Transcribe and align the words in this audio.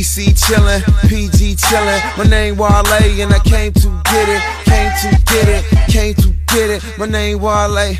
DC 0.00 0.28
chillin', 0.28 0.80
PG 1.10 1.56
chillin'. 1.56 2.16
My 2.16 2.24
name 2.24 2.56
Wale 2.56 2.70
and 3.20 3.34
I 3.34 3.38
came 3.40 3.70
to 3.74 4.02
get 4.04 4.28
it, 4.30 4.42
came 4.64 4.90
to 5.02 5.24
get 5.26 5.46
it, 5.46 5.90
came 5.92 6.14
to 6.14 6.32
get 6.46 6.70
it. 6.70 6.98
My 6.98 7.04
name 7.04 7.38
Wale. 7.38 7.98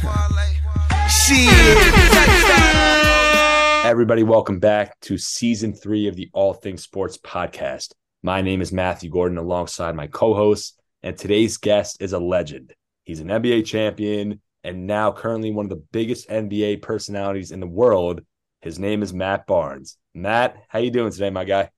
Everybody, 3.85 4.23
welcome 4.23 4.59
back 4.59 4.99
to 5.01 5.19
season 5.19 5.75
three 5.75 6.09
of 6.09 6.17
the 6.17 6.31
All 6.33 6.55
Things 6.55 6.83
Sports 6.83 7.19
podcast. 7.19 7.93
My 8.23 8.41
name 8.41 8.63
is 8.63 8.73
Matthew 8.73 9.11
Gordon 9.11 9.37
alongside 9.37 9.95
my 9.95 10.07
co 10.07 10.33
host, 10.33 10.81
and 11.03 11.19
today's 11.19 11.59
guest 11.59 12.01
is 12.01 12.15
a 12.15 12.19
legend. 12.19 12.73
He's 13.05 13.21
an 13.21 13.29
NBA 13.29 13.67
champion 13.67 14.41
and 14.65 14.87
now 14.87 15.13
currently 15.13 15.51
one 15.51 15.67
of 15.67 15.71
the 15.71 15.85
biggest 15.93 16.31
NBA 16.31 16.81
personalities 16.81 17.51
in 17.51 17.61
the 17.61 17.67
world. 17.67 18.23
His 18.63 18.79
name 18.79 19.03
is 19.03 19.13
Matt 19.13 19.47
Barnes. 19.47 19.99
Matt, 20.15 20.57
how 20.69 20.79
you 20.79 20.91
doing 20.91 21.13
today, 21.13 21.29
my 21.29 21.45
guy? 21.45 21.69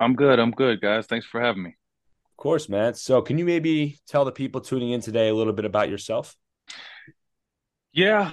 I'm 0.00 0.14
good. 0.14 0.38
I'm 0.38 0.50
good, 0.50 0.80
guys. 0.80 1.06
Thanks 1.06 1.26
for 1.26 1.40
having 1.40 1.62
me. 1.62 1.70
Of 1.70 2.36
course, 2.36 2.68
Matt. 2.68 2.98
So, 2.98 3.22
can 3.22 3.38
you 3.38 3.44
maybe 3.44 3.98
tell 4.06 4.24
the 4.24 4.32
people 4.32 4.60
tuning 4.60 4.90
in 4.90 5.00
today 5.00 5.28
a 5.28 5.34
little 5.34 5.52
bit 5.52 5.64
about 5.64 5.88
yourself? 5.88 6.36
Yeah, 7.92 8.32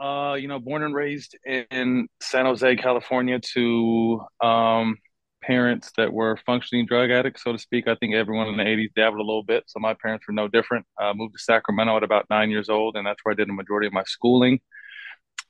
uh, 0.00 0.36
you 0.38 0.48
know, 0.48 0.58
born 0.58 0.82
and 0.82 0.94
raised 0.94 1.36
in 1.44 2.08
San 2.20 2.44
Jose, 2.44 2.76
California, 2.76 3.38
to 3.54 4.20
um, 4.42 4.96
parents 5.42 5.92
that 5.96 6.12
were 6.12 6.36
functioning 6.44 6.86
drug 6.86 7.10
addicts, 7.10 7.44
so 7.44 7.52
to 7.52 7.58
speak. 7.58 7.86
I 7.86 7.94
think 7.94 8.14
everyone 8.14 8.48
in 8.48 8.56
the 8.56 8.64
80s 8.64 8.92
dabbled 8.96 9.20
a 9.20 9.24
little 9.24 9.44
bit. 9.44 9.62
So 9.68 9.78
my 9.78 9.94
parents 9.94 10.26
were 10.26 10.34
no 10.34 10.48
different. 10.48 10.86
Uh, 11.00 11.14
moved 11.14 11.34
to 11.34 11.38
Sacramento 11.38 11.96
at 11.96 12.02
about 12.02 12.26
nine 12.28 12.50
years 12.50 12.68
old, 12.68 12.96
and 12.96 13.06
that's 13.06 13.20
where 13.22 13.32
I 13.32 13.36
did 13.36 13.48
the 13.48 13.52
majority 13.52 13.86
of 13.86 13.92
my 13.92 14.02
schooling. 14.04 14.58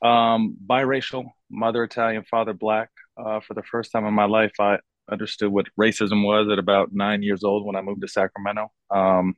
Um, 0.03 0.55
biracial, 0.65 1.25
mother 1.49 1.83
Italian, 1.83 2.23
father 2.29 2.53
black. 2.53 2.89
Uh, 3.17 3.39
for 3.39 3.55
the 3.55 3.63
first 3.63 3.91
time 3.91 4.05
in 4.05 4.13
my 4.13 4.25
life, 4.25 4.51
I 4.59 4.77
understood 5.11 5.51
what 5.51 5.67
racism 5.79 6.25
was 6.25 6.49
at 6.51 6.59
about 6.59 6.93
nine 6.93 7.23
years 7.23 7.43
old 7.43 7.65
when 7.65 7.75
I 7.75 7.81
moved 7.81 8.01
to 8.01 8.07
Sacramento. 8.07 8.71
Um, 8.89 9.35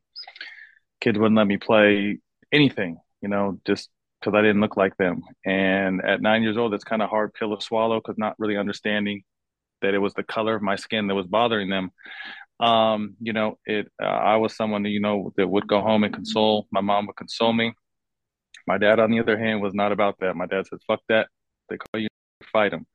kids 1.02 1.18
wouldn't 1.18 1.38
let 1.38 1.48
me 1.48 1.58
play 1.58 2.20
anything, 2.52 2.98
you 3.22 3.30
know, 3.30 3.60
just 3.66 3.90
because 4.20 4.38
I 4.38 4.42
didn't 4.42 4.62
look 4.62 4.78
like 4.78 4.98
them. 4.98 5.22
And 5.46 6.04
at 6.04 6.22
nine 6.22 6.44
years 6.44 6.58
old, 6.58 6.74
it's 6.74 6.84
kind 6.84 7.02
of 7.02 7.10
hard 7.10 7.34
pill 7.34 7.56
to 7.56 7.64
swallow 7.64 8.00
because 8.00 8.18
not 8.18 8.36
really 8.38 8.58
understanding 8.58 9.24
that 9.82 9.94
it 9.94 10.00
was 10.00 10.14
the 10.14 10.24
color 10.24 10.56
of 10.56 10.62
my 10.62 10.76
skin 10.76 11.08
that 11.08 11.16
was 11.16 11.28
bothering 11.28 11.70
them. 11.70 11.92
Um, 12.60 13.16
you 13.22 13.32
know, 13.32 13.58
it. 13.66 13.90
Uh, 14.02 14.06
I 14.06 14.36
was 14.36 14.56
someone 14.56 14.84
you 14.84 15.00
know 15.00 15.32
that 15.38 15.48
would 15.48 15.68
go 15.68 15.82
home 15.82 16.04
and 16.04 16.14
console. 16.14 16.68
My 16.72 16.82
mom 16.82 17.08
would 17.08 17.16
console 17.16 17.54
me. 17.54 17.72
My 18.68 18.78
dad, 18.78 19.00
on 19.00 19.12
the 19.12 19.22
other 19.22 19.38
hand, 19.38 19.62
was 19.62 19.74
not 19.74 19.94
about 19.94 20.18
that. 20.20 20.36
My 20.36 20.46
dad 20.46 20.68
said, 20.68 20.80
"Fuck 20.86 21.00
that." 21.08 21.30
They 21.70 21.78
call 21.78 22.02
you, 22.02 22.10
fight 22.52 22.72
them. 22.72 22.86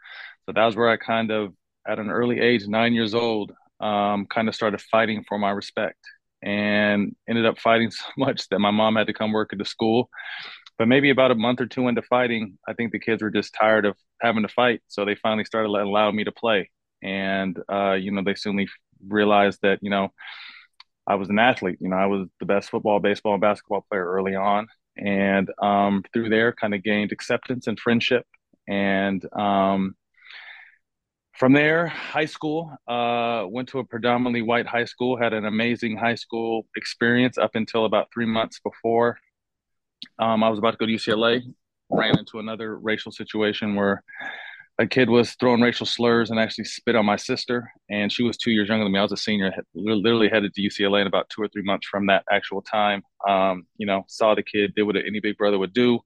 So 0.46 0.52
that 0.52 0.64
was 0.64 0.76
where 0.76 0.90
I 0.90 0.96
kind 0.96 1.30
of, 1.30 1.54
at 1.86 1.98
an 1.98 2.10
early 2.10 2.40
age, 2.40 2.66
nine 2.66 2.94
years 2.94 3.14
old, 3.14 3.52
um, 3.80 4.26
kind 4.26 4.48
of 4.48 4.54
started 4.54 4.80
fighting 4.80 5.24
for 5.28 5.38
my 5.38 5.50
respect, 5.50 5.98
and 6.42 7.14
ended 7.28 7.46
up 7.46 7.58
fighting 7.58 7.90
so 7.92 8.04
much 8.16 8.48
that 8.48 8.58
my 8.58 8.70
mom 8.70 8.96
had 8.96 9.06
to 9.06 9.14
come 9.14 9.32
work 9.32 9.52
at 9.52 9.58
the 9.58 9.64
school 9.64 10.10
but 10.78 10.88
maybe 10.88 11.10
about 11.10 11.30
a 11.30 11.36
month 11.36 11.60
or 11.60 11.66
two 11.66 11.88
into 11.88 12.02
fighting, 12.02 12.58
I 12.66 12.72
think 12.72 12.92
the 12.92 12.98
kids 12.98 13.22
were 13.22 13.30
just 13.30 13.54
tired 13.54 13.84
of 13.84 13.96
having 14.20 14.42
to 14.42 14.48
fight, 14.48 14.82
so 14.88 15.04
they 15.04 15.14
finally 15.14 15.44
started 15.44 15.68
allowing 15.68 16.16
me 16.16 16.24
to 16.24 16.32
play. 16.32 16.70
And 17.02 17.58
uh, 17.70 17.92
you 17.92 18.10
know, 18.10 18.22
they 18.24 18.34
soon 18.34 18.66
realized 19.06 19.60
that 19.62 19.78
you 19.82 19.90
know 19.90 20.12
I 21.06 21.14
was 21.14 21.28
an 21.28 21.38
athlete. 21.38 21.78
You 21.80 21.90
know, 21.90 21.96
I 21.96 22.06
was 22.06 22.28
the 22.40 22.46
best 22.46 22.70
football, 22.70 22.98
baseball, 22.98 23.34
and 23.34 23.40
basketball 23.40 23.86
player 23.88 24.04
early 24.04 24.34
on, 24.34 24.66
and 24.96 25.48
um, 25.62 26.02
through 26.12 26.30
there, 26.30 26.52
kind 26.52 26.74
of 26.74 26.82
gained 26.82 27.12
acceptance 27.12 27.66
and 27.66 27.78
friendship. 27.78 28.26
And 28.66 29.24
um, 29.34 29.94
from 31.38 31.52
there, 31.52 31.88
high 31.88 32.26
school, 32.26 32.76
uh, 32.86 33.44
went 33.48 33.68
to 33.70 33.78
a 33.80 33.84
predominantly 33.84 34.42
white 34.42 34.66
high 34.66 34.84
school, 34.84 35.16
had 35.16 35.32
an 35.32 35.44
amazing 35.44 35.96
high 35.96 36.14
school 36.14 36.66
experience 36.76 37.38
up 37.38 37.52
until 37.54 37.84
about 37.84 38.08
three 38.12 38.26
months 38.26 38.60
before 38.60 39.18
um, 40.18 40.42
I 40.42 40.48
was 40.48 40.58
about 40.58 40.72
to 40.72 40.76
go 40.76 40.86
to 40.86 40.92
UCLA, 40.92 41.42
ran 41.90 42.18
into 42.18 42.38
another 42.38 42.78
racial 42.78 43.12
situation 43.12 43.74
where 43.74 44.02
a 44.78 44.86
kid 44.86 45.08
was 45.08 45.34
throwing 45.34 45.60
racial 45.60 45.86
slurs 45.86 46.30
and 46.30 46.40
actually 46.40 46.64
spit 46.64 46.96
on 46.96 47.06
my 47.06 47.16
sister. 47.16 47.70
And 47.90 48.10
she 48.12 48.24
was 48.24 48.36
two 48.36 48.50
years 48.50 48.68
younger 48.68 48.84
than 48.84 48.92
me. 48.92 48.98
I 48.98 49.02
was 49.02 49.12
a 49.12 49.16
senior, 49.16 49.52
literally 49.74 50.28
headed 50.28 50.52
to 50.54 50.62
UCLA 50.62 51.02
in 51.02 51.06
about 51.06 51.28
two 51.28 51.42
or 51.42 51.48
three 51.48 51.62
months 51.62 51.86
from 51.86 52.06
that 52.06 52.24
actual 52.30 52.62
time. 52.62 53.02
Um, 53.28 53.66
you 53.76 53.86
know, 53.86 54.04
saw 54.08 54.34
the 54.34 54.42
kid, 54.42 54.74
did 54.74 54.82
what 54.82 54.96
any 54.96 55.20
big 55.20 55.36
brother 55.36 55.58
would 55.58 55.72
do. 55.72 56.00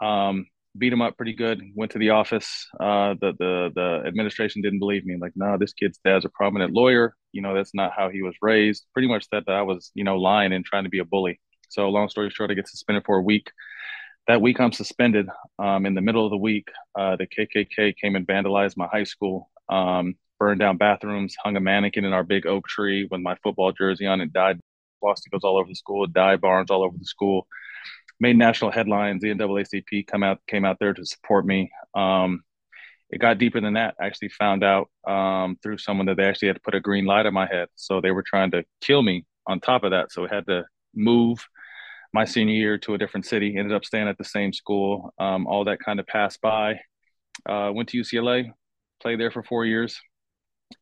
Um, 0.00 0.46
beat 0.78 0.92
him 0.92 1.02
up 1.02 1.16
pretty 1.16 1.34
good. 1.34 1.60
Went 1.74 1.92
to 1.92 1.98
the 1.98 2.10
office. 2.10 2.66
Uh, 2.78 3.14
the 3.20 3.32
the 3.38 3.70
the 3.74 4.02
administration 4.06 4.62
didn't 4.62 4.78
believe 4.78 5.04
me. 5.04 5.16
Like, 5.20 5.32
no, 5.36 5.56
this 5.58 5.72
kid's 5.72 5.98
dad's 6.04 6.24
a 6.24 6.30
prominent 6.30 6.72
lawyer. 6.72 7.14
You 7.32 7.42
know, 7.42 7.54
that's 7.54 7.74
not 7.74 7.92
how 7.96 8.08
he 8.08 8.22
was 8.22 8.34
raised. 8.40 8.86
Pretty 8.92 9.08
much 9.08 9.26
said 9.32 9.44
that 9.46 9.54
I 9.54 9.62
was, 9.62 9.90
you 9.94 10.04
know, 10.04 10.16
lying 10.16 10.52
and 10.52 10.64
trying 10.64 10.84
to 10.84 10.90
be 10.90 10.98
a 11.00 11.04
bully. 11.04 11.40
So 11.68 11.88
long 11.88 12.08
story 12.08 12.30
short, 12.30 12.50
I 12.50 12.54
get 12.54 12.68
suspended 12.68 13.04
for 13.04 13.16
a 13.16 13.22
week. 13.22 13.50
That 14.26 14.40
week 14.40 14.60
I'm 14.60 14.72
suspended. 14.72 15.26
Um, 15.58 15.86
in 15.86 15.94
the 15.94 16.00
middle 16.00 16.24
of 16.24 16.30
the 16.30 16.36
week, 16.36 16.68
uh, 16.98 17.16
the 17.16 17.26
KKK 17.26 17.94
came 17.96 18.16
and 18.16 18.26
vandalized 18.26 18.76
my 18.76 18.86
high 18.86 19.04
school, 19.04 19.50
um, 19.68 20.14
burned 20.38 20.60
down 20.60 20.76
bathrooms, 20.76 21.34
hung 21.42 21.56
a 21.56 21.60
mannequin 21.60 22.04
in 22.04 22.12
our 22.12 22.24
big 22.24 22.46
oak 22.46 22.66
tree 22.68 23.08
with 23.10 23.20
my 23.20 23.36
football 23.42 23.72
jersey 23.72 24.06
on, 24.06 24.20
and 24.20 24.32
died 24.32 24.60
swastikas 25.02 25.44
all 25.44 25.58
over 25.58 25.68
the 25.68 25.74
school, 25.74 26.06
Die 26.06 26.36
Barnes 26.36 26.70
all 26.70 26.84
over 26.84 26.96
the 26.96 27.04
school. 27.04 27.46
Made 28.20 28.36
national 28.36 28.70
headlines. 28.70 29.22
The 29.22 29.28
NAACP 29.28 30.06
come 30.06 30.22
out 30.22 30.40
came 30.48 30.64
out 30.64 30.78
there 30.80 30.92
to 30.94 31.04
support 31.04 31.46
me. 31.46 31.70
Um, 31.94 32.42
it 33.10 33.20
got 33.20 33.38
deeper 33.38 33.60
than 33.60 33.74
that. 33.74 33.94
I 34.00 34.06
actually 34.06 34.30
found 34.30 34.62
out 34.62 34.90
um, 35.06 35.56
through 35.62 35.78
someone 35.78 36.06
that 36.06 36.16
they 36.16 36.24
actually 36.24 36.48
had 36.48 36.56
to 36.56 36.62
put 36.62 36.74
a 36.74 36.80
green 36.80 37.06
light 37.06 37.26
on 37.26 37.32
my 37.32 37.46
head. 37.46 37.68
So 37.74 38.00
they 38.00 38.10
were 38.10 38.22
trying 38.22 38.50
to 38.50 38.64
kill 38.82 39.02
me 39.02 39.24
on 39.46 39.60
top 39.60 39.84
of 39.84 39.92
that. 39.92 40.12
So 40.12 40.22
we 40.22 40.28
had 40.30 40.46
to 40.46 40.64
move 40.94 41.38
my 42.12 42.24
senior 42.24 42.54
year 42.54 42.78
to 42.78 42.94
a 42.94 42.98
different 42.98 43.26
city. 43.26 43.56
Ended 43.56 43.74
up 43.74 43.84
staying 43.84 44.08
at 44.08 44.18
the 44.18 44.24
same 44.24 44.52
school. 44.52 45.12
Um, 45.18 45.46
all 45.46 45.64
that 45.64 45.80
kind 45.80 46.00
of 46.00 46.06
passed 46.06 46.40
by. 46.40 46.80
Uh, 47.48 47.70
went 47.72 47.88
to 47.90 47.98
UCLA, 47.98 48.50
played 49.00 49.20
there 49.20 49.30
for 49.30 49.42
four 49.42 49.64
years. 49.64 49.98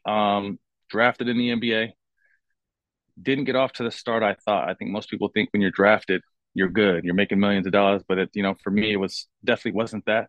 Um, 0.04 0.58
drafted 0.88 1.28
in 1.28 1.38
the 1.38 1.50
NBA. 1.50 1.90
Didn't 3.20 3.44
get 3.44 3.56
off 3.56 3.72
to 3.74 3.84
the 3.84 3.90
start 3.90 4.22
I 4.22 4.34
thought. 4.44 4.68
I 4.68 4.74
think 4.74 4.90
most 4.90 5.10
people 5.10 5.30
think 5.32 5.50
when 5.52 5.62
you're 5.62 5.70
drafted, 5.70 6.22
you're 6.56 6.68
good. 6.68 7.04
You're 7.04 7.14
making 7.14 7.40
millions 7.40 7.66
of 7.66 7.72
dollars, 7.72 8.02
but 8.08 8.18
it, 8.18 8.30
you 8.34 8.42
know, 8.42 8.54
for 8.64 8.70
me, 8.70 8.92
it 8.92 8.96
was 8.96 9.26
definitely 9.44 9.76
wasn't 9.78 10.06
that. 10.06 10.28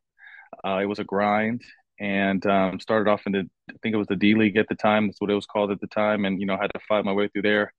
Uh, 0.65 0.79
it 0.81 0.85
was 0.85 0.99
a 0.99 1.03
grind, 1.03 1.61
and 1.99 2.45
um, 2.45 2.79
started 2.79 3.09
off 3.09 3.21
in 3.25 3.31
the 3.33 3.49
I 3.69 3.73
think 3.81 3.93
it 3.95 3.97
was 3.97 4.07
the 4.07 4.15
D 4.15 4.35
League 4.35 4.57
at 4.57 4.67
the 4.69 4.75
time. 4.75 5.07
That's 5.07 5.21
what 5.21 5.31
it 5.31 5.35
was 5.35 5.45
called 5.45 5.71
at 5.71 5.81
the 5.81 5.87
time, 5.87 6.25
and 6.25 6.39
you 6.39 6.45
know, 6.45 6.57
had 6.57 6.73
to 6.73 6.79
fight 6.87 7.05
my 7.05 7.13
way 7.13 7.27
through 7.29 7.43
there 7.43 7.73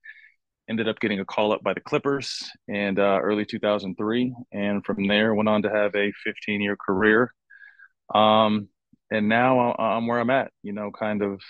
ended 0.69 0.87
up 0.87 0.99
getting 0.99 1.19
a 1.19 1.25
call 1.25 1.51
up 1.51 1.63
by 1.63 1.73
the 1.73 1.79
Clippers 1.79 2.47
in 2.67 2.99
uh, 2.99 3.19
early 3.19 3.43
2003, 3.43 4.35
and 4.53 4.85
from 4.85 5.07
there 5.07 5.33
went 5.33 5.49
on 5.49 5.63
to 5.63 5.69
have 5.69 5.95
a 5.95 6.13
15 6.23 6.61
year 6.61 6.77
career. 6.77 7.33
Um, 8.13 8.69
and 9.11 9.27
now 9.27 9.73
I'm 9.73 10.05
where 10.05 10.19
I'm 10.19 10.29
at, 10.29 10.51
you 10.61 10.71
know, 10.71 10.91
kind 10.91 11.23
of 11.23 11.41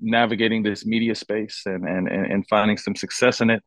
navigating 0.00 0.62
this 0.62 0.86
media 0.86 1.14
space 1.14 1.62
and 1.66 1.86
and 1.86 2.08
and 2.08 2.46
finding 2.48 2.76
some 2.76 2.94
success 2.94 3.40
in 3.40 3.50
it. 3.50 3.62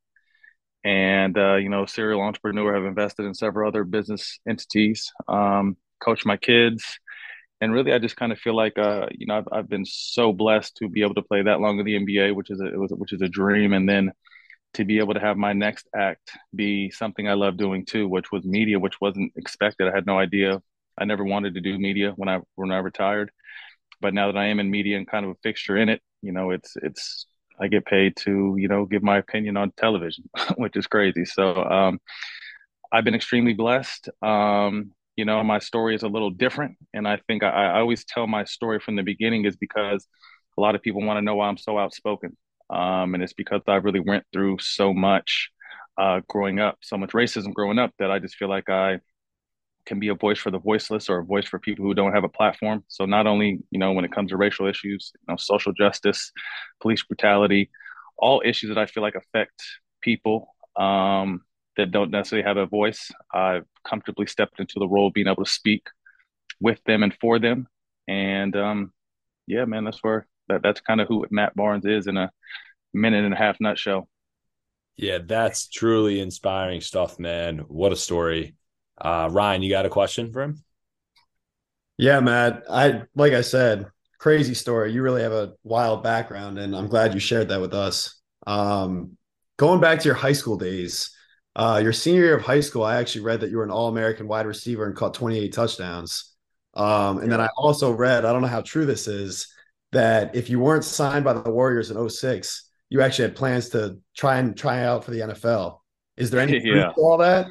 And 0.83 1.37
uh, 1.37 1.55
you 1.55 1.69
know, 1.69 1.85
serial 1.85 2.21
entrepreneur, 2.21 2.73
have 2.75 2.85
invested 2.85 3.25
in 3.25 3.33
several 3.33 3.67
other 3.67 3.83
business 3.85 4.39
entities, 4.47 5.11
um, 5.27 5.77
coach 6.01 6.25
my 6.25 6.37
kids, 6.37 6.99
and 7.61 7.73
really, 7.73 7.93
I 7.93 7.99
just 7.99 8.17
kind 8.17 8.31
of 8.31 8.39
feel 8.39 8.55
like, 8.55 8.77
uh, 8.77 9.07
you 9.11 9.25
know, 9.27 9.37
I've, 9.37 9.47
I've 9.51 9.69
been 9.69 9.85
so 9.85 10.33
blessed 10.33 10.75
to 10.77 10.89
be 10.89 11.01
able 11.01 11.15
to 11.15 11.21
play 11.21 11.43
that 11.43 11.61
long 11.61 11.79
in 11.79 11.85
the 11.85 11.95
NBA, 11.95 12.31
which 12.33 12.49
is 12.51 12.59
a, 12.61 12.65
which 12.95 13.13
is 13.13 13.21
a 13.21 13.29
dream, 13.29 13.73
and 13.73 13.87
then 13.87 14.11
to 14.75 14.85
be 14.85 14.99
able 14.99 15.13
to 15.15 15.19
have 15.19 15.37
my 15.37 15.53
next 15.53 15.87
act 15.95 16.31
be 16.55 16.91
something 16.91 17.27
I 17.29 17.33
love 17.33 17.57
doing 17.57 17.85
too, 17.85 18.07
which 18.07 18.31
was 18.31 18.45
media, 18.45 18.79
which 18.79 19.01
wasn't 19.01 19.33
expected. 19.37 19.87
I 19.87 19.95
had 19.95 20.05
no 20.07 20.19
idea. 20.19 20.61
I 20.97 21.05
never 21.05 21.23
wanted 21.23 21.55
to 21.55 21.61
do 21.61 21.77
media 21.79 22.13
when 22.15 22.29
I 22.29 22.39
when 22.55 22.71
I 22.71 22.79
retired, 22.79 23.31
but 24.01 24.13
now 24.13 24.31
that 24.31 24.37
I 24.39 24.47
am 24.47 24.59
in 24.59 24.71
media 24.71 24.97
and 24.97 25.07
kind 25.07 25.25
of 25.25 25.31
a 25.31 25.35
fixture 25.43 25.77
in 25.77 25.89
it, 25.89 26.01
you 26.21 26.31
know, 26.31 26.51
it's 26.51 26.75
it's 26.83 27.27
I 27.59 27.67
get 27.67 27.85
paid 27.85 28.15
to 28.17 28.55
you 28.57 28.67
know 28.67 28.85
give 28.85 29.03
my 29.03 29.17
opinion 29.17 29.57
on 29.57 29.71
television, 29.77 30.29
which 30.57 30.75
is 30.75 30.87
crazy. 30.87 31.25
So 31.25 31.55
um, 31.63 31.99
I've 32.91 33.03
been 33.03 33.15
extremely 33.15 33.53
blessed. 33.53 34.09
Um, 34.21 34.91
you 35.15 35.25
know, 35.25 35.43
my 35.43 35.59
story 35.59 35.95
is 35.95 36.03
a 36.03 36.07
little 36.07 36.31
different, 36.31 36.77
and 36.93 37.07
I 37.07 37.19
think 37.27 37.43
I, 37.43 37.49
I 37.49 37.79
always 37.79 38.03
tell 38.05 38.27
my 38.27 38.45
story 38.45 38.79
from 38.79 38.95
the 38.95 39.03
beginning 39.03 39.45
is 39.45 39.55
because 39.55 40.07
a 40.57 40.61
lot 40.61 40.75
of 40.75 40.81
people 40.81 41.03
want 41.03 41.17
to 41.17 41.21
know 41.21 41.35
why 41.35 41.47
I'm 41.47 41.57
so 41.57 41.77
outspoken 41.77 42.37
um, 42.69 43.13
and 43.13 43.23
it's 43.23 43.33
because 43.33 43.61
I 43.67 43.75
really 43.75 43.99
went 43.99 44.25
through 44.33 44.57
so 44.59 44.93
much 44.93 45.51
uh, 45.97 46.21
growing 46.27 46.59
up, 46.59 46.77
so 46.81 46.97
much 46.97 47.11
racism 47.11 47.53
growing 47.53 47.79
up 47.79 47.91
that 47.99 48.11
I 48.11 48.19
just 48.19 48.35
feel 48.35 48.49
like 48.49 48.69
I 48.69 48.99
can 49.85 49.99
be 49.99 50.09
a 50.09 50.15
voice 50.15 50.39
for 50.39 50.51
the 50.51 50.59
voiceless 50.59 51.09
or 51.09 51.19
a 51.19 51.25
voice 51.25 51.47
for 51.47 51.59
people 51.59 51.85
who 51.85 51.93
don't 51.93 52.13
have 52.13 52.23
a 52.23 52.29
platform. 52.29 52.83
So 52.87 53.05
not 53.05 53.27
only 53.27 53.59
you 53.71 53.79
know 53.79 53.91
when 53.93 54.05
it 54.05 54.11
comes 54.11 54.31
to 54.31 54.37
racial 54.37 54.67
issues, 54.67 55.11
you 55.13 55.31
know, 55.31 55.37
social 55.37 55.73
justice, 55.73 56.31
police 56.81 57.03
brutality, 57.03 57.69
all 58.17 58.41
issues 58.45 58.69
that 58.69 58.77
I 58.77 58.85
feel 58.85 59.03
like 59.03 59.15
affect 59.15 59.61
people 60.01 60.55
um, 60.75 61.41
that 61.77 61.91
don't 61.91 62.11
necessarily 62.11 62.47
have 62.47 62.57
a 62.57 62.65
voice. 62.65 63.11
I've 63.33 63.65
comfortably 63.87 64.27
stepped 64.27 64.59
into 64.59 64.75
the 64.77 64.87
role 64.87 65.07
of 65.07 65.13
being 65.13 65.27
able 65.27 65.43
to 65.43 65.51
speak 65.51 65.87
with 66.61 66.79
them 66.85 67.03
and 67.03 67.13
for 67.19 67.39
them, 67.39 67.67
and 68.07 68.55
um, 68.55 68.93
yeah, 69.47 69.65
man, 69.65 69.83
that's 69.83 70.03
where 70.03 70.27
that 70.49 70.61
that's 70.63 70.81
kind 70.81 71.01
of 71.01 71.07
who 71.07 71.25
Matt 71.31 71.55
Barnes 71.55 71.85
is 71.85 72.07
in 72.07 72.17
a 72.17 72.31
minute 72.93 73.25
and 73.25 73.33
a 73.33 73.37
half 73.37 73.57
nutshell. 73.59 74.07
Yeah, 74.95 75.19
that's 75.25 75.67
truly 75.67 76.19
inspiring 76.19 76.81
stuff, 76.81 77.17
man. 77.17 77.59
What 77.67 77.91
a 77.91 77.95
story. 77.95 78.55
Uh, 79.03 79.27
Ryan, 79.31 79.61
you 79.61 79.69
got 79.69 79.85
a 79.85 79.89
question 79.89 80.31
for 80.31 80.41
him? 80.41 80.63
Yeah, 81.97 82.21
Matt. 82.21 82.63
I 82.69 83.03
like 83.15 83.33
I 83.33 83.41
said, 83.41 83.85
crazy 84.17 84.53
story. 84.53 84.93
You 84.93 85.03
really 85.03 85.21
have 85.21 85.33
a 85.33 85.53
wild 85.63 86.01
background, 86.01 86.57
and 86.57 86.75
I'm 86.75 86.87
glad 86.87 87.13
you 87.13 87.19
shared 87.19 87.49
that 87.49 87.61
with 87.61 87.73
us. 87.73 88.19
Um, 88.47 89.17
going 89.57 89.81
back 89.81 89.99
to 89.99 90.05
your 90.05 90.15
high 90.15 90.33
school 90.33 90.57
days, 90.57 91.11
uh, 91.55 91.79
your 91.83 91.93
senior 91.93 92.21
year 92.21 92.37
of 92.37 92.41
high 92.41 92.61
school, 92.61 92.83
I 92.83 92.95
actually 92.95 93.25
read 93.25 93.41
that 93.41 93.51
you 93.51 93.57
were 93.57 93.63
an 93.63 93.71
All 93.71 93.89
American 93.89 94.27
wide 94.27 94.47
receiver 94.47 94.85
and 94.85 94.95
caught 94.95 95.13
28 95.13 95.53
touchdowns. 95.53 96.33
Um, 96.73 97.19
and 97.19 97.31
then 97.31 97.39
I 97.39 97.49
also 97.55 97.91
read, 97.91 98.25
I 98.25 98.31
don't 98.31 98.41
know 98.41 98.47
how 98.47 98.61
true 98.61 98.85
this 98.85 99.07
is, 99.07 99.47
that 99.91 100.35
if 100.35 100.49
you 100.49 100.59
weren't 100.59 100.83
signed 100.83 101.23
by 101.23 101.33
the 101.33 101.51
Warriors 101.51 101.91
in 101.91 102.09
06, 102.09 102.69
you 102.89 103.01
actually 103.01 103.27
had 103.27 103.35
plans 103.35 103.69
to 103.69 103.99
try 104.15 104.37
and 104.37 104.57
try 104.57 104.83
out 104.83 105.03
for 105.03 105.11
the 105.11 105.19
NFL. 105.19 105.79
Is 106.17 106.31
there 106.31 106.39
any 106.39 106.59
yeah. 106.63 106.91
all 106.97 107.17
that? 107.17 107.47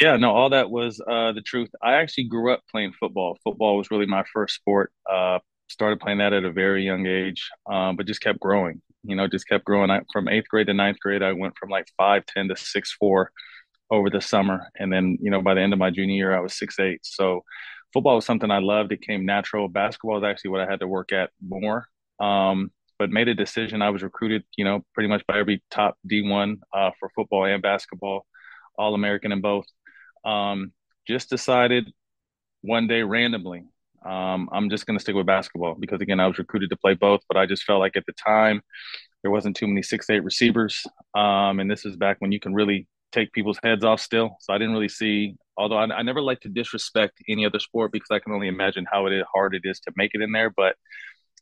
Yeah, 0.00 0.16
no, 0.16 0.32
all 0.32 0.50
that 0.50 0.70
was 0.70 1.00
uh, 1.00 1.32
the 1.32 1.40
truth. 1.42 1.70
I 1.82 1.94
actually 1.94 2.24
grew 2.24 2.52
up 2.52 2.62
playing 2.70 2.92
football. 2.98 3.36
Football 3.42 3.76
was 3.76 3.90
really 3.90 4.06
my 4.06 4.24
first 4.32 4.54
sport. 4.54 4.92
Uh, 5.10 5.40
started 5.68 6.00
playing 6.00 6.18
that 6.18 6.32
at 6.32 6.44
a 6.44 6.52
very 6.52 6.84
young 6.84 7.06
age, 7.06 7.50
um, 7.70 7.96
but 7.96 8.06
just 8.06 8.20
kept 8.22 8.40
growing. 8.40 8.80
You 9.02 9.16
know, 9.16 9.26
just 9.26 9.48
kept 9.48 9.64
growing. 9.64 9.90
I, 9.90 10.00
from 10.12 10.28
eighth 10.28 10.48
grade 10.48 10.68
to 10.68 10.74
ninth 10.74 11.00
grade, 11.00 11.22
I 11.22 11.32
went 11.32 11.54
from 11.58 11.70
like 11.70 11.86
five 11.96 12.24
ten 12.26 12.48
to 12.48 12.56
six 12.56 12.92
four 12.92 13.32
over 13.90 14.10
the 14.10 14.20
summer, 14.20 14.68
and 14.78 14.92
then 14.92 15.18
you 15.20 15.30
know 15.30 15.42
by 15.42 15.54
the 15.54 15.62
end 15.62 15.72
of 15.72 15.78
my 15.80 15.90
junior 15.90 16.14
year, 16.14 16.36
I 16.36 16.40
was 16.40 16.54
six 16.56 16.78
eight. 16.78 17.00
So 17.04 17.42
football 17.92 18.16
was 18.16 18.24
something 18.26 18.50
I 18.50 18.60
loved. 18.60 18.92
It 18.92 19.02
came 19.02 19.26
natural. 19.26 19.68
Basketball 19.68 20.18
is 20.18 20.24
actually 20.24 20.50
what 20.50 20.60
I 20.60 20.70
had 20.70 20.80
to 20.80 20.88
work 20.88 21.12
at 21.12 21.30
more. 21.40 21.88
Um, 22.20 22.70
but 22.98 23.10
made 23.10 23.28
a 23.28 23.34
decision. 23.34 23.80
I 23.82 23.90
was 23.90 24.02
recruited, 24.02 24.44
you 24.56 24.64
know, 24.64 24.84
pretty 24.94 25.08
much 25.08 25.24
by 25.28 25.38
every 25.38 25.62
top 25.70 25.96
D1 26.10 26.56
uh, 26.72 26.90
for 26.98 27.10
football 27.14 27.44
and 27.44 27.62
basketball, 27.62 28.26
All 28.76 28.94
American 28.94 29.32
in 29.32 29.40
both. 29.40 29.66
Um, 30.24 30.72
just 31.06 31.30
decided 31.30 31.92
one 32.62 32.86
day 32.86 33.02
randomly, 33.02 33.64
um, 34.04 34.48
I'm 34.52 34.70
just 34.70 34.86
going 34.86 34.98
to 34.98 35.02
stick 35.02 35.14
with 35.14 35.26
basketball 35.26 35.74
because, 35.78 36.00
again, 36.00 36.20
I 36.20 36.26
was 36.26 36.38
recruited 36.38 36.70
to 36.70 36.76
play 36.76 36.94
both, 36.94 37.20
but 37.28 37.36
I 37.36 37.46
just 37.46 37.64
felt 37.64 37.80
like 37.80 37.96
at 37.96 38.06
the 38.06 38.12
time 38.12 38.62
there 39.22 39.30
wasn't 39.30 39.56
too 39.56 39.66
many 39.66 39.82
six 39.82 40.08
eight 40.10 40.24
receivers. 40.24 40.84
Um, 41.14 41.60
and 41.60 41.70
this 41.70 41.84
is 41.84 41.96
back 41.96 42.16
when 42.20 42.32
you 42.32 42.40
can 42.40 42.54
really 42.54 42.86
take 43.10 43.32
people's 43.32 43.58
heads 43.62 43.84
off 43.84 44.00
still. 44.00 44.36
So 44.40 44.52
I 44.52 44.58
didn't 44.58 44.74
really 44.74 44.88
see, 44.88 45.34
although 45.56 45.76
I, 45.76 45.84
I 45.84 46.02
never 46.02 46.20
like 46.20 46.40
to 46.40 46.48
disrespect 46.48 47.18
any 47.28 47.44
other 47.46 47.58
sport 47.58 47.90
because 47.90 48.10
I 48.10 48.18
can 48.18 48.32
only 48.32 48.48
imagine 48.48 48.86
how 48.90 49.06
it 49.06 49.12
is, 49.12 49.24
hard 49.32 49.54
it 49.54 49.62
is 49.64 49.80
to 49.80 49.92
make 49.96 50.12
it 50.14 50.22
in 50.22 50.32
there. 50.32 50.50
But 50.50 50.76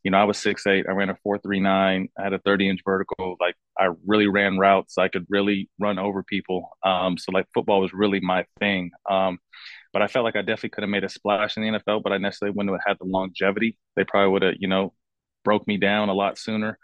you 0.07 0.13
know, 0.13 0.19
I 0.19 0.25
was 0.25 0.39
six 0.39 0.65
eight. 0.69 0.87
I 0.89 0.93
ran 0.93 1.11
a 1.11 1.17
four 1.25 1.37
three 1.39 1.59
nine. 1.59 2.09
I 2.17 2.23
had 2.23 2.33
a 2.33 2.39
thirty 2.39 2.69
inch 2.71 2.81
vertical. 2.85 3.35
Like 3.41 3.57
I 3.77 3.89
really 4.07 4.29
ran 4.29 4.57
routes. 4.57 4.99
I 4.99 5.09
could 5.09 5.27
really 5.29 5.69
run 5.81 5.99
over 5.99 6.23
people. 6.23 6.71
Um, 6.85 7.19
so 7.19 7.33
like 7.33 7.47
football 7.53 7.81
was 7.81 7.93
really 7.93 8.21
my 8.21 8.45
thing. 8.61 8.93
Um, 9.11 9.41
but 9.93 10.03
I 10.03 10.07
felt 10.07 10.25
like 10.25 10.37
I 10.37 10.43
definitely 10.43 10.71
could 10.71 10.83
have 10.85 10.91
made 10.91 11.03
a 11.03 11.09
splash 11.09 11.57
in 11.57 11.65
the 11.65 11.71
NFL, 11.71 12.05
but 12.05 12.13
I 12.13 12.19
necessarily 12.19 12.55
wouldn't 12.55 12.73
have 12.73 12.87
had 12.87 12.99
the 13.01 13.11
longevity. 13.11 13.79
They 13.97 14.05
probably 14.05 14.31
would 14.31 14.43
have, 14.43 14.55
you 14.61 14.69
know, 14.69 14.95
broke 15.45 15.67
me 15.67 15.77
down 15.77 16.09
a 16.09 16.15
lot 16.15 16.39
sooner. 16.39 16.79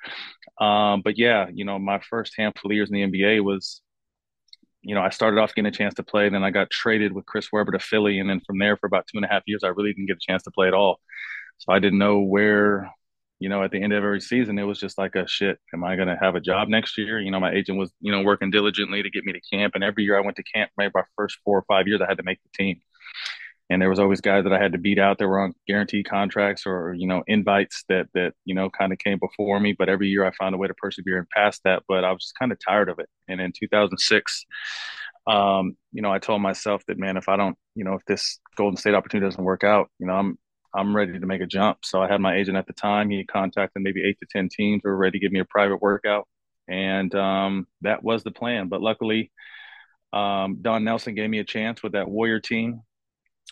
Um, 0.61 1.03
but 1.05 1.17
yeah, 1.17 1.47
you 1.55 1.65
know, 1.65 1.79
my 1.79 2.01
first 2.11 2.33
handful 2.37 2.73
of 2.73 2.75
years 2.75 2.91
in 2.91 2.95
the 2.95 3.21
NBA 3.21 3.45
was, 3.45 3.83
you 4.83 4.97
know, 4.97 5.01
I 5.01 5.11
started 5.11 5.39
off 5.39 5.55
getting 5.55 5.69
a 5.69 5.71
chance 5.71 5.95
to 5.95 6.03
play, 6.03 6.29
then 6.29 6.43
I 6.43 6.51
got 6.51 6.71
traded 6.71 7.13
with 7.13 7.27
Chris 7.27 7.53
Webber 7.53 7.71
to 7.71 7.79
Philly, 7.79 8.19
and 8.19 8.29
then 8.29 8.41
from 8.45 8.59
there 8.59 8.77
for 8.77 8.89
about 8.89 9.07
two 9.07 9.19
and 9.19 9.25
a 9.25 9.29
half 9.29 9.45
years, 9.47 9.63
I 9.63 9.69
really 9.69 9.93
didn't 9.93 10.09
get 10.09 10.17
a 10.17 10.27
chance 10.29 10.43
to 10.43 10.51
play 10.51 10.67
at 10.67 10.75
all. 10.75 10.99
So 11.59 11.73
I 11.73 11.79
didn't 11.79 12.01
know 12.01 12.19
where 12.19 12.91
you 13.43 13.49
know, 13.49 13.65
at 13.65 13.73
the 13.73 13.83
end 13.83 13.93
of 13.93 14.05
every 14.05 14.21
season, 14.21 14.57
it 14.57 14.63
was 14.63 14.79
just 14.79 14.97
like 14.99 15.17
a 15.17 15.27
shit. 15.27 15.59
Am 15.75 15.83
I 15.83 15.97
going 15.97 16.07
to 16.07 16.17
have 16.17 16.37
a 16.37 16.41
job 16.41 16.69
next 16.69 16.97
year? 16.97 17.19
You 17.19 17.33
know, 17.33 17.41
my 17.41 17.51
agent 17.51 17.77
was, 17.77 17.91
you 18.01 18.13
know, 18.13 18.23
working 18.23 18.53
diligently 18.53 19.03
to 19.03 19.11
get 19.11 19.25
me 19.25 19.33
to 19.33 19.41
camp. 19.53 19.73
And 19.75 19.83
every 19.83 20.05
year 20.05 20.17
I 20.17 20.21
went 20.21 20.37
to 20.37 20.45
camp, 20.45 20.71
maybe 20.79 20.93
my 20.95 21.03
first 21.17 21.39
four 21.45 21.59
or 21.59 21.65
five 21.67 21.89
years, 21.89 22.01
I 22.01 22.07
had 22.07 22.19
to 22.19 22.23
make 22.23 22.39
the 22.45 22.51
team. 22.57 22.81
And 23.69 23.83
there 23.83 23.91
was 23.91 23.99
always 23.99 24.21
guys 24.21 24.45
that 24.45 24.53
I 24.53 24.63
had 24.63 24.71
to 24.73 24.79
beat 24.79 25.01
out 25.01 25.19
that 25.19 25.27
were 25.27 25.41
on 25.41 25.55
guaranteed 25.67 26.09
contracts 26.09 26.67
or, 26.67 26.95
you 26.95 27.09
know, 27.09 27.25
invites 27.27 27.83
that, 27.89 28.07
that, 28.15 28.35
you 28.45 28.55
know, 28.55 28.71
kind 28.71 28.93
of 28.93 29.01
came 29.01 29.19
before 29.19 29.59
me. 29.59 29.75
But 29.77 29.89
every 29.89 30.07
year 30.07 30.25
I 30.25 30.31
found 30.39 30.55
a 30.55 30.59
way 30.59 30.69
to 30.69 30.75
persevere 30.75 31.19
and 31.19 31.29
pass 31.31 31.59
that. 31.65 31.83
But 31.89 32.05
I 32.05 32.13
was 32.13 32.23
just 32.23 32.39
kind 32.39 32.53
of 32.53 32.59
tired 32.65 32.91
of 32.91 33.01
it. 33.01 33.09
And 33.27 33.41
in 33.41 33.51
2006, 33.59 34.47
um, 35.27 35.77
you 35.91 36.01
know, 36.01 36.13
I 36.13 36.21
told 36.21 36.43
myself 36.43 36.85
that, 36.87 36.97
man, 36.97 37.17
if 37.17 37.29
I 37.29 37.37
don't, 37.37 37.59
you 37.75 37.83
know, 37.83 37.95
if 37.95 38.05
this 38.05 38.39
Golden 38.55 38.77
State 38.77 38.95
opportunity 38.95 39.27
doesn't 39.27 39.43
work 39.43 39.65
out, 39.65 39.89
you 39.99 40.07
know, 40.07 40.13
I'm, 40.13 40.39
I'm 40.75 40.97
ready 40.97 41.19
to 41.19 41.27
make 41.27 41.43
a 41.43 41.47
jump. 41.47 41.79
So 41.85 42.03
I 42.03 42.09
had 42.09 42.21
my 42.21 42.37
agent 42.37 42.57
at 42.57 42.67
the 42.67 42.73
time. 42.73 43.11
He 43.11 43.25
contacted 43.25 43.83
maybe 43.83 44.03
eight 44.05 44.19
to 44.21 44.27
10 44.31 44.49
teams 44.49 44.81
who 44.83 44.91
were 44.91 44.97
ready 44.97 45.19
to 45.19 45.23
give 45.23 45.33
me 45.33 45.41
a 45.41 45.45
private 45.45 45.83
workout. 45.83 46.27
And 46.69 47.15
um, 47.15 47.67
that 47.83 48.03
was 48.03 48.23
the 48.23 48.31
plan. 48.31 48.69
But 48.69 48.81
luckily, 48.81 49.31
um, 50.13 50.59
Don 50.63 50.85
Nelson 50.85 51.15
gave 51.15 51.29
me 51.29 51.39
a 51.41 51.45
chance 51.45 51.83
with 51.83 51.93
that 51.93 52.09
Warrior 52.09 52.41
team. 52.41 52.83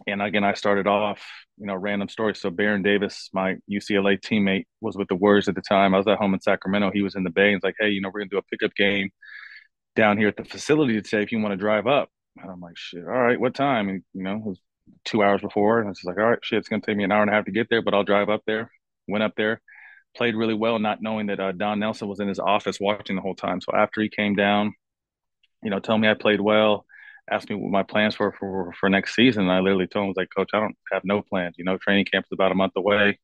And 0.06 0.22
again, 0.22 0.44
I 0.44 0.54
started 0.54 0.86
off, 0.86 1.20
you 1.58 1.66
know, 1.66 1.74
random 1.74 2.08
story. 2.08 2.34
So 2.34 2.48
Baron 2.48 2.82
Davis, 2.82 3.28
my 3.34 3.56
UCLA 3.70 4.18
teammate, 4.18 4.64
was 4.80 4.96
with 4.96 5.08
the 5.08 5.14
Warriors 5.14 5.48
at 5.48 5.54
the 5.54 5.62
time. 5.62 5.94
I 5.94 5.98
was 5.98 6.06
at 6.06 6.18
home 6.18 6.32
in 6.32 6.40
Sacramento. 6.40 6.90
He 6.92 7.02
was 7.02 7.16
in 7.16 7.24
the 7.24 7.30
Bay. 7.30 7.52
He's 7.52 7.62
like, 7.62 7.74
hey, 7.78 7.90
you 7.90 8.00
know, 8.00 8.08
we're 8.08 8.20
going 8.20 8.30
to 8.30 8.34
do 8.34 8.38
a 8.38 8.42
pickup 8.42 8.74
game 8.76 9.10
down 9.96 10.16
here 10.16 10.28
at 10.28 10.36
the 10.36 10.44
facility 10.44 11.00
today 11.02 11.22
if 11.22 11.32
you 11.32 11.40
want 11.40 11.52
to 11.52 11.56
drive 11.56 11.86
up. 11.86 12.08
And 12.36 12.50
I'm 12.50 12.60
like, 12.60 12.76
shit, 12.76 13.04
all 13.04 13.10
right, 13.10 13.38
what 13.38 13.54
time? 13.54 13.88
And, 13.88 14.02
you 14.14 14.22
know, 14.22 14.36
it 14.36 14.42
was 14.42 14.60
two 15.04 15.22
hours 15.22 15.40
before. 15.40 15.78
And 15.78 15.88
I 15.88 15.90
was 15.90 16.04
like, 16.04 16.18
all 16.18 16.30
right, 16.30 16.38
shit, 16.42 16.58
it's 16.58 16.68
going 16.68 16.80
to 16.80 16.86
take 16.86 16.96
me 16.96 17.04
an 17.04 17.12
hour 17.12 17.22
and 17.22 17.30
a 17.30 17.34
half 17.34 17.44
to 17.46 17.50
get 17.52 17.68
there, 17.70 17.82
but 17.82 17.94
I'll 17.94 18.04
drive 18.04 18.28
up 18.28 18.42
there. 18.46 18.70
Went 19.08 19.24
up 19.24 19.34
there, 19.36 19.60
played 20.16 20.36
really 20.36 20.54
well, 20.54 20.78
not 20.78 21.02
knowing 21.02 21.26
that 21.26 21.40
uh, 21.40 21.52
Don 21.52 21.80
Nelson 21.80 22.08
was 22.08 22.20
in 22.20 22.28
his 22.28 22.38
office 22.38 22.78
watching 22.80 23.16
the 23.16 23.22
whole 23.22 23.34
time. 23.34 23.60
So 23.60 23.72
after 23.74 24.00
he 24.00 24.08
came 24.08 24.36
down, 24.36 24.74
you 25.62 25.70
know, 25.70 25.80
told 25.80 26.00
me 26.00 26.08
I 26.08 26.14
played 26.14 26.40
well, 26.40 26.86
asked 27.30 27.50
me 27.50 27.56
what 27.56 27.70
my 27.70 27.82
plans 27.82 28.18
were 28.18 28.32
for, 28.38 28.72
for 28.78 28.88
next 28.88 29.14
season. 29.14 29.44
And 29.44 29.52
I 29.52 29.60
literally 29.60 29.86
told 29.86 30.04
him, 30.04 30.06
I 30.06 30.08
was 30.08 30.16
like, 30.16 30.28
Coach, 30.36 30.50
I 30.52 30.60
don't 30.60 30.76
have 30.92 31.02
no 31.04 31.22
plans. 31.22 31.56
You 31.58 31.64
know, 31.64 31.76
training 31.78 32.06
camp 32.06 32.26
is 32.26 32.34
about 32.34 32.52
a 32.52 32.56
month 32.56 32.72
away. 32.76 33.18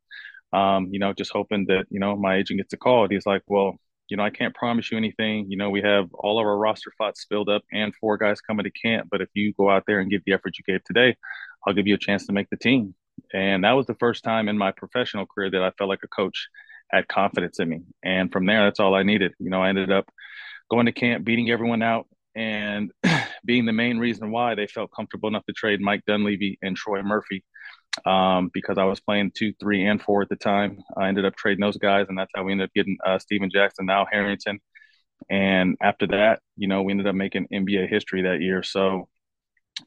Um, 0.52 0.88
you 0.92 0.98
know, 0.98 1.12
just 1.12 1.32
hoping 1.32 1.66
that, 1.69 1.86
you 1.90 2.00
know, 2.00 2.16
my 2.16 2.36
agent 2.36 2.58
gets 2.58 2.72
a 2.72 2.76
call. 2.76 3.04
And 3.04 3.12
he's 3.12 3.26
like, 3.26 3.42
well, 3.46 3.78
you 4.08 4.17
know, 4.17 4.23
I 4.23 4.31
can't 4.31 4.55
promise 4.55 4.91
you 4.91 4.97
anything. 4.97 5.50
You 5.50 5.56
know, 5.56 5.70
we 5.70 5.82
have 5.82 6.12
all 6.14 6.38
of 6.38 6.47
our 6.47 6.56
roster 6.56 6.91
spots 6.93 7.26
filled 7.29 7.49
up 7.49 7.62
and 7.73 7.94
four 7.97 8.17
guys 8.17 8.41
coming 8.41 8.64
to 8.64 8.70
camp. 8.70 9.08
But 9.11 9.20
if 9.20 9.29
you 9.35 9.53
go 9.55 9.70
out 9.70 9.85
there 9.87 10.00
and 10.00 10.11
give 10.11 10.23
the 10.25 10.32
effort 10.32 10.55
you 10.58 10.64
gave 10.73 10.85
today, 10.85 11.17
I'll 11.67 11.75
give 11.75 11.87
you 11.87 11.94
a 11.94 11.99
chance 11.99 12.26
to 12.26 12.32
make 12.32 12.49
the 12.50 12.56
team. 12.56 12.94
And 13.32 13.64
that 13.64 13.73
was 13.73 13.87
the 13.87 13.94
first 13.94 14.23
time 14.23 14.49
in 14.49 14.58
my 14.58 14.73
professional 14.73 15.26
career 15.26 15.50
that 15.50 15.62
I 15.62 15.70
felt 15.73 15.88
like 15.88 16.03
a 16.05 16.08
coach 16.08 16.49
had 16.91 17.08
confidence 17.08 17.58
in 17.58 17.69
me. 17.69 17.81
And 18.03 18.31
from 18.31 18.47
there, 18.47 18.64
that's 18.64 18.81
all 18.81 18.94
I 18.94 19.03
needed. 19.03 19.32
You 19.38 19.51
know, 19.51 19.63
I 19.63 19.70
ended 19.70 19.91
up 19.91 20.08
going 20.70 20.86
to 20.86 20.93
camp, 20.93 21.25
beating 21.25 21.51
everyone 21.51 21.82
out, 21.82 22.06
and 22.36 22.93
being 23.44 23.65
the 23.65 23.72
main 23.72 23.98
reason 23.98 24.31
why 24.31 24.55
they 24.55 24.67
felt 24.67 24.91
comfortable 24.94 25.29
enough 25.29 25.46
to 25.46 25.53
trade 25.53 25.81
Mike 25.81 26.03
Dunleavy 26.06 26.58
and 26.63 26.77
Troy 26.77 27.03
Murphy 27.03 27.43
um, 28.05 28.50
because 28.53 28.79
I 28.79 28.84
was 28.84 29.00
playing 29.00 29.32
two, 29.34 29.53
three, 29.60 29.86
and 29.86 30.00
four 30.00 30.22
at 30.22 30.29
the 30.29 30.36
time. 30.36 30.82
I 30.96 31.08
ended 31.08 31.24
up 31.24 31.36
trading 31.36 31.60
those 31.60 31.76
guys, 31.76 32.06
and 32.08 32.19
that's 32.19 32.31
how 32.34 32.44
we 32.44 32.53
ended 32.53 32.69
up 32.69 32.74
getting 32.74 32.98
uh, 33.05 33.19
Stephen 33.19 33.50
Jackson, 33.50 33.88
Al 33.88 34.06
Harrington. 34.10 34.60
And 35.31 35.76
after 35.81 36.06
that, 36.08 36.41
you 36.56 36.69
know, 36.69 36.82
we 36.82 36.93
ended 36.93 37.06
up 37.06 37.15
making 37.15 37.48
NBA 37.53 37.88
history 37.88 38.22
that 38.22 38.41
year. 38.41 38.62
So 38.62 39.08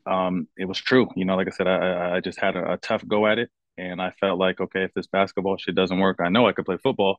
um, 0.05 0.47
it 0.57 0.65
was 0.65 0.79
true. 0.79 1.09
You 1.15 1.25
know, 1.25 1.35
like 1.35 1.47
I 1.47 1.51
said, 1.51 1.67
I, 1.67 2.17
I 2.17 2.19
just 2.19 2.39
had 2.39 2.55
a, 2.55 2.73
a, 2.73 2.77
tough 2.77 3.07
go 3.07 3.27
at 3.27 3.39
it, 3.39 3.49
and 3.77 4.01
I 4.01 4.11
felt 4.19 4.39
like, 4.39 4.59
okay, 4.59 4.83
if 4.83 4.93
this 4.93 5.07
basketball 5.07 5.57
shit 5.57 5.75
doesn't 5.75 5.99
work, 5.99 6.17
I 6.19 6.29
know 6.29 6.47
I 6.47 6.53
could 6.53 6.65
play 6.65 6.77
football. 6.81 7.17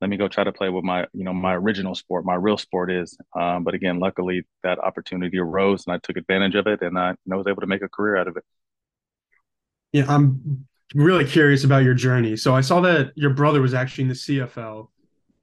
Let 0.00 0.10
me 0.10 0.18
go 0.18 0.28
try 0.28 0.44
to 0.44 0.52
play 0.52 0.68
with 0.68 0.84
my, 0.84 1.06
you 1.14 1.24
know, 1.24 1.32
my 1.32 1.54
original 1.54 1.94
sport, 1.94 2.26
my 2.26 2.34
real 2.34 2.58
sport 2.58 2.92
is. 2.92 3.16
Um, 3.38 3.64
but 3.64 3.74
again, 3.74 3.98
luckily 3.98 4.46
that 4.62 4.78
opportunity 4.78 5.38
arose, 5.38 5.86
and 5.86 5.94
I 5.94 5.98
took 6.02 6.16
advantage 6.16 6.54
of 6.54 6.66
it, 6.66 6.82
and 6.82 6.98
I, 6.98 7.10
and 7.10 7.32
I 7.32 7.36
was 7.36 7.46
able 7.46 7.62
to 7.62 7.66
make 7.66 7.82
a 7.82 7.88
career 7.88 8.16
out 8.16 8.28
of 8.28 8.36
it. 8.36 8.44
Yeah, 9.92 10.04
I'm 10.08 10.66
really 10.94 11.24
curious 11.24 11.64
about 11.64 11.84
your 11.84 11.94
journey. 11.94 12.36
So 12.36 12.54
I 12.54 12.60
saw 12.60 12.80
that 12.80 13.12
your 13.16 13.30
brother 13.30 13.60
was 13.60 13.74
actually 13.74 14.02
in 14.02 14.08
the 14.08 14.14
CFL. 14.14 14.88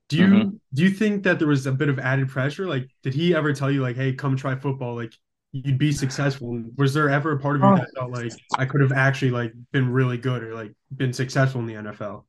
Do 0.09 0.17
you 0.17 0.27
mm-hmm. 0.27 0.49
do 0.73 0.83
you 0.83 0.89
think 0.91 1.23
that 1.23 1.39
there 1.39 1.47
was 1.47 1.65
a 1.65 1.71
bit 1.71 1.89
of 1.89 1.97
added 1.97 2.29
pressure? 2.29 2.67
Like, 2.67 2.87
did 3.01 3.13
he 3.13 3.33
ever 3.33 3.53
tell 3.53 3.71
you 3.71 3.81
like, 3.81 3.95
"Hey, 3.95 4.13
come 4.13 4.35
try 4.35 4.55
football"? 4.55 4.95
Like, 4.95 5.13
you'd 5.53 5.77
be 5.77 5.91
successful. 5.91 6.61
Was 6.77 6.93
there 6.93 7.09
ever 7.09 7.31
a 7.31 7.39
part 7.39 7.55
of 7.55 7.61
you 7.61 7.75
that 7.77 7.87
felt 7.95 8.11
like 8.11 8.31
I 8.57 8.65
could 8.65 8.81
have 8.81 8.91
actually 8.91 9.31
like 9.31 9.53
been 9.71 9.89
really 9.89 10.17
good 10.17 10.43
or 10.43 10.53
like 10.53 10.73
been 10.95 11.13
successful 11.13 11.61
in 11.61 11.67
the 11.67 11.73
NFL? 11.75 12.25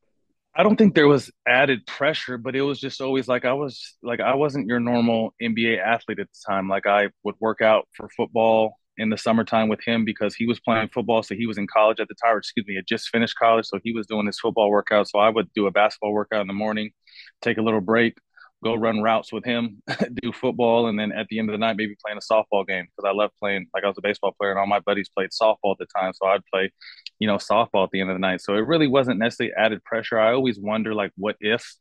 I 0.56 0.62
don't 0.62 0.76
think 0.76 0.94
there 0.94 1.08
was 1.08 1.32
added 1.48 1.84
pressure, 1.84 2.38
but 2.38 2.54
it 2.54 2.62
was 2.62 2.78
just 2.78 3.00
always 3.00 3.26
like 3.26 3.44
I 3.44 3.54
was 3.54 3.96
like 4.02 4.20
I 4.20 4.34
wasn't 4.36 4.68
your 4.68 4.78
normal 4.78 5.34
NBA 5.42 5.84
athlete 5.84 6.20
at 6.20 6.28
the 6.28 6.38
time. 6.46 6.68
Like 6.68 6.86
I 6.86 7.08
would 7.24 7.34
work 7.40 7.60
out 7.60 7.88
for 7.92 8.08
football 8.10 8.78
in 8.96 9.10
the 9.10 9.18
summertime 9.18 9.68
with 9.68 9.80
him 9.84 10.04
because 10.04 10.34
he 10.34 10.46
was 10.46 10.60
playing 10.60 10.88
football. 10.88 11.22
So 11.22 11.34
he 11.34 11.46
was 11.46 11.58
in 11.58 11.66
college 11.66 12.00
at 12.00 12.08
the 12.08 12.14
time, 12.14 12.36
excuse 12.38 12.66
me, 12.66 12.76
had 12.76 12.86
just 12.86 13.08
finished 13.08 13.36
college. 13.36 13.66
So 13.66 13.78
he 13.82 13.92
was 13.92 14.06
doing 14.06 14.26
his 14.26 14.38
football 14.38 14.70
workout. 14.70 15.08
So 15.08 15.18
I 15.18 15.28
would 15.28 15.52
do 15.54 15.66
a 15.66 15.70
basketball 15.70 16.12
workout 16.12 16.40
in 16.40 16.46
the 16.46 16.52
morning, 16.52 16.90
take 17.42 17.58
a 17.58 17.62
little 17.62 17.80
break, 17.80 18.16
go 18.64 18.74
run 18.74 19.02
routes 19.02 19.32
with 19.32 19.44
him, 19.44 19.82
do 20.22 20.32
football, 20.32 20.88
and 20.88 20.98
then 20.98 21.12
at 21.12 21.28
the 21.28 21.38
end 21.38 21.50
of 21.50 21.52
the 21.52 21.58
night, 21.58 21.76
maybe 21.76 21.94
playing 22.04 22.18
a 22.18 22.32
softball 22.32 22.66
game 22.66 22.86
because 22.86 23.08
I 23.08 23.14
loved 23.14 23.34
playing. 23.38 23.66
Like 23.74 23.84
I 23.84 23.88
was 23.88 23.98
a 23.98 24.02
baseball 24.02 24.34
player, 24.38 24.50
and 24.50 24.58
all 24.58 24.66
my 24.66 24.80
buddies 24.80 25.08
played 25.08 25.30
softball 25.30 25.72
at 25.72 25.78
the 25.78 25.86
time, 25.96 26.12
so 26.14 26.26
I'd 26.26 26.44
play, 26.52 26.72
you 27.18 27.28
know, 27.28 27.36
softball 27.36 27.84
at 27.84 27.90
the 27.92 28.00
end 28.00 28.10
of 28.10 28.14
the 28.14 28.20
night. 28.20 28.40
So 28.40 28.54
it 28.54 28.66
really 28.66 28.88
wasn't 28.88 29.18
necessarily 29.18 29.54
added 29.56 29.84
pressure. 29.84 30.18
I 30.18 30.32
always 30.32 30.58
wonder, 30.58 30.94
like, 30.94 31.12
what 31.16 31.36
if? 31.40 31.74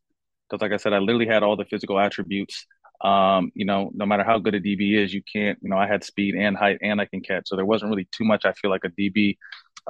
Because, 0.50 0.62
like 0.62 0.74
I 0.74 0.78
said, 0.78 0.94
I 0.94 1.00
literally 1.00 1.28
had 1.28 1.42
all 1.42 1.56
the 1.56 1.66
physical 1.66 2.00
attributes. 2.00 2.68
Um, 3.04 3.52
you 3.54 3.66
know, 3.66 3.92
no 3.94 4.06
matter 4.06 4.24
how 4.24 4.40
good 4.40 4.56
a 4.56 4.60
DB 4.62 4.96
is, 5.04 5.14
you 5.14 5.22
can't. 5.32 5.60
You 5.62 5.70
know, 5.70 5.78
I 5.78 5.88
had 5.88 6.04
speed 6.04 6.36
and 6.36 6.56
height, 6.56 6.78
and 6.82 7.02
I 7.02 7.06
can 7.06 7.22
catch, 7.22 7.48
so 7.48 7.56
there 7.56 7.66
wasn't 7.66 7.90
really 7.90 8.08
too 8.12 8.24
much. 8.24 8.46
I 8.46 8.54
feel 8.54 8.72
like 8.72 8.86
a 8.86 8.90
DB 8.90 9.38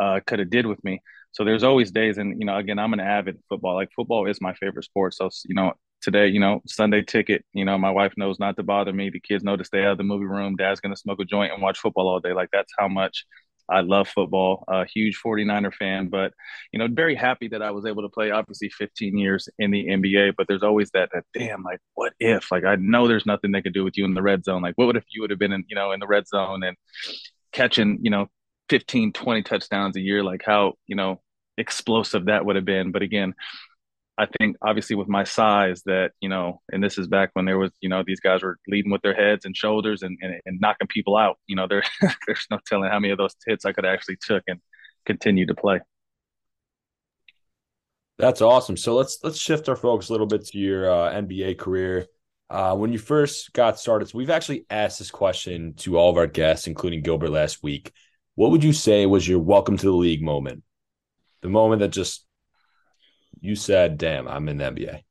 uh, 0.01 0.19
could 0.25 0.39
have 0.39 0.49
did 0.49 0.65
with 0.65 0.83
me. 0.83 1.01
So 1.31 1.43
there's 1.43 1.63
always 1.63 1.91
days, 1.91 2.17
and 2.17 2.39
you 2.39 2.45
know, 2.45 2.57
again, 2.57 2.79
I'm 2.79 2.93
an 2.93 2.99
avid 2.99 3.39
football. 3.49 3.75
Like 3.75 3.89
football 3.95 4.27
is 4.27 4.41
my 4.41 4.53
favorite 4.55 4.85
sport. 4.85 5.13
So 5.13 5.29
you 5.45 5.55
know, 5.55 5.73
today, 6.01 6.27
you 6.27 6.39
know, 6.39 6.61
Sunday 6.67 7.01
ticket. 7.03 7.45
You 7.53 7.65
know, 7.65 7.77
my 7.77 7.91
wife 7.91 8.13
knows 8.17 8.39
not 8.39 8.55
to 8.57 8.63
bother 8.63 8.93
me. 8.93 9.09
The 9.09 9.19
kids 9.19 9.43
know 9.43 9.55
to 9.57 9.63
stay 9.65 9.83
out 9.83 9.93
of 9.93 9.97
the 9.97 10.03
movie 10.03 10.25
room. 10.25 10.55
Dad's 10.55 10.79
gonna 10.79 10.95
smoke 10.95 11.19
a 11.21 11.25
joint 11.25 11.53
and 11.53 11.61
watch 11.61 11.79
football 11.79 12.07
all 12.07 12.19
day. 12.19 12.33
Like 12.33 12.49
that's 12.51 12.73
how 12.77 12.87
much 12.87 13.25
I 13.69 13.81
love 13.81 14.07
football. 14.07 14.63
A 14.67 14.85
huge 14.85 15.19
49er 15.23 15.73
fan, 15.73 16.09
but 16.09 16.33
you 16.71 16.79
know, 16.79 16.87
very 16.89 17.15
happy 17.15 17.47
that 17.49 17.61
I 17.61 17.71
was 17.71 17.85
able 17.85 18.01
to 18.03 18.09
play. 18.09 18.31
Obviously, 18.31 18.69
15 18.69 19.17
years 19.17 19.49
in 19.59 19.71
the 19.71 19.87
NBA, 19.87 20.33
but 20.37 20.47
there's 20.47 20.63
always 20.63 20.91
that 20.91 21.09
that 21.13 21.23
damn 21.33 21.63
like, 21.63 21.79
what 21.93 22.13
if? 22.19 22.51
Like, 22.51 22.65
I 22.65 22.75
know 22.75 23.07
there's 23.07 23.25
nothing 23.25 23.51
they 23.51 23.61
could 23.61 23.73
do 23.73 23.83
with 23.83 23.97
you 23.97 24.05
in 24.05 24.13
the 24.13 24.21
red 24.21 24.43
zone. 24.43 24.61
Like, 24.61 24.75
what 24.75 24.87
would 24.87 24.97
if 24.97 25.05
you 25.09 25.21
would 25.21 25.29
have 25.29 25.39
been 25.39 25.53
in 25.53 25.65
you 25.67 25.75
know 25.75 25.91
in 25.91 25.99
the 25.99 26.07
red 26.07 26.27
zone 26.27 26.63
and 26.63 26.77
catching 27.51 27.99
you 28.01 28.11
know 28.11 28.27
15, 28.69 29.13
20 29.13 29.43
touchdowns 29.43 29.95
a 29.95 30.01
year? 30.01 30.23
Like 30.23 30.43
how 30.45 30.73
you 30.87 30.95
know 30.95 31.21
explosive 31.57 32.25
that 32.25 32.45
would 32.45 32.55
have 32.55 32.65
been. 32.65 32.91
But 32.91 33.01
again, 33.01 33.33
I 34.17 34.27
think 34.39 34.57
obviously 34.61 34.95
with 34.95 35.07
my 35.07 35.23
size 35.23 35.81
that, 35.85 36.11
you 36.21 36.29
know, 36.29 36.61
and 36.71 36.83
this 36.83 36.97
is 36.97 37.07
back 37.07 37.31
when 37.33 37.45
there 37.45 37.57
was, 37.57 37.71
you 37.81 37.89
know, 37.89 38.03
these 38.05 38.19
guys 38.19 38.43
were 38.43 38.57
leading 38.67 38.91
with 38.91 39.01
their 39.01 39.15
heads 39.15 39.45
and 39.45 39.57
shoulders 39.57 40.03
and, 40.03 40.17
and, 40.21 40.39
and 40.45 40.61
knocking 40.61 40.87
people 40.87 41.17
out. 41.17 41.37
You 41.47 41.55
know, 41.55 41.67
there 41.69 41.83
there's 42.27 42.45
no 42.51 42.59
telling 42.67 42.89
how 42.89 42.99
many 42.99 43.11
of 43.11 43.17
those 43.17 43.35
hits 43.45 43.65
I 43.65 43.73
could 43.73 43.85
actually 43.85 44.17
took 44.21 44.43
and 44.47 44.59
continue 45.05 45.47
to 45.47 45.55
play. 45.55 45.81
That's 48.19 48.41
awesome. 48.41 48.77
So 48.77 48.95
let's 48.95 49.17
let's 49.23 49.39
shift 49.39 49.67
our 49.67 49.75
focus 49.75 50.09
a 50.09 50.11
little 50.13 50.27
bit 50.27 50.45
to 50.47 50.57
your 50.57 50.91
uh, 50.91 51.11
NBA 51.13 51.57
career. 51.57 52.05
Uh, 52.49 52.75
when 52.75 52.93
you 52.93 52.99
first 52.99 53.51
got 53.53 53.79
started, 53.79 54.09
so 54.09 54.17
we've 54.17 54.29
actually 54.29 54.65
asked 54.69 54.99
this 54.99 55.09
question 55.09 55.73
to 55.73 55.97
all 55.97 56.11
of 56.11 56.17
our 56.17 56.27
guests, 56.27 56.67
including 56.67 57.01
Gilbert 57.01 57.31
last 57.31 57.63
week. 57.63 57.91
What 58.35 58.51
would 58.51 58.63
you 58.63 58.73
say 58.73 59.07
was 59.07 59.27
your 59.27 59.39
welcome 59.39 59.77
to 59.77 59.85
the 59.85 59.91
league 59.91 60.21
moment? 60.21 60.63
the 61.43 61.49
moment 61.49 61.81
that 61.81 61.89
just 61.89 62.25
you 63.43 63.55
said, 63.57 63.97
"Damn, 63.97 64.27
I'm 64.27 64.47
in 64.47 64.57
the 64.57 64.63
NBA"? 64.63 65.03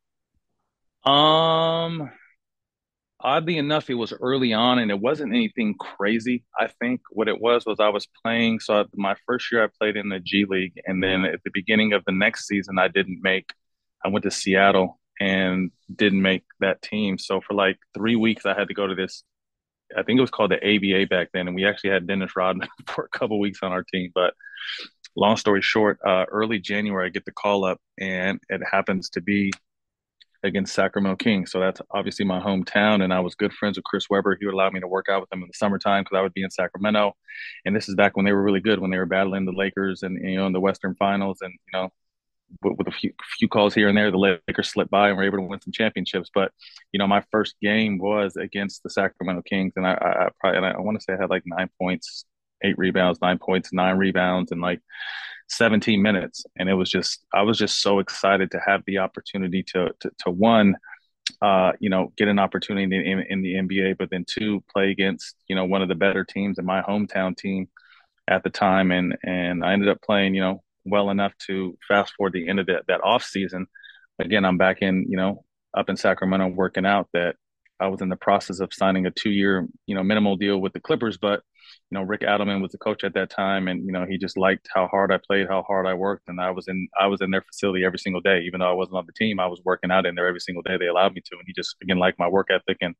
Um, 1.04 2.10
oddly 3.20 3.58
enough, 3.58 3.90
it 3.90 3.94
was 3.94 4.12
early 4.20 4.54
on, 4.54 4.78
and 4.78 4.90
it 4.90 4.98
wasn't 4.98 5.34
anything 5.34 5.74
crazy. 5.78 6.44
I 6.58 6.68
think 6.80 7.02
what 7.10 7.28
it 7.28 7.40
was 7.40 7.66
was 7.66 7.78
I 7.78 7.90
was 7.90 8.08
playing. 8.24 8.60
So 8.60 8.86
my 8.94 9.16
first 9.26 9.52
year, 9.52 9.62
I 9.62 9.68
played 9.78 9.96
in 9.96 10.08
the 10.08 10.18
G 10.18 10.46
League, 10.48 10.80
and 10.86 11.02
then 11.02 11.24
at 11.26 11.42
the 11.44 11.50
beginning 11.52 11.92
of 11.92 12.04
the 12.06 12.12
next 12.12 12.46
season, 12.46 12.78
I 12.78 12.88
didn't 12.88 13.20
make. 13.22 13.52
I 14.04 14.08
went 14.08 14.22
to 14.24 14.30
Seattle 14.30 14.98
and 15.20 15.70
didn't 15.94 16.22
make 16.22 16.44
that 16.60 16.80
team. 16.82 17.18
So 17.18 17.40
for 17.42 17.52
like 17.54 17.78
three 17.94 18.16
weeks, 18.16 18.46
I 18.46 18.54
had 18.58 18.68
to 18.68 18.74
go 18.74 18.86
to 18.86 18.94
this. 18.94 19.24
I 19.96 20.02
think 20.02 20.16
it 20.16 20.22
was 20.22 20.30
called 20.30 20.52
the 20.52 20.56
ABA 20.56 21.06
back 21.08 21.28
then, 21.34 21.48
and 21.48 21.54
we 21.54 21.66
actually 21.66 21.90
had 21.90 22.06
Dennis 22.06 22.34
Rodman 22.34 22.68
for 22.86 23.04
a 23.04 23.18
couple 23.18 23.38
weeks 23.38 23.60
on 23.62 23.72
our 23.72 23.82
team. 23.84 24.10
But 24.14 24.32
long 25.16 25.36
story 25.36 25.62
short, 25.62 25.98
uh, 26.06 26.24
early 26.30 26.58
January, 26.58 27.06
I 27.06 27.10
get 27.10 27.24
the 27.24 27.32
call 27.32 27.64
up, 27.64 27.78
and 27.98 28.40
it 28.48 28.60
happens 28.70 29.10
to 29.10 29.20
be 29.20 29.52
against 30.44 30.74
Sacramento 30.74 31.16
Kings. 31.16 31.52
So 31.52 31.60
that's 31.60 31.80
obviously 31.90 32.24
my 32.24 32.40
hometown, 32.40 33.02
and 33.02 33.12
I 33.12 33.20
was 33.20 33.34
good 33.34 33.52
friends 33.52 33.78
with 33.78 33.84
Chris 33.84 34.08
Webber. 34.10 34.36
He 34.38 34.46
would 34.46 34.54
allow 34.54 34.70
me 34.70 34.80
to 34.80 34.88
work 34.88 35.08
out 35.08 35.20
with 35.20 35.32
him 35.32 35.42
in 35.42 35.48
the 35.48 35.54
summertime 35.54 36.02
because 36.04 36.18
I 36.18 36.22
would 36.22 36.34
be 36.34 36.42
in 36.42 36.50
Sacramento. 36.50 37.12
And 37.64 37.76
this 37.76 37.88
is 37.88 37.94
back 37.94 38.16
when 38.16 38.24
they 38.24 38.32
were 38.32 38.42
really 38.42 38.60
good, 38.60 38.80
when 38.80 38.90
they 38.90 38.98
were 38.98 39.06
battling 39.06 39.44
the 39.44 39.52
Lakers 39.52 40.02
and 40.02 40.18
you 40.22 40.36
know 40.36 40.46
in 40.46 40.52
the 40.52 40.60
Western 40.60 40.94
Finals, 40.96 41.38
and 41.42 41.52
you 41.52 41.78
know. 41.78 41.90
With, 42.62 42.76
with 42.76 42.88
a 42.88 42.90
few, 42.90 43.14
few 43.38 43.48
calls 43.48 43.72
here 43.72 43.88
and 43.88 43.96
there, 43.96 44.10
the 44.10 44.18
Lakers 44.18 44.68
slipped 44.68 44.90
by 44.90 45.08
and 45.08 45.16
were 45.16 45.24
able 45.24 45.38
to 45.38 45.44
win 45.44 45.62
some 45.62 45.72
championships. 45.72 46.28
But 46.34 46.52
you 46.92 46.98
know, 46.98 47.06
my 47.06 47.24
first 47.30 47.54
game 47.62 47.96
was 47.96 48.36
against 48.36 48.82
the 48.82 48.90
Sacramento 48.90 49.40
Kings, 49.48 49.72
and 49.76 49.86
I, 49.86 49.92
I, 49.92 50.26
I 50.26 50.28
probably 50.38 50.58
and 50.58 50.66
I, 50.66 50.70
I 50.72 50.80
want 50.80 50.98
to 50.98 51.02
say 51.02 51.14
I 51.14 51.16
had 51.16 51.30
like 51.30 51.44
nine 51.46 51.70
points, 51.80 52.26
eight 52.62 52.78
rebounds, 52.78 53.20
nine 53.20 53.38
points, 53.38 53.72
nine 53.72 53.96
rebounds, 53.96 54.52
and 54.52 54.60
like 54.60 54.80
17 55.48 56.00
minutes. 56.00 56.44
And 56.56 56.68
it 56.68 56.74
was 56.74 56.90
just, 56.90 57.24
I 57.32 57.42
was 57.42 57.58
just 57.58 57.80
so 57.80 57.98
excited 57.98 58.50
to 58.52 58.60
have 58.64 58.82
the 58.86 58.98
opportunity 58.98 59.62
to, 59.74 59.90
to, 60.00 60.10
to 60.24 60.30
one, 60.30 60.76
uh, 61.40 61.72
you 61.78 61.90
know, 61.90 62.12
get 62.16 62.28
an 62.28 62.38
opportunity 62.38 62.84
in, 62.84 63.20
in 63.28 63.42
the 63.42 63.54
NBA, 63.54 63.98
but 63.98 64.10
then 64.10 64.24
two, 64.26 64.62
play 64.72 64.90
against, 64.90 65.36
you 65.48 65.56
know, 65.56 65.64
one 65.64 65.82
of 65.82 65.88
the 65.88 65.94
better 65.94 66.24
teams 66.24 66.58
in 66.58 66.64
my 66.64 66.82
hometown 66.82 67.36
team 67.36 67.68
at 68.28 68.42
the 68.42 68.50
time. 68.50 68.90
And, 68.90 69.16
and 69.22 69.64
I 69.64 69.72
ended 69.72 69.88
up 69.88 70.00
playing, 70.02 70.34
you 70.34 70.40
know, 70.40 70.62
well 70.84 71.10
enough 71.10 71.32
to 71.46 71.78
fast 71.86 72.14
forward 72.14 72.32
the 72.32 72.48
end 72.48 72.60
of 72.60 72.66
that, 72.66 72.84
that 72.88 73.02
off 73.04 73.22
season. 73.24 73.66
Again, 74.18 74.44
I'm 74.44 74.58
back 74.58 74.78
in, 74.82 75.06
you 75.08 75.16
know, 75.16 75.44
up 75.76 75.88
in 75.88 75.96
Sacramento 75.96 76.48
working 76.48 76.86
out 76.86 77.08
that 77.12 77.36
I 77.82 77.88
was 77.88 78.00
in 78.00 78.08
the 78.08 78.16
process 78.16 78.60
of 78.60 78.72
signing 78.72 79.06
a 79.06 79.10
two 79.10 79.30
year, 79.30 79.66
you 79.86 79.94
know, 79.94 80.04
minimal 80.04 80.36
deal 80.36 80.58
with 80.58 80.72
the 80.72 80.80
Clippers, 80.80 81.18
but 81.18 81.42
you 81.90 81.98
know, 81.98 82.02
Rick 82.02 82.22
Adelman 82.22 82.62
was 82.62 82.72
the 82.72 82.78
coach 82.78 83.04
at 83.04 83.14
that 83.14 83.30
time, 83.30 83.68
and 83.68 83.84
you 83.84 83.92
know, 83.92 84.06
he 84.08 84.18
just 84.18 84.36
liked 84.36 84.68
how 84.72 84.86
hard 84.86 85.12
I 85.12 85.18
played, 85.18 85.48
how 85.48 85.62
hard 85.62 85.86
I 85.86 85.94
worked, 85.94 86.28
and 86.28 86.40
I 86.40 86.50
was 86.50 86.68
in 86.68 86.88
I 86.98 87.06
was 87.08 87.20
in 87.20 87.30
their 87.30 87.42
facility 87.42 87.84
every 87.84 87.98
single 87.98 88.20
day, 88.20 88.42
even 88.42 88.60
though 88.60 88.70
I 88.70 88.74
wasn't 88.74 88.96
on 88.98 89.06
the 89.06 89.12
team. 89.12 89.40
I 89.40 89.46
was 89.46 89.60
working 89.64 89.90
out 89.90 90.06
in 90.06 90.14
there 90.14 90.26
every 90.26 90.40
single 90.40 90.62
day. 90.62 90.76
They 90.78 90.86
allowed 90.86 91.14
me 91.14 91.22
to, 91.22 91.36
and 91.36 91.44
he 91.46 91.52
just 91.52 91.76
again 91.82 91.98
liked 91.98 92.18
my 92.18 92.28
work 92.28 92.48
ethic, 92.50 92.78
and 92.80 92.94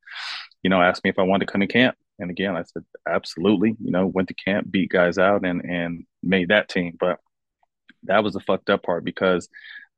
you 0.63 0.71
know, 0.71 0.83
asked 0.83 1.05
me 1.05 1.11
if 1.11 1.19
I 1.19 1.23
wanted 1.23 1.47
to 1.47 1.53
come 1.53 1.61
to 1.61 1.67
camp. 1.67 1.97
And 2.19 2.31
again, 2.31 2.57
I 2.57 2.65
said 2.65 2.85
absolutely. 3.09 3.77
You 3.83 3.93
know, 3.93 4.07
went 4.07 4.29
to 4.29 4.35
camp, 4.35 4.71
beat 4.71 4.91
guys 4.91 5.17
out, 5.17 5.45
and 5.45 5.63
and 5.63 6.05
made 6.23 6.49
that 6.49 6.69
team. 6.69 6.97
But 6.99 7.19
that 8.05 8.25
was 8.25 8.35
the 8.35 8.41
fucked 8.41 8.71
up 8.71 8.83
part 8.83 9.05
because 9.05 9.49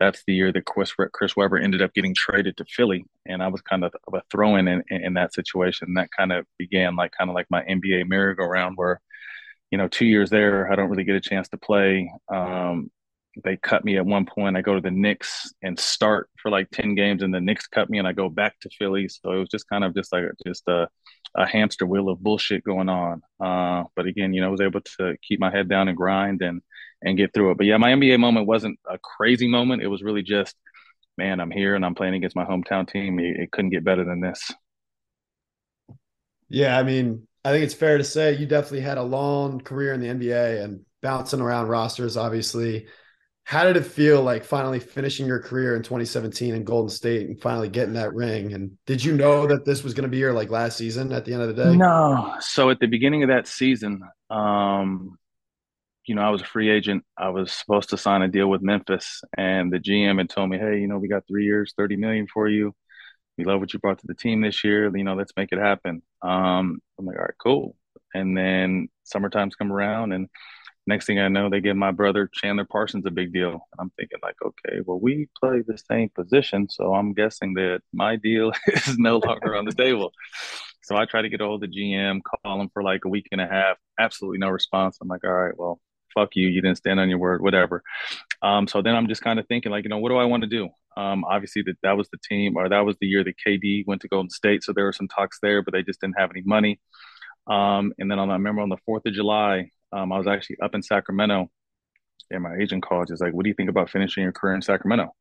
that's 0.00 0.22
the 0.26 0.34
year 0.34 0.52
that 0.52 0.64
Chris, 0.64 0.92
Chris 1.12 1.36
Webber 1.36 1.58
ended 1.58 1.82
up 1.82 1.94
getting 1.94 2.14
traded 2.14 2.56
to 2.56 2.64
Philly, 2.64 3.04
and 3.26 3.42
I 3.42 3.48
was 3.48 3.60
kind 3.62 3.84
of 3.84 3.94
a 4.12 4.20
throw-in 4.30 4.68
in, 4.68 4.82
in 4.90 5.14
that 5.14 5.34
situation. 5.34 5.88
And 5.88 5.96
that 5.96 6.10
kind 6.16 6.32
of 6.32 6.46
began 6.58 6.96
like 6.96 7.12
kind 7.16 7.30
of 7.30 7.34
like 7.34 7.46
my 7.50 7.62
NBA 7.62 8.08
merry-go-round, 8.08 8.76
where 8.76 9.00
you 9.74 9.78
know, 9.78 9.88
two 9.88 10.06
years 10.06 10.30
there, 10.30 10.70
I 10.70 10.76
don't 10.76 10.88
really 10.88 11.02
get 11.02 11.16
a 11.16 11.20
chance 11.20 11.48
to 11.48 11.56
play. 11.56 12.08
Um, 12.32 12.92
they 13.42 13.56
cut 13.56 13.84
me 13.84 13.96
at 13.96 14.06
one 14.06 14.24
point. 14.24 14.56
I 14.56 14.60
go 14.60 14.76
to 14.76 14.80
the 14.80 14.92
Knicks 14.92 15.52
and 15.62 15.76
start 15.76 16.30
for 16.40 16.48
like 16.48 16.70
10 16.70 16.94
games 16.94 17.24
and 17.24 17.34
the 17.34 17.40
Knicks 17.40 17.66
cut 17.66 17.90
me 17.90 17.98
and 17.98 18.06
I 18.06 18.12
go 18.12 18.28
back 18.28 18.54
to 18.60 18.70
Philly. 18.78 19.08
So 19.08 19.32
it 19.32 19.38
was 19.38 19.48
just 19.48 19.68
kind 19.68 19.82
of 19.82 19.92
just 19.92 20.12
like 20.12 20.24
just 20.46 20.62
a, 20.68 20.88
a 21.34 21.44
hamster 21.44 21.86
wheel 21.86 22.08
of 22.08 22.22
bullshit 22.22 22.62
going 22.62 22.88
on. 22.88 23.22
Uh, 23.40 23.82
but 23.96 24.06
again, 24.06 24.32
you 24.32 24.40
know, 24.40 24.46
I 24.46 24.50
was 24.50 24.60
able 24.60 24.80
to 24.98 25.16
keep 25.26 25.40
my 25.40 25.50
head 25.50 25.68
down 25.68 25.88
and 25.88 25.96
grind 25.96 26.40
and 26.42 26.62
and 27.04 27.16
get 27.16 27.32
through 27.32 27.52
it. 27.52 27.58
But 27.58 27.66
yeah, 27.66 27.76
my 27.76 27.90
NBA 27.90 28.18
moment 28.18 28.46
wasn't 28.46 28.78
a 28.88 28.98
crazy 28.98 29.46
moment. 29.46 29.82
It 29.82 29.88
was 29.88 30.02
really 30.02 30.22
just, 30.22 30.56
man, 31.16 31.38
I'm 31.38 31.50
here 31.50 31.74
and 31.74 31.84
I'm 31.84 31.94
playing 31.94 32.14
against 32.14 32.34
my 32.34 32.44
hometown 32.44 32.88
team. 32.88 33.18
It, 33.18 33.36
it 33.36 33.52
couldn't 33.52 33.70
get 33.70 33.84
better 33.84 34.04
than 34.04 34.20
this. 34.20 34.52
Yeah, 36.48 36.78
I 36.78 36.82
mean, 36.82 37.26
I 37.44 37.52
think 37.52 37.64
it's 37.64 37.74
fair 37.74 37.98
to 37.98 38.04
say 38.04 38.36
you 38.36 38.46
definitely 38.46 38.80
had 38.80 38.98
a 38.98 39.02
long 39.02 39.60
career 39.60 39.92
in 39.92 40.00
the 40.00 40.08
NBA 40.08 40.64
and 40.64 40.80
bouncing 41.02 41.40
around 41.40 41.68
rosters, 41.68 42.16
obviously. 42.16 42.86
How 43.46 43.64
did 43.64 43.76
it 43.76 43.84
feel 43.84 44.22
like 44.22 44.42
finally 44.42 44.80
finishing 44.80 45.26
your 45.26 45.40
career 45.40 45.76
in 45.76 45.82
2017 45.82 46.54
in 46.54 46.64
Golden 46.64 46.88
State 46.88 47.28
and 47.28 47.38
finally 47.38 47.68
getting 47.68 47.94
that 47.94 48.14
ring? 48.14 48.54
And 48.54 48.78
did 48.86 49.04
you 49.04 49.14
know 49.14 49.46
that 49.46 49.66
this 49.66 49.84
was 49.84 49.92
going 49.92 50.04
to 50.04 50.08
be 50.08 50.16
your 50.16 50.32
like 50.32 50.48
last 50.48 50.78
season 50.78 51.12
at 51.12 51.26
the 51.26 51.34
end 51.34 51.42
of 51.42 51.54
the 51.54 51.64
day? 51.64 51.76
No. 51.76 52.36
So 52.40 52.70
at 52.70 52.80
the 52.80 52.86
beginning 52.86 53.22
of 53.22 53.28
that 53.28 53.46
season, 53.46 54.00
um, 54.30 55.18
you 56.06 56.14
know, 56.14 56.22
I 56.22 56.30
was 56.30 56.42
a 56.42 56.46
free 56.46 56.70
agent. 56.70 57.04
I 57.16 57.30
was 57.30 57.52
supposed 57.52 57.90
to 57.90 57.98
sign 57.98 58.22
a 58.22 58.28
deal 58.28 58.48
with 58.48 58.62
Memphis, 58.62 59.22
and 59.36 59.72
the 59.72 59.78
GM 59.78 60.18
had 60.18 60.30
told 60.30 60.50
me, 60.50 60.58
"Hey, 60.58 60.80
you 60.80 60.86
know, 60.86 60.98
we 60.98 61.08
got 61.08 61.26
three 61.26 61.44
years, 61.44 61.74
thirty 61.76 61.96
million 61.96 62.26
for 62.32 62.48
you. 62.48 62.74
We 63.38 63.44
love 63.44 63.60
what 63.60 63.72
you 63.72 63.78
brought 63.80 63.98
to 64.00 64.06
the 64.06 64.14
team 64.14 64.42
this 64.42 64.64
year. 64.64 64.94
You 64.96 65.04
know, 65.04 65.14
let's 65.14 65.32
make 65.36 65.50
it 65.52 65.58
happen." 65.58 66.02
Um, 66.22 66.80
I'm 66.98 67.06
like, 67.06 67.16
"All 67.16 67.24
right, 67.24 67.34
cool." 67.42 67.76
And 68.14 68.36
then 68.36 68.88
summertime's 69.04 69.56
come 69.56 69.72
around, 69.72 70.12
and 70.12 70.28
next 70.86 71.06
thing 71.06 71.18
I 71.18 71.28
know, 71.28 71.48
they 71.50 71.60
give 71.60 71.76
my 71.76 71.90
brother 71.90 72.28
Chandler 72.32 72.64
Parsons 72.64 73.06
a 73.06 73.10
big 73.10 73.32
deal. 73.32 73.50
And 73.50 73.80
I'm 73.80 73.90
thinking 73.98 74.18
like, 74.22 74.36
okay, 74.44 74.80
well, 74.84 75.00
we 75.00 75.28
play 75.40 75.62
the 75.66 75.78
same 75.78 76.10
position, 76.10 76.68
so 76.68 76.94
I'm 76.94 77.14
guessing 77.14 77.54
that 77.54 77.80
my 77.92 78.16
deal 78.16 78.52
is 78.66 78.98
no 78.98 79.18
longer 79.18 79.56
on 79.56 79.64
the 79.64 79.72
table. 79.72 80.12
So 80.82 80.96
I 80.96 81.06
try 81.06 81.22
to 81.22 81.28
get 81.30 81.40
a 81.40 81.44
hold 81.46 81.64
of 81.64 81.70
the 81.70 81.76
GM, 81.76 82.20
call 82.22 82.60
him 82.60 82.68
for 82.72 82.82
like 82.82 83.04
a 83.06 83.08
week 83.08 83.28
and 83.32 83.40
a 83.40 83.46
half. 83.46 83.78
Absolutely 83.98 84.38
no 84.38 84.50
response. 84.50 84.98
I'm 85.00 85.08
like, 85.08 85.24
all 85.24 85.32
right, 85.32 85.56
well, 85.56 85.80
fuck 86.14 86.30
you, 86.34 86.48
you 86.48 86.62
didn't 86.62 86.78
stand 86.78 87.00
on 87.00 87.08
your 87.08 87.18
word, 87.18 87.42
whatever. 87.42 87.82
Um, 88.42 88.66
so 88.68 88.82
then 88.82 88.94
I'm 88.94 89.08
just 89.08 89.22
kind 89.22 89.38
of 89.38 89.46
thinking 89.46 89.72
like, 89.72 89.84
you 89.84 89.90
know, 89.90 89.98
what 89.98 90.10
do 90.10 90.16
I 90.16 90.24
want 90.24 90.42
to 90.42 90.48
do? 90.48 90.68
Um, 90.96 91.24
obviously 91.24 91.62
that 91.62 91.76
that 91.82 91.96
was 91.96 92.08
the 92.10 92.18
team, 92.28 92.56
or 92.56 92.68
that 92.68 92.84
was 92.84 92.96
the 93.00 93.06
year 93.06 93.24
that 93.24 93.34
KD 93.44 93.84
went 93.86 94.02
to 94.02 94.08
Golden 94.08 94.30
State, 94.30 94.62
so 94.62 94.72
there 94.72 94.84
were 94.84 94.92
some 94.92 95.08
talks 95.08 95.38
there, 95.42 95.62
but 95.62 95.72
they 95.72 95.82
just 95.82 96.00
didn't 96.00 96.18
have 96.18 96.30
any 96.30 96.42
money. 96.44 96.80
Um, 97.46 97.92
and 97.98 98.10
then 98.10 98.18
on, 98.18 98.30
I 98.30 98.34
remember 98.34 98.62
on 98.62 98.68
the 98.68 98.78
Fourth 98.86 99.04
of 99.06 99.12
July, 99.12 99.70
um, 99.92 100.12
I 100.12 100.18
was 100.18 100.26
actually 100.26 100.56
up 100.62 100.74
in 100.74 100.82
Sacramento, 100.82 101.50
and 102.30 102.42
my 102.42 102.56
agent 102.56 102.82
called, 102.82 103.08
just 103.08 103.20
like, 103.20 103.34
"What 103.34 103.42
do 103.44 103.50
you 103.50 103.54
think 103.54 103.70
about 103.70 103.90
finishing 103.90 104.22
your 104.22 104.32
career 104.32 104.54
in 104.54 104.62
Sacramento?" 104.62 105.12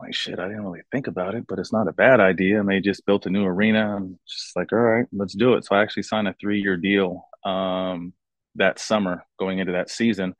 like 0.00 0.14
shit, 0.14 0.38
I 0.38 0.48
didn't 0.48 0.64
really 0.64 0.82
think 0.90 1.06
about 1.06 1.34
it, 1.34 1.44
but 1.46 1.58
it's 1.58 1.72
not 1.72 1.88
a 1.88 1.92
bad 1.92 2.20
idea. 2.20 2.60
And 2.60 2.68
they 2.68 2.80
just 2.80 3.04
built 3.06 3.26
a 3.26 3.30
new 3.30 3.44
arena. 3.44 3.96
I'm 3.96 4.18
just 4.26 4.56
like, 4.56 4.72
all 4.72 4.78
right, 4.78 5.06
let's 5.12 5.34
do 5.34 5.54
it. 5.54 5.64
So 5.64 5.76
I 5.76 5.82
actually 5.82 6.04
signed 6.04 6.28
a 6.28 6.34
three 6.40 6.60
year 6.60 6.76
deal 6.76 7.26
um, 7.44 8.12
that 8.56 8.78
summer 8.78 9.24
going 9.38 9.58
into 9.58 9.72
that 9.72 9.90
season, 9.90 10.34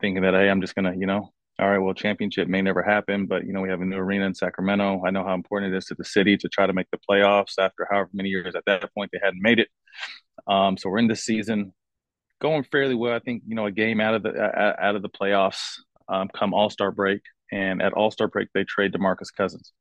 thinking 0.00 0.22
that 0.22 0.34
hey, 0.34 0.48
I'm 0.48 0.60
just 0.60 0.74
gonna, 0.74 0.94
you 0.96 1.06
know, 1.06 1.32
all 1.58 1.70
right, 1.70 1.78
well, 1.78 1.94
championship 1.94 2.48
may 2.48 2.62
never 2.62 2.82
happen, 2.82 3.26
but 3.26 3.46
you 3.46 3.52
know, 3.52 3.60
we 3.60 3.68
have 3.68 3.80
a 3.80 3.84
new 3.84 3.96
arena 3.96 4.26
in 4.26 4.34
Sacramento. 4.34 5.02
I 5.06 5.10
know 5.10 5.24
how 5.24 5.34
important 5.34 5.72
it 5.72 5.76
is 5.76 5.84
to 5.86 5.94
the 5.94 6.04
city 6.04 6.36
to 6.38 6.48
try 6.48 6.66
to 6.66 6.72
make 6.72 6.88
the 6.90 6.98
playoffs 7.08 7.58
after 7.58 7.86
however 7.90 8.10
many 8.12 8.30
years 8.30 8.54
at 8.54 8.64
that 8.66 8.92
point 8.94 9.10
they 9.12 9.20
hadn't 9.22 9.42
made 9.42 9.58
it. 9.58 9.68
Um, 10.46 10.76
so 10.76 10.88
we're 10.88 10.98
in 10.98 11.08
this 11.08 11.24
season 11.24 11.72
going 12.40 12.64
fairly 12.64 12.94
well. 12.94 13.14
I 13.14 13.20
think 13.20 13.44
you 13.46 13.54
know 13.54 13.66
a 13.66 13.70
game 13.70 14.00
out 14.00 14.14
of 14.14 14.22
the 14.24 14.30
uh, 14.30 14.74
out 14.78 14.96
of 14.96 15.02
the 15.02 15.08
playoffs 15.08 15.76
um, 16.08 16.28
come 16.34 16.52
All 16.52 16.68
Star 16.68 16.90
break, 16.90 17.20
and 17.50 17.80
at 17.80 17.92
All 17.92 18.10
Star 18.10 18.28
break 18.28 18.48
they 18.52 18.64
trade 18.64 18.92
DeMarcus 18.92 19.32
Cousins, 19.34 19.72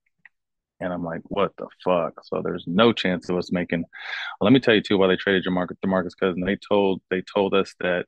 and 0.82 0.92
I'm 0.92 1.04
like, 1.04 1.22
what 1.26 1.54
the 1.58 1.68
fuck? 1.84 2.14
So 2.24 2.42
there's 2.44 2.66
no 2.68 2.92
chance 2.92 3.30
of 3.30 3.38
us 3.38 3.52
making. 3.52 3.82
Well, 3.82 4.46
let 4.46 4.54
me 4.54 4.60
tell 4.60 4.74
you 4.74 4.82
too 4.82 4.98
why 4.98 5.08
they 5.08 5.16
traded 5.16 5.46
DeMarcus 5.46 5.78
DeMarcus 5.86 6.18
Cousins. 6.20 6.46
They 6.46 6.58
told 6.58 7.02
they 7.10 7.22
told 7.22 7.54
us 7.54 7.74
that 7.80 8.06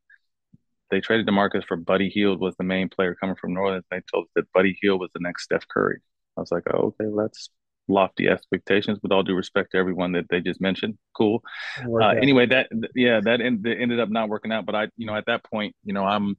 they 0.91 0.99
traded 0.99 1.27
DeMarcus 1.27 1.65
for 1.65 1.77
Buddy 1.77 2.09
Hield 2.09 2.39
was 2.39 2.55
the 2.57 2.63
main 2.63 2.89
player 2.89 3.15
coming 3.15 3.35
from 3.35 3.53
Northern. 3.53 3.83
They 3.89 4.01
told 4.11 4.25
us 4.25 4.31
that 4.35 4.51
Buddy 4.53 4.77
Hield 4.81 4.99
was 4.99 5.09
the 5.13 5.21
next 5.21 5.43
Steph 5.43 5.67
Curry. 5.67 5.99
I 6.37 6.41
was 6.41 6.51
like, 6.51 6.63
oh, 6.73 6.87
okay, 6.99 7.05
well 7.05 7.25
that's 7.25 7.49
lofty 7.87 8.27
expectations. 8.27 8.99
With 9.01 9.11
all 9.11 9.23
due 9.23 9.35
respect 9.35 9.71
to 9.71 9.77
everyone 9.77 10.13
that 10.13 10.25
they 10.29 10.41
just 10.41 10.61
mentioned, 10.61 10.97
cool. 11.15 11.43
Uh, 11.79 12.09
anyway, 12.09 12.45
that 12.47 12.69
yeah, 12.95 13.19
that, 13.23 13.41
ended 13.41 13.99
up 13.99 14.09
not 14.09 14.29
working 14.29 14.51
out. 14.51 14.65
But 14.65 14.75
I, 14.75 14.87
you 14.97 15.07
know, 15.07 15.15
at 15.15 15.25
that 15.27 15.43
point, 15.43 15.75
you 15.83 15.93
know, 15.93 16.05
I'm 16.05 16.37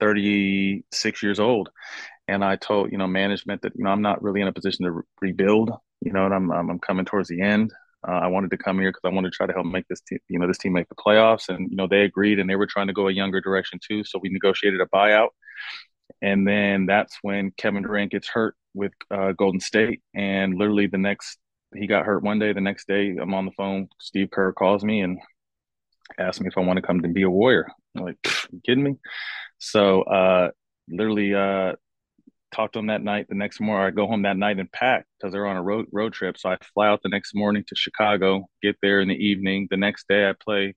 36 0.00 1.22
years 1.22 1.40
old, 1.40 1.70
and 2.28 2.44
I 2.44 2.56
told 2.56 2.92
you 2.92 2.98
know 2.98 3.06
management 3.06 3.62
that 3.62 3.72
you 3.76 3.84
know 3.84 3.90
I'm 3.90 4.02
not 4.02 4.22
really 4.22 4.40
in 4.40 4.48
a 4.48 4.52
position 4.52 4.84
to 4.84 4.92
re- 4.92 5.02
rebuild. 5.20 5.70
You 6.02 6.12
know, 6.12 6.26
and 6.26 6.34
I'm 6.34 6.50
I'm 6.50 6.78
coming 6.78 7.04
towards 7.04 7.28
the 7.28 7.40
end. 7.40 7.72
Uh, 8.06 8.12
I 8.12 8.26
wanted 8.28 8.50
to 8.50 8.58
come 8.58 8.78
here 8.78 8.90
because 8.90 9.02
I 9.04 9.14
wanted 9.14 9.32
to 9.32 9.36
try 9.36 9.46
to 9.46 9.52
help 9.52 9.66
make 9.66 9.88
this 9.88 10.00
team, 10.02 10.18
you 10.28 10.38
know, 10.38 10.46
this 10.46 10.58
team 10.58 10.72
make 10.72 10.88
the 10.88 10.94
playoffs. 10.94 11.48
And 11.48 11.70
you 11.70 11.76
know, 11.76 11.88
they 11.88 12.02
agreed, 12.02 12.38
and 12.38 12.48
they 12.48 12.56
were 12.56 12.66
trying 12.66 12.86
to 12.88 12.92
go 12.92 13.08
a 13.08 13.12
younger 13.12 13.40
direction 13.40 13.80
too. 13.86 14.04
So 14.04 14.18
we 14.22 14.28
negotiated 14.28 14.80
a 14.80 14.86
buyout, 14.86 15.30
and 16.22 16.46
then 16.46 16.86
that's 16.86 17.16
when 17.22 17.52
Kevin 17.56 17.82
Durant 17.82 18.12
gets 18.12 18.28
hurt 18.28 18.54
with 18.74 18.92
uh, 19.10 19.32
Golden 19.32 19.60
State, 19.60 20.02
and 20.14 20.54
literally 20.54 20.86
the 20.86 20.98
next 20.98 21.38
he 21.74 21.86
got 21.86 22.06
hurt 22.06 22.22
one 22.22 22.38
day. 22.38 22.52
The 22.52 22.60
next 22.60 22.86
day, 22.86 23.16
I'm 23.20 23.34
on 23.34 23.46
the 23.46 23.52
phone. 23.52 23.88
Steve 24.00 24.30
Kerr 24.30 24.52
calls 24.52 24.84
me 24.84 25.00
and 25.00 25.18
asks 26.18 26.40
me 26.40 26.48
if 26.48 26.56
I 26.56 26.60
want 26.60 26.76
to 26.76 26.82
come 26.82 27.02
to 27.02 27.08
be 27.08 27.22
a 27.22 27.30
Warrior. 27.30 27.66
I'm 27.96 28.04
like, 28.04 28.18
you 28.52 28.60
kidding 28.64 28.84
me? 28.84 28.96
So, 29.58 30.02
uh, 30.02 30.50
literally, 30.88 31.34
uh, 31.34 31.72
talked 32.56 32.72
to 32.72 32.78
them 32.78 32.86
that 32.86 33.02
night. 33.02 33.26
The 33.28 33.34
next 33.34 33.60
morning, 33.60 33.86
I 33.86 33.90
go 33.90 34.06
home 34.06 34.22
that 34.22 34.38
night 34.38 34.58
and 34.58 34.70
pack 34.72 35.06
because 35.18 35.32
they're 35.32 35.46
on 35.46 35.56
a 35.56 35.62
road 35.62 35.86
road 35.92 36.14
trip. 36.14 36.38
So 36.38 36.48
I 36.48 36.56
fly 36.74 36.88
out 36.88 37.02
the 37.02 37.10
next 37.10 37.34
morning 37.34 37.64
to 37.68 37.76
Chicago, 37.76 38.48
get 38.62 38.76
there 38.80 39.00
in 39.00 39.08
the 39.08 39.14
evening. 39.14 39.68
The 39.70 39.76
next 39.76 40.08
day, 40.08 40.28
I 40.28 40.32
play 40.32 40.74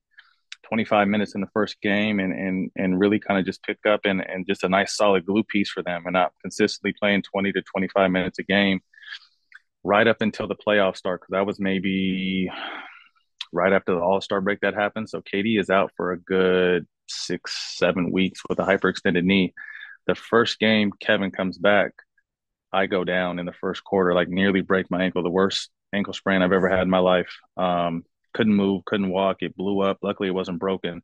25 0.64 1.08
minutes 1.08 1.36
in 1.36 1.42
the 1.42 1.48
first 1.54 1.80
game 1.82 2.20
and 2.20 2.34
and 2.34 2.72
and 2.76 3.00
really 3.00 3.20
kind 3.20 3.40
of 3.40 3.46
just 3.46 3.64
pick 3.64 3.80
up 3.88 4.02
and 4.04 4.22
and 4.22 4.46
just 4.46 4.64
a 4.64 4.70
nice 4.70 4.96
solid 4.96 5.26
glue 5.26 5.44
piece 5.44 5.70
for 5.70 5.82
them 5.82 6.04
and 6.06 6.14
not 6.14 6.34
consistently 6.42 6.94
playing 7.00 7.24
20 7.24 7.54
to 7.54 7.62
25 7.62 8.12
minutes 8.12 8.40
a 8.40 8.44
game 8.44 8.82
right 9.84 10.08
up 10.08 10.18
until 10.22 10.48
the 10.48 10.56
playoffs 10.56 10.98
start 10.98 11.22
because 11.22 11.32
that 11.32 11.46
was 11.46 11.60
maybe 11.60 12.50
right 13.54 13.74
after 13.74 13.96
the 13.96 14.02
All-Star 14.02 14.42
break 14.42 14.60
that 14.60 14.76
happened. 14.76 15.10
So 15.10 15.22
KD 15.22 15.60
is 15.60 15.70
out 15.70 15.92
for 15.96 16.12
a 16.12 16.20
good 16.20 16.86
six, 17.08 17.78
seven 17.78 18.12
weeks 18.12 18.42
with 18.48 18.60
a 18.60 18.64
hyperextended 18.64 19.24
knee 19.24 19.54
the 20.08 20.16
first 20.16 20.60
game 20.60 20.92
Kevin 21.00 21.32
comes 21.32 21.58
back, 21.58 21.92
I 22.72 22.86
go 22.86 23.04
down 23.04 23.40
in 23.40 23.46
the 23.46 23.54
first 23.54 23.84
quarter, 23.84 24.14
like 24.14 24.30
nearly 24.30 24.62
break 24.62 24.92
my 24.92 25.04
ankle, 25.04 25.24
the 25.24 25.30
worst 25.30 25.70
ankle 25.94 26.14
sprain 26.14 26.42
I've 26.42 26.52
ever 26.52 26.70
had 26.70 26.84
in 26.84 26.90
my 26.90 27.00
life. 27.00 27.36
Um, 27.58 28.04
couldn't 28.34 28.54
move, 28.54 28.86
couldn't 28.86 29.10
walk. 29.10 29.38
It 29.42 29.56
blew 29.56 29.82
up. 29.82 29.98
Luckily, 30.02 30.30
it 30.30 30.34
wasn't 30.34 30.60
broken. 30.60 31.02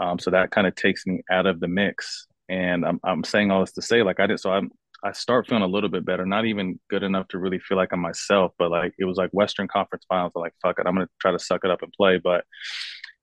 Um, 0.00 0.18
so 0.18 0.30
that 0.30 0.50
kind 0.50 0.66
of 0.66 0.74
takes 0.74 1.06
me 1.06 1.22
out 1.30 1.46
of 1.46 1.60
the 1.60 1.68
mix. 1.68 2.26
And 2.48 2.84
I'm, 2.84 3.00
I'm 3.04 3.24
saying 3.24 3.50
all 3.50 3.60
this 3.60 3.72
to 3.72 3.82
say, 3.82 4.02
like 4.02 4.20
I 4.20 4.26
did. 4.26 4.40
So 4.40 4.50
I'm, 4.50 4.70
I 5.02 5.12
start 5.12 5.46
feeling 5.46 5.62
a 5.62 5.68
little 5.68 5.88
bit 5.88 6.04
better. 6.04 6.26
Not 6.26 6.44
even 6.44 6.78
good 6.90 7.02
enough 7.02 7.28
to 7.28 7.38
really 7.38 7.58
feel 7.58 7.78
like 7.78 7.92
I'm 7.92 8.00
myself, 8.00 8.52
but 8.58 8.70
like 8.70 8.92
it 8.98 9.06
was 9.06 9.16
like 9.16 9.30
Western 9.30 9.68
Conference 9.68 10.04
Finals. 10.08 10.32
I'm 10.36 10.42
like 10.42 10.54
fuck 10.60 10.78
it, 10.78 10.86
I'm 10.86 10.94
gonna 10.94 11.08
try 11.20 11.32
to 11.32 11.38
suck 11.38 11.64
it 11.64 11.70
up 11.70 11.82
and 11.82 11.92
play. 11.92 12.18
But 12.18 12.44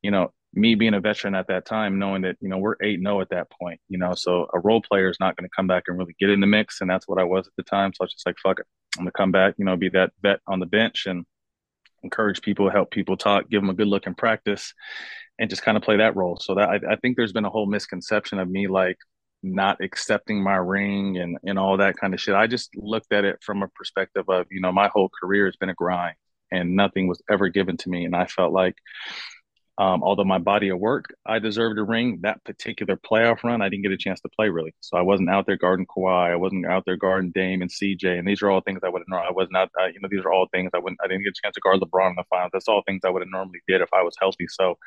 you 0.01 0.09
know, 0.09 0.33
me 0.57 0.75
being 0.75 0.95
a 0.95 0.99
veteran 0.99 1.35
at 1.35 1.47
that 1.47 1.65
time, 1.65 1.99
knowing 1.99 2.23
that 2.23 2.37
you 2.41 2.49
know 2.49 2.57
we're 2.57 2.75
eight 2.81 2.99
zero 2.99 3.17
oh 3.17 3.21
at 3.21 3.29
that 3.29 3.47
point, 3.51 3.79
you 3.87 3.97
know, 3.97 4.13
so 4.15 4.47
a 4.53 4.59
role 4.59 4.81
player 4.81 5.09
is 5.09 5.17
not 5.19 5.37
going 5.37 5.47
to 5.47 5.55
come 5.55 5.67
back 5.67 5.83
and 5.87 5.97
really 5.97 6.15
get 6.19 6.29
in 6.29 6.39
the 6.39 6.47
mix, 6.47 6.81
and 6.81 6.89
that's 6.89 7.07
what 7.07 7.19
I 7.19 7.23
was 7.23 7.47
at 7.47 7.53
the 7.55 7.63
time. 7.63 7.93
So 7.93 7.99
I 8.01 8.05
was 8.05 8.13
just 8.13 8.25
like, 8.25 8.37
fuck 8.41 8.59
it, 8.59 8.65
I'm 8.97 9.03
gonna 9.03 9.11
come 9.11 9.31
back, 9.31 9.55
you 9.57 9.65
know, 9.65 9.77
be 9.77 9.89
that 9.89 10.11
vet 10.21 10.39
on 10.47 10.59
the 10.59 10.65
bench 10.65 11.05
and 11.05 11.25
encourage 12.03 12.41
people, 12.41 12.69
help 12.69 12.91
people 12.91 13.17
talk, 13.17 13.49
give 13.49 13.61
them 13.61 13.69
a 13.69 13.73
good 13.73 13.87
look 13.87 14.07
in 14.07 14.15
practice, 14.15 14.73
and 15.39 15.49
just 15.49 15.61
kind 15.61 15.77
of 15.77 15.83
play 15.83 15.97
that 15.97 16.15
role. 16.15 16.37
So 16.41 16.55
that 16.55 16.69
I, 16.69 16.93
I 16.93 16.95
think 16.97 17.15
there's 17.15 17.33
been 17.33 17.45
a 17.45 17.49
whole 17.49 17.67
misconception 17.67 18.39
of 18.39 18.49
me 18.49 18.67
like 18.67 18.97
not 19.43 19.81
accepting 19.81 20.41
my 20.41 20.55
ring 20.55 21.17
and 21.17 21.37
and 21.45 21.59
all 21.59 21.77
that 21.77 21.97
kind 21.97 22.13
of 22.13 22.19
shit. 22.19 22.35
I 22.35 22.47
just 22.47 22.75
looked 22.75 23.13
at 23.13 23.25
it 23.25 23.37
from 23.43 23.61
a 23.61 23.67
perspective 23.69 24.25
of 24.29 24.47
you 24.49 24.61
know 24.61 24.71
my 24.71 24.89
whole 24.91 25.09
career 25.21 25.45
has 25.45 25.55
been 25.55 25.69
a 25.69 25.75
grind 25.75 26.15
and 26.51 26.75
nothing 26.75 27.07
was 27.07 27.21
ever 27.29 27.49
given 27.49 27.77
to 27.77 27.89
me, 27.89 28.05
and 28.05 28.15
I 28.15 28.25
felt 28.25 28.53
like 28.53 28.75
um, 29.79 30.01
although 30.01 30.23
my 30.23 30.39
body 30.39 30.69
of 30.69 30.79
work, 30.79 31.13
I 31.25 31.37
deserved 31.37 31.77
a 31.77 31.83
ring. 31.83 32.19
That 32.21 32.43
particular 32.43 32.97
playoff 32.97 33.43
run, 33.43 33.61
I 33.61 33.69
didn't 33.69 33.83
get 33.83 33.91
a 33.91 33.97
chance 33.97 34.19
to 34.21 34.29
play 34.29 34.49
really. 34.49 34.73
So 34.79 34.97
I 34.97 35.01
wasn't 35.01 35.29
out 35.29 35.45
there 35.45 35.57
guarding 35.57 35.85
Kawhi. 35.85 36.31
I 36.31 36.35
wasn't 36.35 36.65
out 36.65 36.83
there 36.85 36.97
guarding 36.97 37.31
Dame 37.31 37.61
and 37.61 37.69
CJ. 37.69 38.17
And 38.17 38.27
these 38.27 38.41
are 38.41 38.49
all 38.49 38.61
things 38.61 38.79
I 38.83 38.89
would 38.89 39.03
have. 39.11 39.21
I 39.27 39.31
wasn't 39.31 39.57
out. 39.57 39.69
Uh, 39.79 39.85
you 39.85 39.99
know, 40.01 40.07
these 40.09 40.25
are 40.25 40.33
all 40.33 40.47
things 40.51 40.71
I 40.73 40.79
wouldn't. 40.79 40.99
I 41.03 41.07
didn't 41.07 41.23
get 41.23 41.29
a 41.37 41.41
chance 41.43 41.53
to 41.55 41.61
guard 41.61 41.79
LeBron 41.79 42.09
in 42.09 42.15
the 42.15 42.23
finals. 42.29 42.51
That's 42.53 42.67
all 42.67 42.81
things 42.87 43.01
I 43.05 43.09
would 43.11 43.21
have 43.21 43.29
normally 43.29 43.59
did 43.67 43.81
if 43.81 43.89
I 43.93 44.01
was 44.01 44.15
healthy. 44.19 44.47
So 44.49 44.77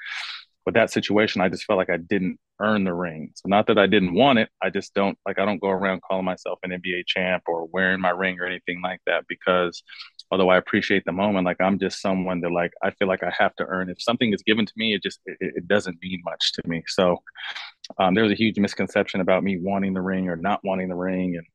with 0.66 0.74
that 0.74 0.90
situation, 0.90 1.40
I 1.40 1.48
just 1.48 1.64
felt 1.64 1.78
like 1.78 1.90
I 1.90 1.96
didn't 1.96 2.38
earn 2.60 2.84
the 2.84 2.92
ring. 2.92 3.30
So 3.34 3.48
not 3.48 3.68
that 3.68 3.78
I 3.78 3.86
didn't 3.86 4.14
want 4.14 4.40
it. 4.40 4.48
I 4.60 4.70
just 4.70 4.92
don't 4.94 5.16
like. 5.24 5.38
I 5.38 5.44
don't 5.44 5.60
go 5.60 5.70
around 5.70 6.02
calling 6.02 6.24
myself 6.24 6.58
an 6.64 6.70
NBA 6.70 7.06
champ 7.06 7.44
or 7.46 7.66
wearing 7.66 8.00
my 8.00 8.10
ring 8.10 8.40
or 8.40 8.46
anything 8.46 8.80
like 8.82 9.00
that 9.06 9.24
because 9.28 9.82
although 10.30 10.48
I 10.48 10.56
appreciate 10.58 11.04
the 11.04 11.12
moment, 11.12 11.44
like 11.44 11.60
I'm 11.60 11.78
just 11.78 12.00
someone 12.00 12.40
that 12.42 12.52
like 12.52 12.72
I 12.82 12.90
feel 12.92 13.08
like 13.08 13.22
I 13.22 13.32
have 13.36 13.54
to 13.56 13.64
earn. 13.64 13.90
If 13.90 14.00
something 14.00 14.32
is 14.32 14.42
given 14.42 14.66
to 14.66 14.72
me, 14.76 14.94
it 14.94 15.02
just 15.02 15.20
it, 15.26 15.36
it 15.40 15.68
doesn't 15.68 15.98
mean 16.02 16.20
much 16.24 16.52
to 16.54 16.62
me. 16.68 16.82
So 16.86 17.22
um, 17.98 18.14
there 18.14 18.24
was 18.24 18.32
a 18.32 18.36
huge 18.36 18.58
misconception 18.58 19.20
about 19.20 19.42
me 19.42 19.58
wanting 19.60 19.94
the 19.94 20.00
ring 20.00 20.28
or 20.28 20.36
not 20.36 20.60
wanting 20.62 20.88
the 20.88 20.94
ring, 20.94 21.36
and 21.36 21.46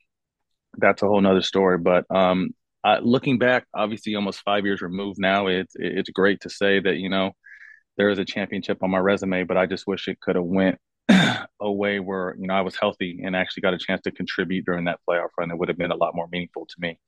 that's 0.77 1.01
a 1.01 1.07
whole 1.07 1.21
nother 1.21 1.41
story. 1.41 1.77
But 1.77 2.05
um, 2.13 2.49
I, 2.83 2.99
looking 2.99 3.39
back, 3.39 3.65
obviously 3.73 4.15
almost 4.15 4.41
five 4.41 4.65
years 4.65 4.81
removed 4.81 5.19
now, 5.19 5.47
it's 5.47 5.73
it's 5.75 6.09
great 6.09 6.41
to 6.41 6.49
say 6.49 6.79
that 6.79 6.97
you 6.97 7.09
know 7.09 7.31
there 7.97 8.09
is 8.09 8.19
a 8.19 8.25
championship 8.25 8.83
on 8.83 8.91
my 8.91 8.99
resume, 8.99 9.43
but 9.43 9.57
I 9.57 9.65
just 9.65 9.88
wish 9.88 10.07
it 10.07 10.19
could 10.19 10.35
have 10.35 10.45
went 10.45 10.79
a 11.61 11.71
way 11.71 11.99
where 11.99 12.35
you 12.38 12.47
know 12.47 12.53
I 12.55 12.61
was 12.61 12.75
healthy 12.75 13.21
and 13.23 13.35
actually 13.35 13.61
got 13.61 13.73
a 13.73 13.79
chance 13.79 14.01
to 14.01 14.11
contribute 14.11 14.65
during 14.65 14.85
that 14.85 14.99
playoff 15.07 15.29
run. 15.38 15.51
It 15.51 15.57
would 15.57 15.69
have 15.69 15.77
been 15.77 15.91
a 15.91 15.95
lot 15.95 16.15
more 16.15 16.27
meaningful 16.29 16.65
to 16.65 16.75
me. 16.79 16.99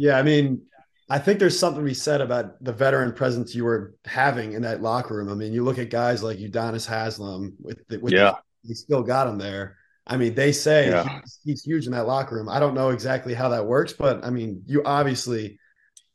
Yeah, 0.00 0.16
I 0.16 0.22
mean, 0.22 0.62
I 1.10 1.18
think 1.18 1.38
there's 1.38 1.58
something 1.58 1.82
to 1.82 1.86
be 1.86 1.92
said 1.92 2.22
about 2.22 2.64
the 2.64 2.72
veteran 2.72 3.12
presence 3.12 3.54
you 3.54 3.66
were 3.66 3.96
having 4.06 4.54
in 4.54 4.62
that 4.62 4.80
locker 4.80 5.14
room. 5.14 5.28
I 5.28 5.34
mean, 5.34 5.52
you 5.52 5.62
look 5.62 5.78
at 5.78 5.90
guys 5.90 6.22
like 6.22 6.38
Udonis 6.38 6.88
Haslem 6.88 7.52
with, 7.60 7.86
the, 7.88 7.98
with 7.98 8.14
yeah, 8.14 8.36
the, 8.64 8.74
still 8.74 9.02
got 9.02 9.28
him 9.28 9.36
there. 9.36 9.76
I 10.06 10.16
mean, 10.16 10.34
they 10.34 10.52
say 10.52 10.88
yeah. 10.88 11.20
he's, 11.20 11.40
he's 11.44 11.64
huge 11.64 11.84
in 11.84 11.92
that 11.92 12.06
locker 12.06 12.36
room. 12.36 12.48
I 12.48 12.60
don't 12.60 12.72
know 12.72 12.88
exactly 12.88 13.34
how 13.34 13.50
that 13.50 13.66
works, 13.66 13.92
but 13.92 14.24
I 14.24 14.30
mean, 14.30 14.62
you 14.64 14.82
obviously 14.84 15.58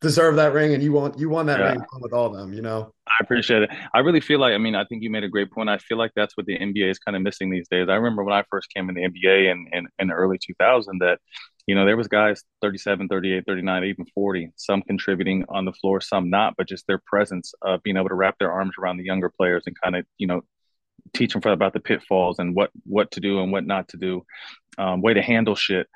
deserve 0.02 0.38
that 0.38 0.54
ring, 0.54 0.74
and 0.74 0.82
you 0.82 0.92
want 0.92 1.20
you 1.20 1.30
won 1.30 1.46
that 1.46 1.60
yeah. 1.60 1.72
ring 1.74 1.82
with 2.00 2.12
all 2.12 2.26
of 2.26 2.34
them. 2.34 2.54
You 2.54 2.64
know. 2.64 2.92
I 3.08 3.22
appreciate 3.22 3.62
it. 3.62 3.70
I 3.94 4.00
really 4.00 4.20
feel 4.20 4.40
like, 4.40 4.54
I 4.54 4.58
mean, 4.58 4.74
I 4.74 4.84
think 4.86 5.04
you 5.04 5.12
made 5.12 5.24
a 5.24 5.30
great 5.30 5.52
point. 5.52 5.70
I 5.70 5.78
feel 5.78 6.00
like 6.00 6.12
that's 6.16 6.36
what 6.36 6.48
the 6.48 6.58
NBA 6.58 6.90
is 6.90 6.98
kind 6.98 7.16
of 7.16 7.22
missing 7.22 7.52
these 7.52 7.68
days. 7.70 7.88
I 7.88 7.96
remember 7.96 8.24
when 8.24 8.34
I 8.34 8.44
first 8.50 8.74
came 8.74 8.90
in 8.90 8.96
the 8.96 9.02
NBA 9.02 9.52
in, 9.52 9.68
in, 9.72 9.88
in 10.00 10.08
the 10.08 10.16
early 10.16 10.40
2000 10.44 11.00
that 11.00 11.20
you 11.68 11.76
know, 11.76 11.86
there 11.86 11.98
was 11.98 12.08
guys 12.08 12.44
37, 12.62 13.08
38, 13.08 13.44
39, 13.46 13.84
even 13.86 14.06
40, 14.14 14.52
some 14.56 14.82
contributing 14.84 15.46
on 15.50 15.66
the 15.66 15.74
floor, 15.74 16.00
some 16.00 16.30
not, 16.30 16.56
but 16.58 16.68
just 16.68 16.86
their 16.88 17.02
presence 17.06 17.54
of 17.62 17.82
being 17.84 17.98
able 17.98 18.10
to 18.10 18.16
wrap 18.16 18.38
their 18.38 18.52
arms 18.52 18.76
around 18.80 18.98
the 18.98 19.04
younger 19.04 19.30
players 19.30 19.64
and 19.66 19.76
kind 19.82 19.96
of, 19.96 20.06
you 20.18 20.28
know, 20.28 20.42
teach 21.14 21.34
them 21.34 21.42
about 21.52 21.74
the 21.74 21.80
pitfalls 21.80 22.40
and 22.40 22.56
what 22.56 22.72
what 22.84 23.12
to 23.12 23.20
do 23.20 23.42
and 23.42 23.52
what 23.52 23.66
not 23.66 23.88
to 23.90 23.98
do, 23.98 24.24
um, 24.78 25.02
way 25.02 25.14
to 25.14 25.22
handle 25.22 25.56
shit. 25.56 25.88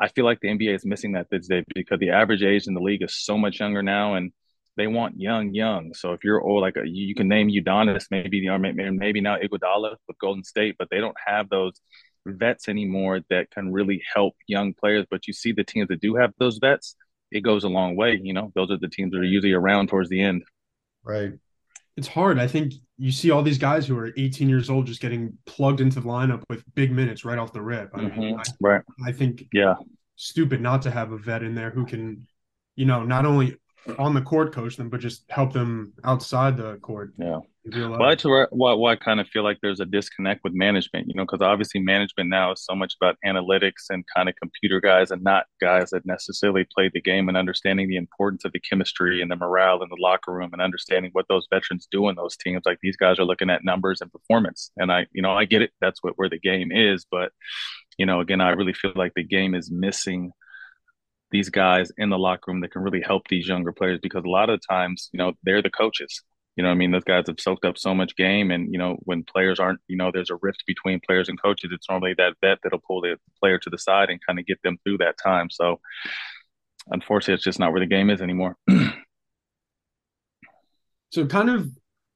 I 0.00 0.08
feel 0.08 0.24
like 0.24 0.40
the 0.40 0.48
NBA 0.48 0.74
is 0.74 0.84
missing 0.84 1.12
that 1.12 1.30
days 1.30 1.64
because 1.74 2.00
the 2.00 2.10
average 2.10 2.42
age 2.42 2.66
in 2.66 2.74
the 2.74 2.80
league 2.80 3.02
is 3.02 3.16
so 3.16 3.38
much 3.38 3.60
younger 3.60 3.82
now, 3.82 4.14
and 4.14 4.32
they 4.76 4.86
want 4.86 5.20
young, 5.20 5.54
young. 5.54 5.94
So 5.94 6.12
if 6.12 6.24
you're 6.24 6.42
old, 6.42 6.62
like 6.62 6.76
a, 6.76 6.86
you 6.86 7.14
can 7.14 7.28
name 7.28 7.48
Udonis, 7.48 8.06
maybe 8.10 8.46
or 8.48 8.58
maybe 8.58 9.20
now 9.20 9.36
Iguodala 9.36 9.96
with 10.08 10.18
Golden 10.18 10.44
State, 10.44 10.76
but 10.78 10.88
they 10.90 10.98
don't 10.98 11.16
have 11.24 11.48
those 11.48 11.80
vets 12.26 12.68
anymore 12.68 13.20
that 13.30 13.50
can 13.50 13.72
really 13.72 14.02
help 14.14 14.34
young 14.46 14.74
players. 14.74 15.06
But 15.10 15.26
you 15.26 15.32
see 15.32 15.52
the 15.52 15.64
teams 15.64 15.88
that 15.88 16.00
do 16.00 16.16
have 16.16 16.32
those 16.38 16.58
vets, 16.58 16.96
it 17.30 17.40
goes 17.40 17.64
a 17.64 17.68
long 17.68 17.96
way. 17.96 18.18
You 18.22 18.32
know, 18.32 18.52
those 18.54 18.70
are 18.70 18.78
the 18.78 18.88
teams 18.88 19.12
that 19.12 19.18
are 19.18 19.24
usually 19.24 19.52
around 19.52 19.88
towards 19.88 20.08
the 20.08 20.22
end. 20.22 20.44
Right. 21.02 21.32
It's 21.96 22.08
hard. 22.08 22.38
I 22.38 22.46
think 22.48 22.74
you 22.96 23.12
see 23.12 23.30
all 23.30 23.42
these 23.42 23.58
guys 23.58 23.86
who 23.86 23.96
are 23.98 24.12
18 24.16 24.48
years 24.48 24.68
old 24.68 24.86
just 24.86 25.00
getting 25.00 25.36
plugged 25.46 25.80
into 25.80 26.00
the 26.00 26.08
lineup 26.08 26.42
with 26.48 26.64
big 26.74 26.90
minutes 26.90 27.24
right 27.24 27.38
off 27.38 27.52
the 27.52 27.62
rip. 27.62 27.90
I 27.94 28.00
mean, 28.00 28.10
mm-hmm. 28.10 28.40
I, 28.40 28.42
right. 28.60 28.82
I 29.06 29.12
think 29.12 29.44
yeah, 29.52 29.74
stupid 30.16 30.60
not 30.60 30.82
to 30.82 30.90
have 30.90 31.12
a 31.12 31.18
vet 31.18 31.42
in 31.42 31.54
there 31.54 31.70
who 31.70 31.86
can, 31.86 32.26
you 32.74 32.84
know, 32.84 33.04
not 33.04 33.26
only 33.26 33.56
on 33.98 34.14
the 34.14 34.22
court 34.22 34.52
coach 34.52 34.76
them, 34.76 34.88
but 34.88 35.00
just 35.00 35.24
help 35.28 35.52
them 35.52 35.92
outside 36.02 36.56
the 36.56 36.76
court. 36.76 37.12
Yeah. 37.18 37.40
Well, 37.72 38.10
that's 38.10 38.24
why, 38.24 38.46
why 38.50 38.92
I 38.92 38.96
kind 38.96 39.20
of 39.20 39.28
feel 39.28 39.42
like 39.42 39.58
there's 39.62 39.80
a 39.80 39.86
disconnect 39.86 40.44
with 40.44 40.52
management, 40.52 41.08
you 41.08 41.14
know, 41.14 41.24
because 41.24 41.40
obviously 41.40 41.80
management 41.80 42.28
now 42.28 42.52
is 42.52 42.62
so 42.62 42.74
much 42.74 42.94
about 43.00 43.16
analytics 43.24 43.88
and 43.88 44.04
kind 44.14 44.28
of 44.28 44.34
computer 44.36 44.82
guys 44.82 45.10
and 45.10 45.22
not 45.22 45.46
guys 45.62 45.88
that 45.90 46.04
necessarily 46.04 46.66
play 46.74 46.90
the 46.92 47.00
game 47.00 47.26
and 47.28 47.38
understanding 47.38 47.88
the 47.88 47.96
importance 47.96 48.44
of 48.44 48.52
the 48.52 48.60
chemistry 48.60 49.22
and 49.22 49.30
the 49.30 49.36
morale 49.36 49.82
in 49.82 49.88
the 49.88 49.96
locker 49.98 50.32
room 50.32 50.50
and 50.52 50.60
understanding 50.60 51.10
what 51.14 51.26
those 51.28 51.46
veterans 51.50 51.88
do 51.90 52.08
in 52.10 52.16
those 52.16 52.36
teams. 52.36 52.62
Like 52.66 52.80
these 52.82 52.96
guys 52.96 53.18
are 53.18 53.24
looking 53.24 53.48
at 53.48 53.64
numbers 53.64 54.02
and 54.02 54.12
performance. 54.12 54.70
And 54.76 54.92
I, 54.92 55.06
you 55.12 55.22
know, 55.22 55.32
I 55.32 55.46
get 55.46 55.62
it. 55.62 55.70
That's 55.80 56.02
what 56.02 56.18
where 56.18 56.28
the 56.28 56.38
game 56.38 56.70
is. 56.70 57.06
But, 57.10 57.32
you 57.96 58.04
know, 58.04 58.20
again, 58.20 58.42
I 58.42 58.50
really 58.50 58.74
feel 58.74 58.92
like 58.94 59.12
the 59.14 59.24
game 59.24 59.54
is 59.54 59.70
missing– 59.70 60.32
these 61.30 61.48
guys 61.50 61.90
in 61.98 62.10
the 62.10 62.18
locker 62.18 62.52
room 62.52 62.60
that 62.60 62.70
can 62.70 62.82
really 62.82 63.00
help 63.00 63.26
these 63.28 63.48
younger 63.48 63.72
players 63.72 63.98
because 64.00 64.22
a 64.24 64.28
lot 64.28 64.50
of 64.50 64.60
times, 64.70 65.08
you 65.12 65.18
know, 65.18 65.32
they're 65.42 65.62
the 65.62 65.70
coaches. 65.70 66.22
You 66.56 66.62
know, 66.62 66.70
I 66.70 66.74
mean, 66.74 66.92
those 66.92 67.04
guys 67.04 67.24
have 67.26 67.40
soaked 67.40 67.64
up 67.64 67.76
so 67.76 67.94
much 67.94 68.14
game, 68.16 68.50
and 68.50 68.72
you 68.72 68.78
know, 68.78 68.96
when 69.02 69.24
players 69.24 69.58
aren't, 69.58 69.80
you 69.88 69.96
know, 69.96 70.10
there's 70.12 70.30
a 70.30 70.38
rift 70.40 70.64
between 70.66 71.00
players 71.04 71.28
and 71.28 71.40
coaches. 71.40 71.70
It's 71.72 71.88
normally 71.88 72.14
that 72.18 72.34
vet 72.40 72.58
that'll 72.62 72.78
pull 72.78 73.00
the 73.00 73.16
player 73.40 73.58
to 73.58 73.70
the 73.70 73.78
side 73.78 74.08
and 74.10 74.20
kind 74.24 74.38
of 74.38 74.46
get 74.46 74.62
them 74.62 74.78
through 74.84 74.98
that 74.98 75.16
time. 75.22 75.50
So, 75.50 75.80
unfortunately, 76.90 77.34
it's 77.34 77.44
just 77.44 77.58
not 77.58 77.72
where 77.72 77.80
the 77.80 77.86
game 77.86 78.08
is 78.08 78.22
anymore. 78.22 78.56
so, 81.10 81.26
kind 81.26 81.50
of 81.50 81.70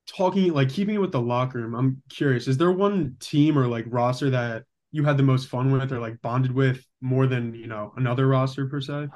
talking, 0.06 0.52
like 0.52 0.68
keeping 0.68 0.94
it 0.94 1.00
with 1.00 1.12
the 1.12 1.20
locker 1.20 1.58
room. 1.58 1.74
I'm 1.74 2.02
curious: 2.08 2.46
is 2.46 2.58
there 2.58 2.70
one 2.70 3.16
team 3.18 3.58
or 3.58 3.66
like 3.66 3.86
roster 3.88 4.30
that 4.30 4.64
you 4.92 5.04
had 5.04 5.16
the 5.16 5.22
most 5.22 5.48
fun 5.48 5.72
with 5.72 5.92
or 5.92 5.98
like 5.98 6.22
bonded 6.22 6.52
with 6.52 6.84
more 7.00 7.26
than 7.26 7.54
you 7.54 7.66
know 7.66 7.92
another 7.96 8.28
roster 8.28 8.66
per 8.66 8.80
se? 8.80 9.08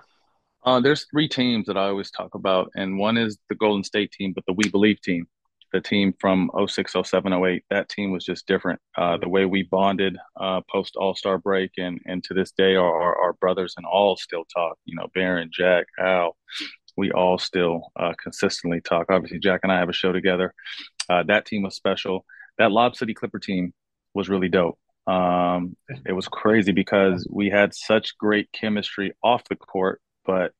Uh, 0.64 0.81
there's 0.81 1.07
three 1.11 1.29
teams 1.29 1.66
that 1.66 1.77
I 1.77 1.88
always 1.88 2.11
talk 2.11 2.35
about, 2.35 2.70
and 2.77 2.98
one 2.98 3.16
is 3.16 3.38
the 3.48 3.55
Golden 3.57 3.83
State 3.83 4.12
team, 4.12 4.33
but 4.33 4.44
the 4.46 4.53
We 4.53 4.68
Believe 4.68 5.01
team, 5.01 5.27
the 5.72 5.81
team 5.81 6.14
from 6.20 6.51
06, 6.66 6.94
07, 7.03 7.33
08. 7.33 7.64
That 7.70 7.88
team 7.88 8.12
was 8.12 8.25
just 8.25 8.46
different. 8.46 8.81
Uh, 8.96 9.16
the 9.16 9.29
way 9.29 9.44
we 9.44 9.64
bonded 9.64 10.16
uh, 10.40 10.61
post 10.70 10.94
All 10.96 11.16
Star 11.16 11.38
break, 11.38 11.72
and 11.79 12.01
and 12.07 12.22
to 12.25 12.35
this 12.35 12.53
day, 12.53 12.77
our, 12.77 13.03
our, 13.03 13.18
our 13.18 13.33
brothers 13.35 13.75
and 13.77 13.87
all 13.87 14.16
still 14.16 14.44
talk. 14.55 14.79
You 14.85 14.94
know, 14.96 15.09
Baron, 15.14 15.51
Jack, 15.53 15.87
Al, 15.98 16.37
we 16.96 17.11
all 17.11 17.38
still 17.38 17.90
uh, 17.98 18.12
consistently 18.22 18.81
talk. 18.81 19.07
Obviously, 19.11 19.38
Jack 19.38 19.61
and 19.62 19.72
I 19.72 19.79
have 19.79 19.88
a 19.88 19.94
show 19.94 20.12
together. 20.12 20.55
Uh, 21.09 21.22
that 21.25 21.46
team 21.46 21.62
was 21.62 21.75
special. 21.75 22.25
That 22.59 22.70
Lob 22.70 22.96
City 22.96 23.14
Clipper 23.14 23.38
team 23.38 23.72
was 24.14 24.29
really 24.29 24.48
dope. 24.48 24.79
Um, 25.07 25.77
it 26.07 26.12
was 26.12 26.29
crazy 26.29 26.72
because 26.72 27.27
we 27.31 27.51
had 27.51 27.75
such 27.75 28.16
great 28.18 28.53
chemistry 28.53 29.12
off 29.25 29.42
the 29.48 29.57
court, 29.57 30.01
but 30.26 30.52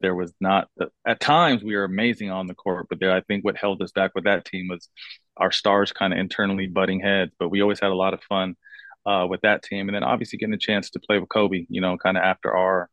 there 0.00 0.14
was 0.14 0.32
not. 0.40 0.68
At 1.06 1.20
times, 1.20 1.62
we 1.62 1.76
were 1.76 1.84
amazing 1.84 2.30
on 2.30 2.46
the 2.46 2.54
court, 2.54 2.86
but 2.88 3.00
there, 3.00 3.12
I 3.12 3.22
think 3.22 3.44
what 3.44 3.56
held 3.56 3.82
us 3.82 3.92
back 3.92 4.12
with 4.14 4.24
that 4.24 4.44
team 4.44 4.68
was 4.68 4.88
our 5.36 5.52
stars 5.52 5.92
kind 5.92 6.12
of 6.12 6.18
internally 6.18 6.66
butting 6.66 7.00
heads. 7.00 7.32
But 7.38 7.48
we 7.50 7.62
always 7.62 7.80
had 7.80 7.90
a 7.90 7.96
lot 7.96 8.14
of 8.14 8.22
fun 8.22 8.56
uh, 9.06 9.26
with 9.28 9.40
that 9.42 9.62
team, 9.62 9.88
and 9.88 9.94
then 9.94 10.04
obviously 10.04 10.38
getting 10.38 10.54
a 10.54 10.58
chance 10.58 10.90
to 10.90 11.00
play 11.00 11.18
with 11.18 11.28
Kobe. 11.28 11.66
You 11.68 11.80
know, 11.80 11.96
kind 11.96 12.16
of 12.16 12.22
after 12.22 12.54
our 12.54 12.90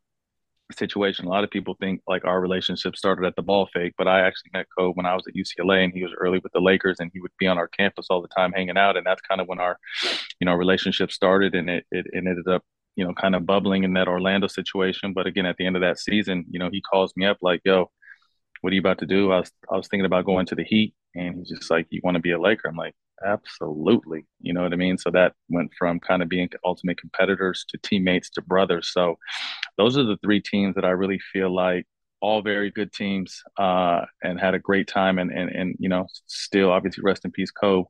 situation. 0.72 1.26
A 1.26 1.28
lot 1.28 1.44
of 1.44 1.50
people 1.50 1.76
think 1.80 2.00
like 2.06 2.24
our 2.24 2.40
relationship 2.40 2.96
started 2.96 3.26
at 3.26 3.36
the 3.36 3.42
ball 3.42 3.68
fake, 3.72 3.94
but 3.96 4.08
I 4.08 4.20
actually 4.20 4.50
met 4.52 4.66
Kobe 4.76 4.94
when 4.94 5.06
I 5.06 5.14
was 5.14 5.24
at 5.28 5.34
UCLA 5.34 5.84
and 5.84 5.92
he 5.92 6.02
was 6.02 6.12
early 6.18 6.38
with 6.42 6.52
the 6.52 6.60
Lakers 6.60 6.98
and 7.00 7.10
he 7.12 7.20
would 7.20 7.30
be 7.38 7.46
on 7.46 7.58
our 7.58 7.68
campus 7.68 8.06
all 8.10 8.22
the 8.22 8.28
time 8.28 8.52
hanging 8.52 8.78
out. 8.78 8.96
And 8.96 9.06
that's 9.06 9.20
kind 9.22 9.40
of 9.40 9.48
when 9.48 9.60
our, 9.60 9.78
you 10.40 10.44
know, 10.44 10.54
relationship 10.54 11.12
started 11.12 11.54
and 11.54 11.68
it, 11.70 11.84
it, 11.90 12.06
it 12.12 12.26
ended 12.26 12.48
up, 12.48 12.64
you 12.96 13.04
know, 13.04 13.14
kind 13.14 13.34
of 13.34 13.46
bubbling 13.46 13.84
in 13.84 13.94
that 13.94 14.08
Orlando 14.08 14.46
situation. 14.46 15.12
But 15.12 15.26
again, 15.26 15.46
at 15.46 15.56
the 15.56 15.66
end 15.66 15.76
of 15.76 15.82
that 15.82 15.98
season, 15.98 16.44
you 16.50 16.58
know, 16.58 16.68
he 16.70 16.80
calls 16.80 17.12
me 17.16 17.26
up 17.26 17.38
like, 17.42 17.60
yo, 17.64 17.90
what 18.60 18.70
are 18.72 18.74
you 18.74 18.80
about 18.80 18.98
to 18.98 19.06
do? 19.06 19.32
I 19.32 19.40
was, 19.40 19.50
I 19.70 19.76
was 19.76 19.88
thinking 19.88 20.06
about 20.06 20.26
going 20.26 20.46
to 20.46 20.54
the 20.54 20.64
Heat. 20.64 20.94
And 21.14 21.36
he's 21.36 21.48
just 21.48 21.70
like, 21.70 21.86
you 21.90 22.00
want 22.04 22.16
to 22.16 22.20
be 22.20 22.32
a 22.32 22.40
Laker? 22.40 22.68
I'm 22.68 22.76
like, 22.76 22.94
absolutely. 23.24 24.26
You 24.40 24.54
know 24.54 24.62
what 24.62 24.72
I 24.72 24.76
mean? 24.76 24.98
So 24.98 25.10
that 25.10 25.34
went 25.48 25.72
from 25.78 26.00
kind 26.00 26.22
of 26.22 26.28
being 26.28 26.48
ultimate 26.64 26.98
competitors 26.98 27.64
to 27.68 27.78
teammates 27.78 28.30
to 28.30 28.42
brothers. 28.42 28.90
So 28.92 29.16
those 29.76 29.98
are 29.98 30.04
the 30.04 30.18
three 30.22 30.40
teams 30.40 30.74
that 30.74 30.84
I 30.84 30.90
really 30.90 31.20
feel 31.32 31.54
like 31.54 31.86
all 32.20 32.40
very 32.40 32.70
good 32.70 32.92
teams 32.92 33.42
uh, 33.58 34.02
and 34.22 34.40
had 34.40 34.54
a 34.54 34.58
great 34.58 34.86
time 34.86 35.18
and, 35.18 35.32
and 35.32 35.50
and 35.50 35.74
you 35.80 35.88
know 35.88 36.06
still 36.28 36.70
obviously 36.70 37.02
rest 37.02 37.24
in 37.24 37.32
peace 37.32 37.50
Kobe 37.50 37.88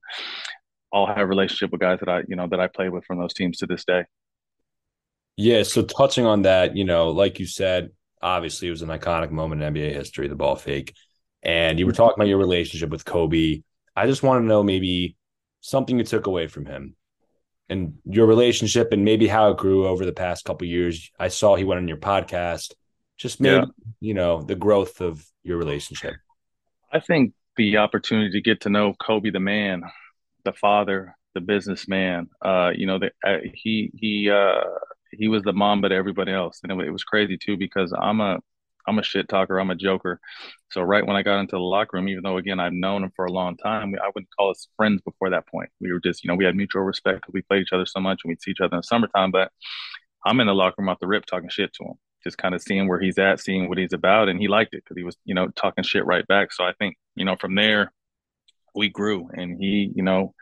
all 0.90 1.06
have 1.06 1.18
a 1.18 1.26
relationship 1.26 1.70
with 1.70 1.80
guys 1.80 1.98
that 2.00 2.08
I 2.08 2.22
you 2.28 2.36
know 2.36 2.46
that 2.48 2.60
I 2.60 2.66
played 2.66 2.90
with 2.90 3.04
from 3.04 3.18
those 3.18 3.34
teams 3.34 3.58
to 3.58 3.66
this 3.66 3.84
day. 3.84 4.04
Yeah, 5.36 5.62
so 5.62 5.82
touching 5.82 6.26
on 6.26 6.42
that, 6.42 6.76
you 6.76 6.84
know, 6.84 7.10
like 7.10 7.40
you 7.40 7.46
said, 7.46 7.90
obviously 8.20 8.68
it 8.68 8.72
was 8.72 8.82
an 8.82 8.88
iconic 8.88 9.30
moment 9.30 9.62
in 9.62 9.74
NBA 9.74 9.92
history, 9.92 10.28
the 10.28 10.36
ball 10.36 10.56
fake. 10.56 10.94
And 11.42 11.78
you 11.78 11.86
were 11.86 11.92
talking 11.92 12.14
about 12.16 12.28
your 12.28 12.38
relationship 12.38 12.90
with 12.90 13.04
Kobe. 13.04 13.62
I 13.96 14.06
just 14.06 14.22
want 14.22 14.42
to 14.42 14.46
know 14.46 14.62
maybe 14.62 15.16
something 15.60 15.98
you 15.98 16.04
took 16.04 16.26
away 16.26 16.46
from 16.46 16.66
him 16.66 16.96
and 17.68 17.94
your 18.04 18.26
relationship 18.26 18.92
and 18.92 19.04
maybe 19.04 19.26
how 19.26 19.50
it 19.50 19.56
grew 19.56 19.86
over 19.86 20.04
the 20.04 20.12
past 20.12 20.44
couple 20.44 20.66
years. 20.66 21.10
I 21.18 21.28
saw 21.28 21.56
he 21.56 21.64
went 21.64 21.78
on 21.78 21.88
your 21.88 21.96
podcast. 21.96 22.74
Just 23.16 23.40
maybe, 23.40 23.56
yeah. 23.56 23.64
you 24.00 24.14
know, 24.14 24.42
the 24.42 24.54
growth 24.54 25.00
of 25.00 25.24
your 25.42 25.56
relationship. 25.56 26.14
I 26.92 27.00
think 27.00 27.34
the 27.56 27.78
opportunity 27.78 28.30
to 28.32 28.40
get 28.40 28.62
to 28.62 28.70
know 28.70 28.94
Kobe 28.94 29.30
the 29.30 29.40
man, 29.40 29.82
the 30.44 30.52
father, 30.52 31.16
the 31.34 31.40
businessman, 31.40 32.28
uh, 32.44 32.72
you 32.74 32.86
know, 32.86 32.98
the, 32.98 33.10
uh, 33.24 33.38
he 33.54 33.90
he 33.94 34.30
uh, 34.30 34.64
he 35.12 35.28
was 35.28 35.42
the 35.42 35.52
mom, 35.52 35.80
but 35.80 35.92
everybody 35.92 36.32
else, 36.32 36.60
and 36.62 36.72
it, 36.72 36.86
it 36.86 36.90
was 36.90 37.04
crazy 37.04 37.36
too 37.36 37.56
because 37.56 37.92
I'm 37.98 38.20
a 38.20 38.38
I'm 38.86 38.98
a 38.98 39.02
shit 39.02 39.28
talker. 39.28 39.58
I'm 39.58 39.70
a 39.70 39.76
joker. 39.76 40.20
So 40.70 40.82
right 40.82 41.06
when 41.06 41.16
I 41.16 41.22
got 41.22 41.40
into 41.40 41.56
the 41.56 41.60
locker 41.60 41.96
room, 41.96 42.08
even 42.08 42.22
though 42.22 42.38
again 42.38 42.60
I've 42.60 42.72
known 42.72 43.04
him 43.04 43.12
for 43.14 43.26
a 43.26 43.32
long 43.32 43.56
time, 43.56 43.94
I 44.02 44.08
wouldn't 44.08 44.34
call 44.36 44.50
us 44.50 44.66
friends 44.76 45.00
before 45.02 45.30
that 45.30 45.46
point. 45.46 45.70
We 45.80 45.92
were 45.92 46.00
just, 46.00 46.24
you 46.24 46.28
know, 46.28 46.34
we 46.34 46.44
had 46.44 46.56
mutual 46.56 46.82
respect 46.82 47.20
because 47.20 47.34
we 47.34 47.42
played 47.42 47.62
each 47.62 47.72
other 47.72 47.86
so 47.86 48.00
much 48.00 48.20
and 48.24 48.30
we'd 48.30 48.42
see 48.42 48.50
each 48.50 48.60
other 48.60 48.74
in 48.74 48.78
the 48.78 48.82
summertime. 48.82 49.30
But 49.30 49.52
I'm 50.24 50.40
in 50.40 50.46
the 50.46 50.54
locker 50.54 50.76
room 50.78 50.88
off 50.88 50.98
the 51.00 51.06
rip 51.06 51.26
talking 51.26 51.48
shit 51.48 51.72
to 51.74 51.84
him, 51.84 51.94
just 52.24 52.38
kind 52.38 52.54
of 52.54 52.62
seeing 52.62 52.88
where 52.88 53.00
he's 53.00 53.18
at, 53.18 53.40
seeing 53.40 53.68
what 53.68 53.78
he's 53.78 53.92
about, 53.92 54.28
and 54.28 54.40
he 54.40 54.48
liked 54.48 54.74
it 54.74 54.82
because 54.84 54.96
he 54.96 55.04
was, 55.04 55.16
you 55.24 55.34
know, 55.34 55.48
talking 55.48 55.84
shit 55.84 56.06
right 56.06 56.26
back. 56.26 56.52
So 56.52 56.64
I 56.64 56.72
think, 56.78 56.96
you 57.14 57.24
know, 57.24 57.36
from 57.36 57.54
there, 57.54 57.92
we 58.74 58.88
grew. 58.88 59.28
And 59.34 59.56
he 59.60 59.92
you 59.94 60.02
know 60.02 60.34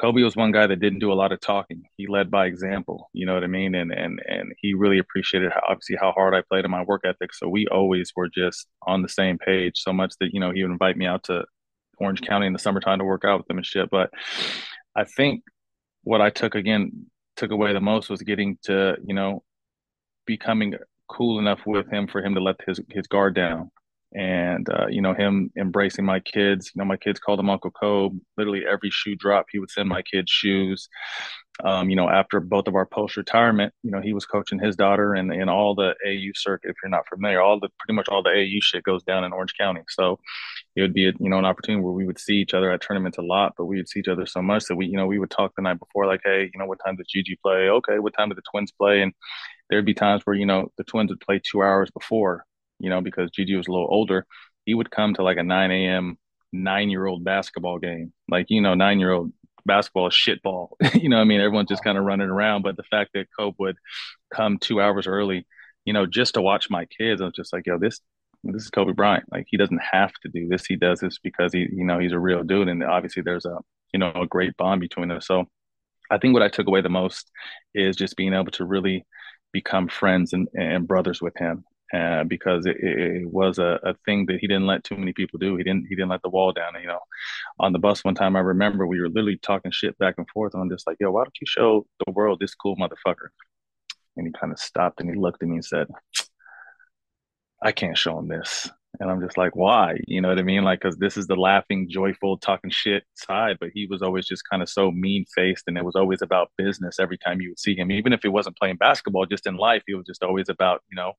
kobe 0.00 0.22
was 0.22 0.36
one 0.36 0.52
guy 0.52 0.66
that 0.66 0.80
didn't 0.80 1.00
do 1.00 1.12
a 1.12 1.14
lot 1.14 1.32
of 1.32 1.40
talking. 1.40 1.82
He 1.96 2.06
led 2.06 2.30
by 2.30 2.46
example 2.46 3.10
you 3.12 3.26
know 3.26 3.34
what 3.34 3.44
i 3.44 3.48
mean? 3.48 3.74
And 3.74 3.92
and 3.92 4.20
and 4.26 4.52
he 4.58 4.74
really 4.74 4.98
appreciated 4.98 5.52
how, 5.52 5.62
obviously 5.68 5.96
how 6.00 6.12
hard 6.12 6.34
i 6.34 6.42
played 6.48 6.64
in 6.64 6.70
my 6.70 6.82
work 6.82 7.02
ethic. 7.04 7.34
So 7.34 7.48
we 7.48 7.66
always 7.68 8.12
were 8.16 8.28
just 8.28 8.66
on 8.86 9.02
the 9.02 9.08
same 9.08 9.38
page 9.38 9.74
so 9.76 9.92
much 9.92 10.14
that 10.20 10.30
you 10.32 10.40
know 10.40 10.50
he 10.50 10.62
would 10.62 10.72
invite 10.72 10.96
me 10.96 11.06
out 11.06 11.24
to 11.24 11.44
orange 11.98 12.22
county 12.22 12.46
in 12.46 12.52
the 12.52 12.58
summertime 12.58 12.98
to 12.98 13.04
work 13.04 13.24
out 13.24 13.38
with 13.38 13.50
him 13.50 13.58
and 13.58 13.66
shit. 13.66 13.90
But 13.90 14.10
i 14.96 15.04
think 15.04 15.42
what 16.04 16.20
i 16.20 16.30
took 16.30 16.54
again 16.54 17.06
took 17.36 17.50
away 17.50 17.72
the 17.72 17.80
most 17.80 18.08
was 18.10 18.22
getting 18.22 18.58
to 18.62 18.96
you 19.04 19.14
know 19.14 19.42
becoming 20.26 20.74
cool 21.08 21.38
enough 21.38 21.60
with 21.66 21.90
him 21.90 22.06
for 22.06 22.22
him 22.22 22.34
to 22.34 22.40
let 22.40 22.56
his 22.66 22.80
his 22.90 23.06
guard 23.06 23.34
down 23.34 23.70
and 24.14 24.68
uh, 24.70 24.86
you 24.88 25.02
know 25.02 25.12
him 25.12 25.50
embracing 25.58 26.04
my 26.04 26.20
kids. 26.20 26.70
You 26.74 26.78
know, 26.78 26.84
my 26.84 26.96
kids 26.96 27.18
called 27.18 27.40
him 27.40 27.50
Uncle 27.50 27.70
Kobe. 27.70 28.16
Literally 28.36 28.62
every 28.70 28.90
shoe 28.90 29.16
drop, 29.16 29.46
he 29.50 29.58
would 29.58 29.70
send 29.70 29.88
my 29.88 30.02
kids 30.02 30.30
shoes. 30.30 30.88
Um, 31.62 31.88
you 31.88 31.94
know, 31.94 32.08
after 32.08 32.40
both 32.40 32.66
of 32.66 32.74
our 32.74 32.86
post 32.86 33.16
retirement, 33.16 33.72
you 33.84 33.92
know, 33.92 34.00
he 34.00 34.12
was 34.12 34.26
coaching 34.26 34.58
his 34.58 34.74
daughter 34.74 35.14
and 35.14 35.32
in 35.32 35.48
all 35.48 35.74
the 35.74 35.94
AU 36.04 36.32
circuit. 36.34 36.70
If 36.70 36.76
you're 36.82 36.90
not 36.90 37.08
familiar, 37.08 37.40
all 37.40 37.60
the 37.60 37.68
pretty 37.78 37.94
much 37.94 38.08
all 38.08 38.22
the 38.22 38.30
AU 38.30 38.60
shit 38.60 38.82
goes 38.82 39.02
down 39.04 39.24
in 39.24 39.32
Orange 39.32 39.54
County. 39.58 39.82
So 39.88 40.18
it 40.76 40.80
would 40.80 40.94
be 40.94 41.08
a, 41.08 41.12
you 41.18 41.28
know 41.28 41.38
an 41.38 41.44
opportunity 41.44 41.82
where 41.82 41.92
we 41.92 42.06
would 42.06 42.18
see 42.18 42.34
each 42.34 42.54
other 42.54 42.70
at 42.70 42.80
tournaments 42.82 43.18
a 43.18 43.22
lot, 43.22 43.54
but 43.56 43.66
we 43.66 43.76
would 43.76 43.88
see 43.88 44.00
each 44.00 44.08
other 44.08 44.26
so 44.26 44.42
much 44.42 44.64
that 44.66 44.76
we 44.76 44.86
you 44.86 44.96
know 44.96 45.06
we 45.06 45.18
would 45.18 45.30
talk 45.30 45.52
the 45.56 45.62
night 45.62 45.78
before 45.78 46.06
like, 46.06 46.20
hey, 46.24 46.50
you 46.52 46.58
know, 46.58 46.66
what 46.66 46.78
time 46.84 46.96
does 46.96 47.06
Gigi 47.12 47.36
play? 47.42 47.68
Okay, 47.68 47.98
what 47.98 48.14
time 48.14 48.28
do 48.28 48.34
the 48.34 48.42
twins 48.50 48.72
play? 48.72 49.02
And 49.02 49.12
there'd 49.70 49.84
be 49.84 49.94
times 49.94 50.22
where 50.24 50.36
you 50.36 50.46
know 50.46 50.70
the 50.78 50.84
twins 50.84 51.10
would 51.10 51.20
play 51.20 51.40
two 51.44 51.62
hours 51.62 51.90
before 51.90 52.44
you 52.84 52.90
know, 52.90 53.00
because 53.00 53.30
Gigi 53.30 53.56
was 53.56 53.66
a 53.66 53.72
little 53.72 53.88
older, 53.90 54.26
he 54.66 54.74
would 54.74 54.90
come 54.90 55.14
to 55.14 55.22
like 55.22 55.38
a 55.38 55.42
9 55.42 55.70
a.m. 55.70 56.18
nine 56.52 56.90
year 56.90 57.06
old 57.06 57.24
basketball 57.24 57.78
game. 57.78 58.12
Like, 58.28 58.46
you 58.50 58.60
know, 58.60 58.74
nine 58.74 59.00
year 59.00 59.10
old 59.10 59.32
basketball 59.64 60.08
is 60.08 60.14
shit 60.14 60.42
ball. 60.42 60.76
you 60.94 61.08
know, 61.08 61.18
I 61.18 61.24
mean, 61.24 61.40
everyone's 61.40 61.70
just 61.70 61.82
kind 61.82 61.96
of 61.96 62.04
running 62.04 62.28
around. 62.28 62.62
But 62.62 62.76
the 62.76 62.82
fact 62.84 63.10
that 63.14 63.28
Kobe 63.36 63.56
would 63.58 63.76
come 64.32 64.58
two 64.58 64.80
hours 64.80 65.06
early, 65.06 65.46
you 65.84 65.92
know, 65.92 66.06
just 66.06 66.34
to 66.34 66.42
watch 66.42 66.68
my 66.68 66.84
kids, 66.84 67.20
I 67.20 67.24
was 67.24 67.34
just 67.34 67.52
like, 67.52 67.66
yo, 67.66 67.78
this 67.78 68.00
this 68.44 68.64
is 68.64 68.70
Kobe 68.70 68.92
Bryant. 68.92 69.24
Like 69.32 69.46
he 69.48 69.56
doesn't 69.56 69.80
have 69.92 70.12
to 70.22 70.28
do 70.28 70.46
this. 70.48 70.66
He 70.66 70.76
does 70.76 71.00
this 71.00 71.18
because 71.18 71.54
he, 71.54 71.60
you 71.72 71.84
know, 71.84 71.98
he's 71.98 72.12
a 72.12 72.18
real 72.18 72.42
dude. 72.42 72.68
And 72.68 72.84
obviously 72.84 73.22
there's 73.22 73.46
a, 73.46 73.56
you 73.94 73.98
know, 73.98 74.12
a 74.14 74.26
great 74.26 74.54
bond 74.58 74.82
between 74.82 75.10
us. 75.10 75.26
So 75.26 75.46
I 76.10 76.18
think 76.18 76.34
what 76.34 76.42
I 76.42 76.48
took 76.48 76.66
away 76.66 76.82
the 76.82 76.90
most 76.90 77.30
is 77.74 77.96
just 77.96 78.16
being 78.16 78.34
able 78.34 78.52
to 78.52 78.66
really 78.66 79.06
become 79.50 79.88
friends 79.88 80.34
and, 80.34 80.46
and 80.52 80.86
brothers 80.86 81.22
with 81.22 81.34
him 81.38 81.64
uh, 81.92 82.24
because 82.24 82.66
it, 82.66 82.76
it 82.78 83.28
was 83.28 83.58
a, 83.58 83.78
a, 83.82 83.94
thing 84.06 84.26
that 84.26 84.38
he 84.40 84.46
didn't 84.46 84.66
let 84.66 84.82
too 84.82 84.96
many 84.96 85.12
people 85.12 85.38
do. 85.38 85.56
He 85.56 85.62
didn't 85.62 85.86
he 85.88 85.94
didn't 85.94 86.08
let 86.08 86.22
the 86.22 86.30
wall 86.30 86.52
down. 86.52 86.72
You 86.80 86.88
know, 86.88 87.00
on 87.60 87.72
the 87.72 87.78
bus 87.78 88.04
one 88.04 88.14
time, 88.14 88.36
I 88.36 88.40
remember 88.40 88.86
we 88.86 89.00
were 89.00 89.08
literally 89.08 89.38
talking 89.38 89.70
shit 89.70 89.96
back 89.98 90.14
and 90.16 90.28
forth. 90.30 90.54
And 90.54 90.62
I'm 90.62 90.70
just 90.70 90.86
like, 90.86 90.96
yo, 90.98 91.10
why 91.10 91.24
don't 91.24 91.36
you 91.40 91.46
show 91.46 91.86
the 92.04 92.12
world 92.12 92.40
this 92.40 92.54
cool 92.54 92.76
motherfucker? 92.76 93.28
And 94.16 94.26
he 94.26 94.32
kind 94.32 94.52
of 94.52 94.58
stopped 94.58 95.00
and 95.00 95.10
he 95.10 95.16
looked 95.16 95.42
at 95.42 95.48
me 95.48 95.56
and 95.56 95.64
said, 95.64 95.88
I 97.62 97.72
can't 97.72 97.98
show 97.98 98.18
him 98.18 98.28
this. 98.28 98.70
And 99.00 99.10
I'm 99.10 99.20
just 99.20 99.36
like, 99.36 99.56
why? 99.56 99.96
You 100.06 100.20
know 100.20 100.28
what 100.28 100.38
I 100.38 100.42
mean? 100.42 100.62
Like, 100.62 100.80
because 100.80 100.96
this 100.96 101.16
is 101.16 101.26
the 101.26 101.34
laughing, 101.34 101.88
joyful, 101.90 102.38
talking 102.38 102.70
shit 102.70 103.02
side. 103.14 103.56
But 103.58 103.70
he 103.74 103.86
was 103.86 104.02
always 104.02 104.26
just 104.26 104.48
kind 104.48 104.62
of 104.62 104.68
so 104.68 104.92
mean 104.92 105.24
faced. 105.34 105.64
And 105.66 105.76
it 105.76 105.84
was 105.84 105.96
always 105.96 106.22
about 106.22 106.52
business 106.56 107.00
every 107.00 107.18
time 107.18 107.40
you 107.40 107.50
would 107.50 107.58
see 107.58 107.74
him. 107.74 107.90
Even 107.90 108.12
if 108.12 108.22
he 108.22 108.28
wasn't 108.28 108.56
playing 108.56 108.76
basketball, 108.76 109.26
just 109.26 109.46
in 109.46 109.56
life, 109.56 109.82
he 109.86 109.94
was 109.94 110.06
just 110.06 110.22
always 110.22 110.48
about, 110.48 110.82
you 110.90 110.96
know, 110.96 111.14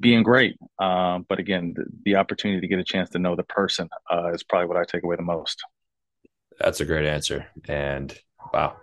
being 0.00 0.22
great. 0.22 0.56
Um, 0.78 1.24
but 1.28 1.38
again, 1.38 1.74
the, 1.74 1.84
the, 2.04 2.16
opportunity 2.16 2.60
to 2.60 2.68
get 2.68 2.78
a 2.78 2.84
chance 2.84 3.10
to 3.10 3.18
know 3.18 3.34
the 3.34 3.44
person 3.44 3.88
uh, 4.10 4.32
is 4.32 4.42
probably 4.42 4.68
what 4.68 4.76
I 4.76 4.84
take 4.84 5.04
away 5.04 5.16
the 5.16 5.22
most. 5.22 5.62
That's 6.58 6.80
a 6.80 6.84
great 6.84 7.06
answer. 7.06 7.46
And 7.66 8.16
wow. 8.52 8.76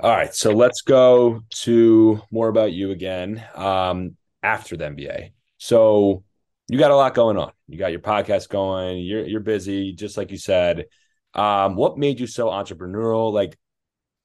All 0.00 0.10
right. 0.10 0.34
So 0.34 0.52
let's 0.52 0.82
go 0.82 1.42
to 1.62 2.20
more 2.30 2.48
about 2.48 2.72
you 2.72 2.90
again 2.90 3.42
um, 3.54 4.16
after 4.42 4.76
the 4.76 4.84
NBA. 4.84 5.30
So 5.58 6.22
you 6.68 6.78
got 6.78 6.90
a 6.90 6.96
lot 6.96 7.14
going 7.14 7.38
on. 7.38 7.52
You 7.68 7.78
got 7.78 7.92
your 7.92 8.00
podcast 8.00 8.48
going. 8.48 8.98
You're 8.98 9.26
you're 9.26 9.40
busy, 9.40 9.92
just 9.92 10.16
like 10.16 10.30
you 10.30 10.38
said. 10.38 10.86
Um, 11.34 11.76
what 11.76 11.98
made 11.98 12.18
you 12.20 12.26
so 12.26 12.48
entrepreneurial? 12.48 13.32
Like 13.32 13.56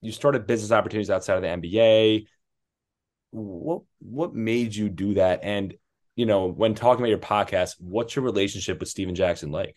you 0.01 0.11
started 0.11 0.47
business 0.47 0.71
opportunities 0.71 1.09
outside 1.09 1.35
of 1.35 1.41
the 1.43 1.69
NBA. 1.69 2.25
What 3.31 3.83
what 3.99 4.33
made 4.33 4.75
you 4.75 4.89
do 4.89 5.13
that? 5.15 5.41
And 5.43 5.75
you 6.21 6.27
know, 6.27 6.45
when 6.45 6.75
talking 6.75 7.01
about 7.01 7.09
your 7.09 7.17
podcast, 7.17 7.77
what's 7.79 8.15
your 8.15 8.23
relationship 8.23 8.79
with 8.79 8.89
Stephen 8.89 9.15
Jackson 9.15 9.51
like? 9.51 9.75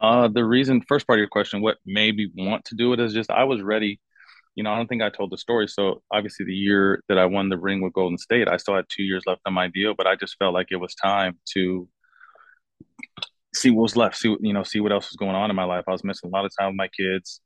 Uh, 0.00 0.28
the 0.28 0.42
reason, 0.42 0.80
first 0.88 1.06
part 1.06 1.18
of 1.18 1.20
your 1.20 1.28
question, 1.28 1.60
what 1.60 1.76
made 1.84 2.16
me 2.16 2.30
want 2.34 2.64
to 2.64 2.74
do 2.74 2.94
it 2.94 3.00
is 3.00 3.12
just 3.12 3.30
I 3.30 3.44
was 3.44 3.60
ready 3.60 4.00
you 4.58 4.64
know, 4.64 4.72
I 4.72 4.76
don't 4.76 4.88
think 4.88 5.02
I 5.02 5.10
told 5.10 5.30
the 5.30 5.38
story. 5.38 5.68
So 5.68 6.02
obviously, 6.10 6.44
the 6.44 6.52
year 6.52 7.04
that 7.08 7.16
I 7.16 7.26
won 7.26 7.48
the 7.48 7.56
ring 7.56 7.80
with 7.80 7.92
Golden 7.92 8.18
State, 8.18 8.48
I 8.48 8.56
still 8.56 8.74
had 8.74 8.86
two 8.88 9.04
years 9.04 9.22
left 9.24 9.42
on 9.46 9.52
my 9.52 9.68
deal, 9.68 9.94
but 9.96 10.08
I 10.08 10.16
just 10.16 10.34
felt 10.36 10.52
like 10.52 10.72
it 10.72 10.76
was 10.76 10.96
time 10.96 11.38
to 11.54 11.88
see 13.54 13.70
what 13.70 13.82
was 13.82 13.96
left, 13.96 14.16
see 14.16 14.34
you 14.40 14.52
know, 14.52 14.64
see 14.64 14.80
what 14.80 14.90
else 14.90 15.10
was 15.10 15.16
going 15.16 15.36
on 15.36 15.50
in 15.50 15.54
my 15.54 15.62
life. 15.62 15.84
I 15.86 15.92
was 15.92 16.02
missing 16.02 16.28
a 16.28 16.36
lot 16.36 16.44
of 16.44 16.50
time 16.58 16.70
with 16.70 16.76
my 16.76 16.88
kids. 16.88 17.40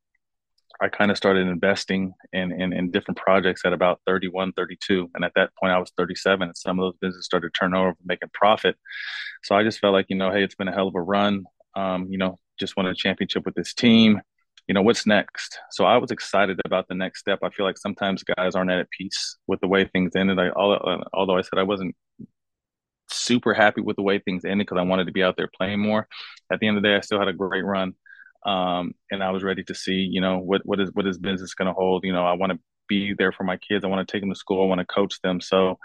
I 0.81 0.89
kind 0.89 1.11
of 1.11 1.17
started 1.17 1.47
investing 1.47 2.13
in, 2.33 2.51
in, 2.51 2.73
in 2.73 2.91
different 2.91 3.17
projects 3.17 3.61
at 3.65 3.73
about 3.73 4.01
31, 4.05 4.53
32. 4.53 5.09
And 5.15 5.23
at 5.23 5.31
that 5.35 5.51
point, 5.55 5.71
I 5.71 5.79
was 5.79 5.91
37, 5.97 6.47
and 6.47 6.57
some 6.57 6.79
of 6.79 6.83
those 6.83 6.97
businesses 6.99 7.25
started 7.25 7.53
turning 7.53 7.79
over, 7.79 7.95
making 8.03 8.29
profit. 8.33 8.75
So 9.43 9.55
I 9.55 9.63
just 9.63 9.79
felt 9.79 9.93
like, 9.93 10.07
you 10.09 10.15
know, 10.15 10.31
hey, 10.31 10.43
it's 10.43 10.55
been 10.55 10.67
a 10.67 10.73
hell 10.73 10.87
of 10.87 10.95
a 10.95 11.01
run. 11.01 11.45
Um, 11.75 12.07
you 12.09 12.17
know, 12.17 12.39
just 12.59 12.75
won 12.75 12.85
a 12.85 12.95
championship 12.95 13.45
with 13.45 13.55
this 13.55 13.73
team 13.73 14.21
you 14.67 14.73
know 14.73 14.81
what's 14.81 15.05
next 15.05 15.59
so 15.71 15.85
i 15.85 15.97
was 15.97 16.11
excited 16.11 16.59
about 16.65 16.87
the 16.87 16.95
next 16.95 17.19
step 17.19 17.39
i 17.43 17.49
feel 17.49 17.65
like 17.65 17.77
sometimes 17.77 18.23
guys 18.23 18.55
aren't 18.55 18.71
at 18.71 18.89
peace 18.89 19.37
with 19.47 19.59
the 19.59 19.67
way 19.67 19.85
things 19.85 20.15
ended 20.15 20.39
I, 20.39 20.49
although 20.49 21.37
i 21.37 21.41
said 21.41 21.59
i 21.59 21.63
wasn't 21.63 21.95
super 23.09 23.53
happy 23.53 23.81
with 23.81 23.97
the 23.97 24.01
way 24.01 24.19
things 24.19 24.45
ended 24.45 24.65
because 24.67 24.79
i 24.79 24.87
wanted 24.87 25.05
to 25.05 25.11
be 25.11 25.23
out 25.23 25.35
there 25.37 25.49
playing 25.53 25.79
more 25.79 26.07
at 26.51 26.59
the 26.59 26.67
end 26.67 26.77
of 26.77 26.83
the 26.83 26.89
day 26.89 26.95
i 26.95 27.01
still 27.01 27.19
had 27.19 27.27
a 27.27 27.33
great 27.33 27.65
run 27.65 27.93
um, 28.45 28.93
and 29.11 29.23
i 29.23 29.31
was 29.31 29.43
ready 29.43 29.63
to 29.63 29.75
see 29.75 30.07
you 30.11 30.21
know 30.21 30.39
what 30.39 30.61
what 30.65 30.79
is 30.79 30.89
what 30.93 31.07
is 31.07 31.17
business 31.17 31.53
going 31.53 31.67
to 31.67 31.73
hold 31.73 32.03
you 32.03 32.13
know 32.13 32.25
i 32.25 32.33
want 32.33 32.51
to 32.51 32.59
be 32.87 33.13
there 33.17 33.31
for 33.31 33.43
my 33.43 33.57
kids 33.57 33.85
i 33.85 33.87
want 33.87 34.05
to 34.05 34.11
take 34.11 34.21
them 34.21 34.31
to 34.31 34.37
school 34.37 34.63
i 34.63 34.67
want 34.67 34.79
to 34.79 34.85
coach 34.85 35.19
them 35.21 35.39
so 35.39 35.77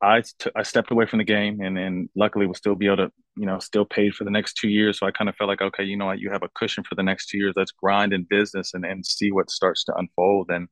I, 0.00 0.20
t- 0.20 0.50
I 0.54 0.62
stepped 0.62 0.90
away 0.92 1.06
from 1.06 1.18
the 1.18 1.24
game 1.24 1.60
and, 1.60 1.76
and 1.76 2.08
luckily 2.14 2.46
was 2.46 2.58
still 2.58 2.76
be 2.76 2.86
able 2.86 2.98
to, 2.98 3.12
you 3.36 3.46
know, 3.46 3.58
still 3.58 3.84
paid 3.84 4.14
for 4.14 4.24
the 4.24 4.30
next 4.30 4.54
two 4.54 4.68
years. 4.68 4.98
So 4.98 5.06
I 5.06 5.10
kind 5.10 5.28
of 5.28 5.34
felt 5.34 5.48
like, 5.48 5.60
okay, 5.60 5.82
you 5.82 5.96
know 5.96 6.06
what, 6.06 6.20
you 6.20 6.30
have 6.30 6.44
a 6.44 6.48
cushion 6.54 6.84
for 6.84 6.94
the 6.94 7.02
next 7.02 7.28
two 7.28 7.38
years. 7.38 7.54
Let's 7.56 7.72
grind 7.72 8.12
in 8.12 8.24
business 8.28 8.74
and, 8.74 8.84
and 8.84 9.04
see 9.04 9.32
what 9.32 9.50
starts 9.50 9.84
to 9.84 9.94
unfold. 9.96 10.50
And 10.50 10.68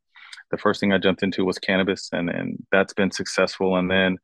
the 0.52 0.58
first 0.58 0.78
thing 0.78 0.92
I 0.92 0.98
jumped 0.98 1.24
into 1.24 1.44
was 1.44 1.58
cannabis 1.58 2.08
and, 2.12 2.30
and 2.30 2.64
that's 2.70 2.92
been 2.92 3.10
successful. 3.10 3.76
And 3.76 3.90
then, 3.90 4.16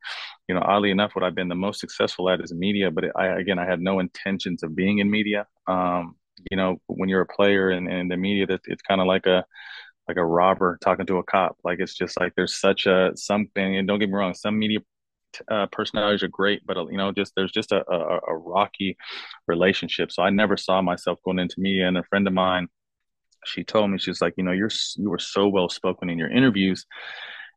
you 0.48 0.54
know, 0.54 0.62
oddly 0.64 0.92
enough, 0.92 1.12
what 1.14 1.24
I've 1.24 1.34
been 1.34 1.48
the 1.48 1.56
most 1.56 1.80
successful 1.80 2.30
at 2.30 2.40
is 2.40 2.52
media, 2.52 2.90
but 2.92 3.06
I, 3.16 3.38
again, 3.40 3.58
I 3.58 3.66
had 3.66 3.80
no 3.80 3.98
intentions 3.98 4.62
of 4.62 4.76
being 4.76 4.98
in 4.98 5.10
media. 5.10 5.46
Um, 5.66 6.14
you 6.50 6.56
know, 6.56 6.76
when 6.86 7.08
you're 7.08 7.22
a 7.22 7.26
player 7.26 7.70
and 7.70 8.10
the 8.10 8.16
media, 8.16 8.46
that 8.46 8.60
it's 8.64 8.82
kind 8.82 9.00
of 9.00 9.06
like 9.06 9.26
a, 9.26 9.44
like 10.08 10.16
a 10.16 10.24
robber 10.24 10.78
talking 10.82 11.06
to 11.06 11.18
a 11.18 11.22
cop. 11.22 11.56
Like 11.64 11.78
it's 11.80 11.94
just 11.94 12.18
like 12.20 12.32
there's 12.36 12.60
such 12.60 12.86
a 12.86 13.12
something. 13.16 13.76
And 13.76 13.86
don't 13.86 13.98
get 13.98 14.08
me 14.08 14.14
wrong, 14.14 14.34
some 14.34 14.58
media 14.58 14.80
uh, 15.50 15.66
personalities 15.72 16.22
are 16.22 16.28
great, 16.28 16.60
but 16.66 16.76
you 16.90 16.96
know, 16.96 17.12
just 17.12 17.32
there's 17.36 17.52
just 17.52 17.72
a, 17.72 17.82
a, 17.90 18.18
a 18.28 18.36
rocky 18.36 18.96
relationship. 19.46 20.12
So 20.12 20.22
I 20.22 20.30
never 20.30 20.56
saw 20.56 20.82
myself 20.82 21.18
going 21.24 21.38
into 21.38 21.56
media. 21.58 21.88
And 21.88 21.96
a 21.96 22.04
friend 22.04 22.26
of 22.26 22.32
mine, 22.32 22.68
she 23.44 23.64
told 23.64 23.90
me 23.90 23.98
she's 23.98 24.20
like, 24.20 24.34
you 24.36 24.44
know, 24.44 24.52
you're 24.52 24.70
you 24.96 25.10
were 25.10 25.18
so 25.18 25.48
well 25.48 25.68
spoken 25.68 26.08
in 26.10 26.18
your 26.18 26.30
interviews. 26.30 26.86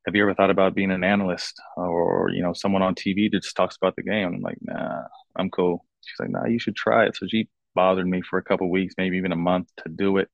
Have 0.05 0.15
you 0.15 0.21
ever 0.21 0.35
thought 0.35 0.51
about 0.51 0.75
being 0.75 0.91
an 0.91 1.03
analyst 1.03 1.59
or 1.77 2.29
you 2.31 2.43
know 2.43 2.53
someone 2.53 2.81
on 2.83 2.95
TV 2.95 3.29
that 3.31 3.41
just 3.43 3.55
talks 3.55 3.75
about 3.75 3.95
the 3.95 4.03
game? 4.03 4.35
I'm 4.35 4.41
like, 4.41 4.57
nah, 4.61 5.03
I'm 5.35 5.49
cool. 5.49 5.85
She's 6.01 6.19
like, 6.19 6.29
nah, 6.29 6.45
you 6.45 6.59
should 6.59 6.75
try 6.75 7.05
it. 7.05 7.15
So 7.15 7.25
she 7.29 7.49
bothered 7.75 8.07
me 8.07 8.21
for 8.21 8.39
a 8.39 8.43
couple 8.43 8.69
weeks, 8.69 8.95
maybe 8.97 9.17
even 9.17 9.31
a 9.31 9.37
month 9.37 9.69
to 9.83 9.89
do 9.89 10.17
it. 10.17 10.29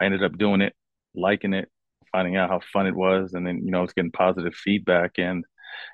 I 0.00 0.06
ended 0.06 0.24
up 0.24 0.38
doing 0.38 0.60
it, 0.60 0.74
liking 1.14 1.54
it, 1.54 1.68
finding 2.12 2.36
out 2.36 2.50
how 2.50 2.60
fun 2.72 2.86
it 2.86 2.96
was, 2.96 3.34
and 3.34 3.46
then 3.46 3.64
you 3.64 3.70
know, 3.70 3.84
it's 3.84 3.92
getting 3.92 4.12
positive 4.12 4.54
feedback 4.54 5.12
and 5.18 5.44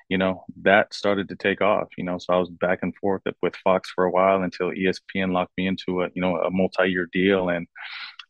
you 0.09 0.17
know, 0.17 0.45
that 0.63 0.93
started 0.93 1.29
to 1.29 1.35
take 1.35 1.61
off, 1.61 1.87
you 1.97 2.03
know. 2.03 2.17
So 2.17 2.33
I 2.33 2.37
was 2.37 2.49
back 2.49 2.79
and 2.81 2.95
forth 2.95 3.21
with 3.41 3.55
Fox 3.57 3.91
for 3.93 4.05
a 4.05 4.11
while 4.11 4.41
until 4.41 4.71
ESPN 4.71 5.31
locked 5.31 5.53
me 5.57 5.67
into 5.67 6.01
a, 6.01 6.09
you 6.13 6.21
know, 6.21 6.37
a 6.37 6.51
multi-year 6.51 7.07
deal. 7.11 7.49
And 7.49 7.67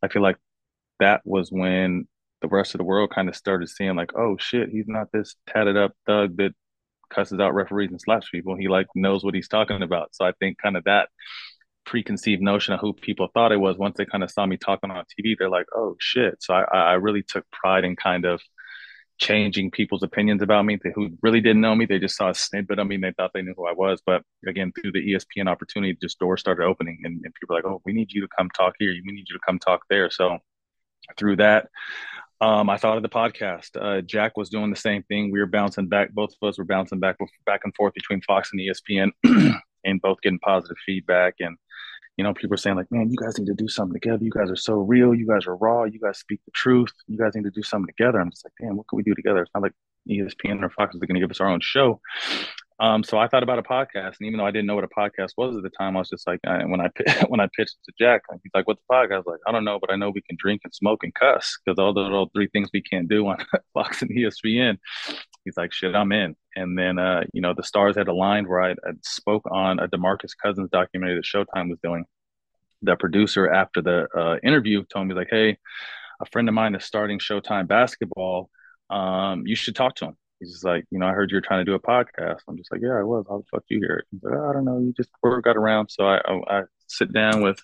I 0.01 0.07
feel 0.07 0.21
like 0.21 0.37
that 0.99 1.21
was 1.25 1.51
when 1.51 2.07
the 2.41 2.47
rest 2.47 2.73
of 2.73 2.79
the 2.79 2.83
world 2.83 3.11
kind 3.13 3.29
of 3.29 3.35
started 3.35 3.69
seeing 3.69 3.95
like, 3.95 4.11
oh 4.15 4.37
shit, 4.39 4.69
he's 4.69 4.87
not 4.87 5.07
this 5.11 5.35
tatted 5.47 5.77
up 5.77 5.93
thug 6.05 6.37
that 6.37 6.53
cusses 7.09 7.39
out 7.39 7.53
referees 7.53 7.91
and 7.91 8.01
slaps 8.01 8.29
people. 8.29 8.55
He 8.55 8.67
like 8.67 8.87
knows 8.95 9.23
what 9.23 9.33
he's 9.35 9.47
talking 9.47 9.81
about. 9.81 10.09
So 10.13 10.25
I 10.25 10.33
think 10.39 10.57
kind 10.61 10.77
of 10.77 10.83
that 10.85 11.09
preconceived 11.85 12.41
notion 12.41 12.73
of 12.73 12.79
who 12.79 12.93
people 12.93 13.29
thought 13.33 13.51
I 13.51 13.57
was 13.57 13.77
once 13.77 13.97
they 13.97 14.05
kind 14.05 14.23
of 14.23 14.31
saw 14.31 14.45
me 14.45 14.57
talking 14.57 14.91
on 14.91 15.03
TV, 15.05 15.35
they're 15.37 15.49
like, 15.49 15.67
oh 15.75 15.95
shit. 15.99 16.41
So 16.41 16.53
I, 16.53 16.63
I 16.63 16.93
really 16.93 17.23
took 17.23 17.45
pride 17.51 17.83
in 17.85 17.95
kind 17.95 18.25
of 18.25 18.41
changing 19.17 19.71
people's 19.71 20.03
opinions 20.03 20.41
about 20.41 20.65
me 20.65 20.77
They, 20.83 20.91
who 20.93 21.09
really 21.21 21.39
didn't 21.39 21.61
know 21.61 21.75
me. 21.75 21.85
They 21.85 21.99
just 21.99 22.17
saw 22.17 22.29
a 22.29 22.35
snippet 22.35 22.79
of 22.79 22.87
me 22.87 22.95
and 22.95 23.03
they 23.03 23.13
thought 23.13 23.31
they 23.33 23.41
knew 23.41 23.53
who 23.55 23.67
I 23.67 23.71
was. 23.71 24.01
But 24.05 24.23
again, 24.45 24.71
through 24.73 24.91
the 24.91 25.13
ESPN 25.13 25.47
opportunity, 25.47 25.97
just 26.01 26.19
doors 26.19 26.41
started 26.41 26.65
opening 26.65 26.99
and, 27.03 27.21
and 27.23 27.33
people 27.33 27.53
were 27.53 27.55
like, 27.55 27.65
oh, 27.65 27.81
we 27.85 27.93
need 27.93 28.11
you 28.11 28.21
to 28.21 28.27
come 28.37 28.49
talk 28.49 28.73
here. 28.79 28.91
We 28.91 29.13
need 29.13 29.27
you 29.29 29.35
to 29.35 29.45
come 29.45 29.59
talk 29.59 29.81
there. 29.89 30.09
So 30.09 30.39
through 31.17 31.37
that, 31.37 31.69
um, 32.41 32.69
I 32.69 32.77
thought 32.77 32.97
of 32.97 33.03
the 33.03 33.09
podcast. 33.09 33.69
Uh, 33.79 34.01
Jack 34.01 34.35
was 34.35 34.49
doing 34.49 34.69
the 34.69 34.75
same 34.75 35.03
thing. 35.03 35.31
We 35.31 35.39
were 35.39 35.45
bouncing 35.45 35.87
back. 35.87 36.11
Both 36.11 36.33
of 36.41 36.47
us 36.47 36.57
were 36.57 36.65
bouncing 36.65 36.99
back 36.99 37.17
back 37.45 37.61
and 37.63 37.73
forth 37.75 37.93
between 37.93 38.21
Fox 38.21 38.51
and 38.51 38.61
ESPN, 38.61 39.11
and 39.85 40.01
both 40.01 40.19
getting 40.21 40.39
positive 40.39 40.77
feedback. 40.85 41.35
And 41.39 41.57
you 42.17 42.23
know, 42.23 42.33
people 42.33 42.53
are 42.53 42.57
saying 42.57 42.77
like, 42.77 42.91
man, 42.91 43.09
you 43.09 43.17
guys 43.17 43.37
need 43.37 43.47
to 43.47 43.53
do 43.53 43.67
something 43.67 43.93
together. 43.93 44.23
You 44.23 44.31
guys 44.31 44.49
are 44.49 44.55
so 44.55 44.75
real. 44.75 45.13
You 45.13 45.27
guys 45.27 45.47
are 45.47 45.55
raw. 45.55 45.83
You 45.83 45.99
guys 45.99 46.17
speak 46.19 46.39
the 46.45 46.51
truth. 46.51 46.91
You 47.07 47.17
guys 47.17 47.35
need 47.35 47.43
to 47.43 47.51
do 47.51 47.63
something 47.63 47.87
together. 47.87 48.19
I'm 48.19 48.31
just 48.31 48.45
like, 48.45 48.53
damn, 48.59 48.77
what 48.77 48.87
can 48.87 48.97
we 48.97 49.03
do 49.03 49.13
together? 49.13 49.41
It's 49.41 49.51
not 49.53 49.63
like 49.63 49.73
ESPN 50.09 50.63
or 50.63 50.69
Fox 50.69 50.95
is 50.95 51.01
going 51.01 51.15
to 51.15 51.21
give 51.21 51.31
us 51.31 51.41
our 51.41 51.49
own 51.49 51.59
show. 51.61 51.99
Um, 52.79 53.03
so 53.03 53.17
I 53.17 53.27
thought 53.27 53.43
about 53.43 53.59
a 53.59 53.63
podcast, 53.63 54.15
and 54.19 54.27
even 54.27 54.37
though 54.37 54.45
I 54.45 54.51
didn't 54.51 54.65
know 54.65 54.75
what 54.75 54.83
a 54.83 54.87
podcast 54.87 55.31
was 55.37 55.55
at 55.55 55.63
the 55.63 55.69
time, 55.69 55.95
I 55.95 55.99
was 55.99 56.09
just 56.09 56.27
like, 56.27 56.41
I, 56.45 56.65
when 56.65 56.81
I 56.81 56.89
when 57.29 57.39
I 57.39 57.47
pitched 57.55 57.77
to 57.85 57.93
Jack, 57.97 58.23
he's 58.43 58.51
like, 58.53 58.67
"What's 58.67 58.81
a 58.89 58.93
podcast?" 58.93 59.13
I 59.13 59.17
was 59.17 59.25
like, 59.27 59.39
"I 59.47 59.53
don't 59.53 59.63
know, 59.63 59.79
but 59.79 59.91
I 59.91 59.95
know 59.95 60.09
we 60.09 60.21
can 60.21 60.35
drink 60.37 60.61
and 60.65 60.73
smoke 60.73 61.03
and 61.03 61.13
cuss 61.13 61.57
because 61.63 61.79
all 61.79 61.93
those 61.93 62.11
all 62.11 62.29
three 62.33 62.49
things 62.51 62.69
we 62.73 62.81
can't 62.81 63.07
do 63.07 63.27
on 63.27 63.37
Fox 63.73 64.01
and 64.01 64.11
ESPN." 64.11 64.77
He's 65.45 65.57
like, 65.57 65.71
"Shit, 65.71 65.95
I'm 65.95 66.11
in." 66.11 66.35
And 66.55 66.77
then, 66.77 66.99
uh, 66.99 67.23
you 67.33 67.41
know, 67.41 67.53
the 67.53 67.63
stars 67.63 67.95
had 67.95 68.07
aligned 68.07 68.47
where 68.47 68.61
I, 68.61 68.71
I 68.71 68.91
spoke 69.03 69.43
on 69.51 69.79
a 69.79 69.87
Demarcus 69.87 70.31
Cousins 70.41 70.69
documentary 70.71 71.15
that 71.15 71.23
Showtime 71.23 71.69
was 71.69 71.79
doing. 71.81 72.05
The 72.81 72.95
producer 72.95 73.49
after 73.49 73.81
the 73.81 74.07
uh, 74.15 74.37
interview 74.43 74.83
told 74.91 75.07
me 75.07 75.15
like, 75.15 75.29
"Hey, 75.31 75.57
a 76.21 76.25
friend 76.25 76.49
of 76.49 76.55
mine 76.55 76.75
is 76.75 76.83
starting 76.83 77.19
Showtime 77.19 77.67
basketball. 77.67 78.49
Um, 78.89 79.47
you 79.47 79.55
should 79.55 79.75
talk 79.75 79.95
to 79.95 80.05
him." 80.05 80.17
he's 80.39 80.51
just 80.51 80.65
like, 80.65 80.85
you 80.91 80.99
know, 80.99 81.07
I 81.07 81.11
heard 81.11 81.31
you're 81.31 81.41
trying 81.41 81.65
to 81.65 81.69
do 81.69 81.75
a 81.75 81.79
podcast. 81.79 82.39
I'm 82.47 82.57
just 82.57 82.71
like, 82.71 82.81
yeah, 82.81 82.97
I 82.99 83.03
was. 83.03 83.25
How 83.29 83.37
the 83.37 83.43
fuck 83.51 83.63
you 83.67 83.79
hear 83.79 83.97
it? 83.97 84.05
He's 84.11 84.23
like, 84.23 84.33
oh, 84.33 84.49
I 84.49 84.53
don't 84.53 84.65
know. 84.65 84.79
You 84.79 84.93
just 84.93 85.09
got 85.23 85.57
around. 85.57 85.89
So 85.89 86.05
I, 86.07 86.17
I, 86.25 86.59
I 86.59 86.61
sit 86.87 87.13
down 87.13 87.41
with, 87.41 87.59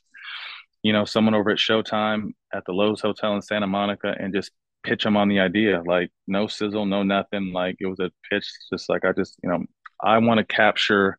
you 0.84 0.94
know, 0.94 1.06
someone 1.06 1.36
over 1.36 1.50
at 1.50 1.58
Showtime 1.58 2.32
at 2.54 2.63
the 2.65 2.74
Loews 2.74 3.02
Hotel 3.02 3.36
in 3.36 3.41
Santa 3.41 3.67
Monica 3.67 4.15
and 4.17 4.34
just 4.34 4.52
pitch 4.84 5.04
them 5.04 5.17
on 5.17 5.30
the 5.30 5.39
idea. 5.39 5.82
Like 5.86 6.12
no 6.28 6.48
sizzle, 6.48 6.86
no 6.86 7.04
nothing. 7.04 7.52
Like 7.54 7.78
it 7.80 7.88
was 7.88 8.00
a 8.00 8.12
pitch. 8.30 8.50
Just 8.72 8.89
like 8.89 9.06
I 9.06 9.12
just, 9.12 9.38
you 9.44 9.50
know, 9.50 9.63
I 10.02 10.17
want 10.17 10.39
to 10.39 10.44
capture 10.44 11.17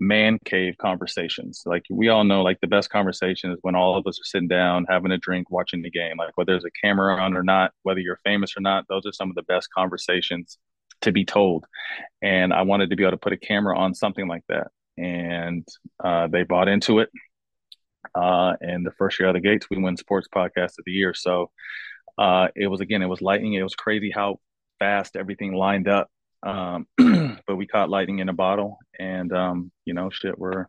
man 0.00 0.38
cave 0.44 0.76
conversations. 0.80 1.62
Like 1.66 1.84
we 1.90 2.08
all 2.08 2.24
know, 2.24 2.42
like 2.42 2.60
the 2.60 2.66
best 2.66 2.90
conversation 2.90 3.50
is 3.50 3.58
when 3.62 3.74
all 3.74 3.96
of 3.96 4.06
us 4.06 4.18
are 4.20 4.24
sitting 4.24 4.48
down, 4.48 4.86
having 4.88 5.10
a 5.10 5.18
drink, 5.18 5.50
watching 5.50 5.82
the 5.82 5.90
game. 5.90 6.18
Like 6.18 6.36
whether 6.36 6.52
there's 6.52 6.64
a 6.64 6.86
camera 6.86 7.16
on 7.16 7.36
or 7.36 7.42
not, 7.42 7.72
whether 7.82 8.00
you're 8.00 8.20
famous 8.24 8.56
or 8.56 8.60
not, 8.60 8.86
those 8.88 9.06
are 9.06 9.12
some 9.12 9.30
of 9.30 9.34
the 9.34 9.42
best 9.42 9.68
conversations 9.72 10.58
to 11.02 11.12
be 11.12 11.24
told. 11.24 11.64
And 12.22 12.52
I 12.52 12.62
wanted 12.62 12.90
to 12.90 12.96
be 12.96 13.04
able 13.04 13.12
to 13.12 13.18
put 13.18 13.32
a 13.32 13.36
camera 13.36 13.78
on 13.78 13.94
something 13.94 14.28
like 14.28 14.44
that. 14.48 14.68
And 14.96 15.66
uh, 16.02 16.26
they 16.28 16.42
bought 16.42 16.68
into 16.68 17.00
it. 17.00 17.10
Uh, 18.14 18.54
and 18.60 18.86
the 18.86 18.92
first 18.92 19.18
year 19.18 19.28
out 19.28 19.36
of 19.36 19.42
the 19.42 19.48
gates, 19.48 19.66
we 19.70 19.78
win 19.78 19.96
Sports 19.96 20.28
Podcast 20.34 20.78
of 20.78 20.84
the 20.86 20.92
Year. 20.92 21.14
So 21.14 21.50
uh, 22.18 22.48
it 22.54 22.66
was, 22.66 22.80
again, 22.80 23.02
it 23.02 23.06
was 23.06 23.22
lightning. 23.22 23.54
It 23.54 23.62
was 23.62 23.74
crazy 23.74 24.10
how 24.14 24.38
fast 24.78 25.16
everything 25.16 25.54
lined 25.54 25.88
up. 25.88 26.08
Um, 26.42 26.86
but 27.46 27.56
we 27.56 27.66
caught 27.66 27.90
lightning 27.90 28.20
in 28.20 28.28
a 28.28 28.32
bottle, 28.32 28.78
and 28.98 29.32
um, 29.32 29.72
you 29.84 29.94
know, 29.94 30.10
shit, 30.10 30.38
we're 30.38 30.66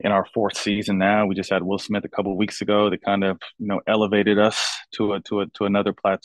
in 0.00 0.12
our 0.12 0.26
fourth 0.34 0.56
season 0.56 0.98
now. 0.98 1.26
We 1.26 1.34
just 1.34 1.50
had 1.50 1.62
Will 1.62 1.78
Smith 1.78 2.04
a 2.04 2.08
couple 2.08 2.36
weeks 2.36 2.60
ago 2.60 2.90
that 2.90 3.02
kind 3.02 3.24
of 3.24 3.38
you 3.58 3.66
know 3.66 3.80
elevated 3.86 4.38
us 4.38 4.58
to 4.94 5.14
a 5.14 5.20
to 5.22 5.40
a 5.42 5.46
to 5.54 5.64
another 5.64 5.92
plateau, 5.92 6.24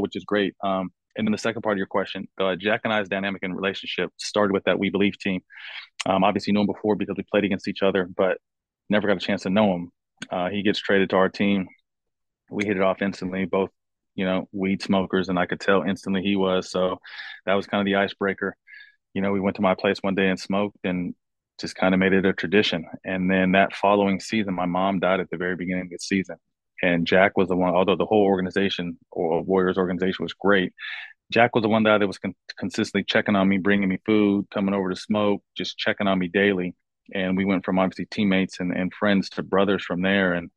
which 0.00 0.16
is 0.16 0.24
great. 0.24 0.54
Um, 0.62 0.90
and 1.16 1.26
then 1.26 1.32
the 1.32 1.38
second 1.38 1.62
part 1.62 1.74
of 1.74 1.78
your 1.78 1.86
question, 1.86 2.26
uh, 2.40 2.56
Jack 2.56 2.80
and 2.84 2.92
I's 2.92 3.08
dynamic 3.08 3.42
and 3.44 3.54
relationship 3.54 4.10
started 4.16 4.52
with 4.52 4.64
that 4.64 4.78
We 4.78 4.90
Believe 4.90 5.16
team. 5.18 5.42
Um, 6.06 6.24
obviously, 6.24 6.52
known 6.52 6.66
before 6.66 6.96
because 6.96 7.16
we 7.16 7.24
played 7.30 7.44
against 7.44 7.68
each 7.68 7.82
other, 7.82 8.08
but 8.16 8.38
never 8.90 9.06
got 9.06 9.16
a 9.16 9.20
chance 9.20 9.42
to 9.42 9.50
know 9.50 9.74
him. 9.74 9.92
Uh, 10.30 10.48
he 10.48 10.62
gets 10.62 10.80
traded 10.80 11.10
to 11.10 11.16
our 11.16 11.28
team. 11.28 11.68
We 12.54 12.64
hit 12.64 12.76
it 12.76 12.82
off 12.82 13.02
instantly, 13.02 13.44
both 13.44 13.70
you 14.14 14.24
know 14.24 14.48
weed 14.52 14.82
smokers, 14.82 15.28
and 15.28 15.38
I 15.38 15.46
could 15.46 15.60
tell 15.60 15.82
instantly 15.82 16.22
he 16.22 16.36
was. 16.36 16.70
So 16.70 16.98
that 17.46 17.54
was 17.54 17.66
kind 17.66 17.80
of 17.80 17.86
the 17.86 17.96
icebreaker. 17.96 18.56
You 19.14 19.22
know, 19.22 19.32
we 19.32 19.40
went 19.40 19.56
to 19.56 19.62
my 19.62 19.74
place 19.74 19.98
one 20.00 20.14
day 20.14 20.28
and 20.28 20.40
smoked, 20.40 20.78
and 20.84 21.14
just 21.60 21.76
kind 21.76 21.94
of 21.94 22.00
made 22.00 22.12
it 22.12 22.26
a 22.26 22.32
tradition. 22.32 22.84
And 23.04 23.30
then 23.30 23.52
that 23.52 23.74
following 23.74 24.20
season, 24.20 24.54
my 24.54 24.66
mom 24.66 25.00
died 25.00 25.20
at 25.20 25.30
the 25.30 25.36
very 25.36 25.56
beginning 25.56 25.84
of 25.84 25.90
the 25.90 25.98
season. 25.98 26.36
And 26.82 27.06
Jack 27.06 27.36
was 27.36 27.48
the 27.48 27.56
one, 27.56 27.74
although 27.74 27.96
the 27.96 28.06
whole 28.06 28.24
organization 28.24 28.98
or 29.10 29.42
Warriors 29.42 29.78
organization 29.78 30.24
was 30.24 30.34
great, 30.34 30.72
Jack 31.30 31.54
was 31.54 31.62
the 31.62 31.68
one 31.68 31.84
guy 31.84 31.98
that 31.98 32.06
was 32.06 32.18
con- 32.18 32.34
consistently 32.58 33.04
checking 33.04 33.36
on 33.36 33.48
me, 33.48 33.58
bringing 33.58 33.88
me 33.88 33.98
food, 34.04 34.46
coming 34.52 34.74
over 34.74 34.90
to 34.90 34.96
smoke, 34.96 35.42
just 35.56 35.78
checking 35.78 36.06
on 36.06 36.18
me 36.18 36.28
daily. 36.28 36.74
And 37.14 37.36
we 37.36 37.44
went 37.44 37.64
from 37.64 37.78
obviously 37.78 38.06
teammates 38.06 38.60
and, 38.60 38.72
and 38.72 38.92
friends 38.92 39.30
to 39.30 39.42
brothers 39.42 39.84
from 39.84 40.02
there. 40.02 40.34
And, 40.34 40.50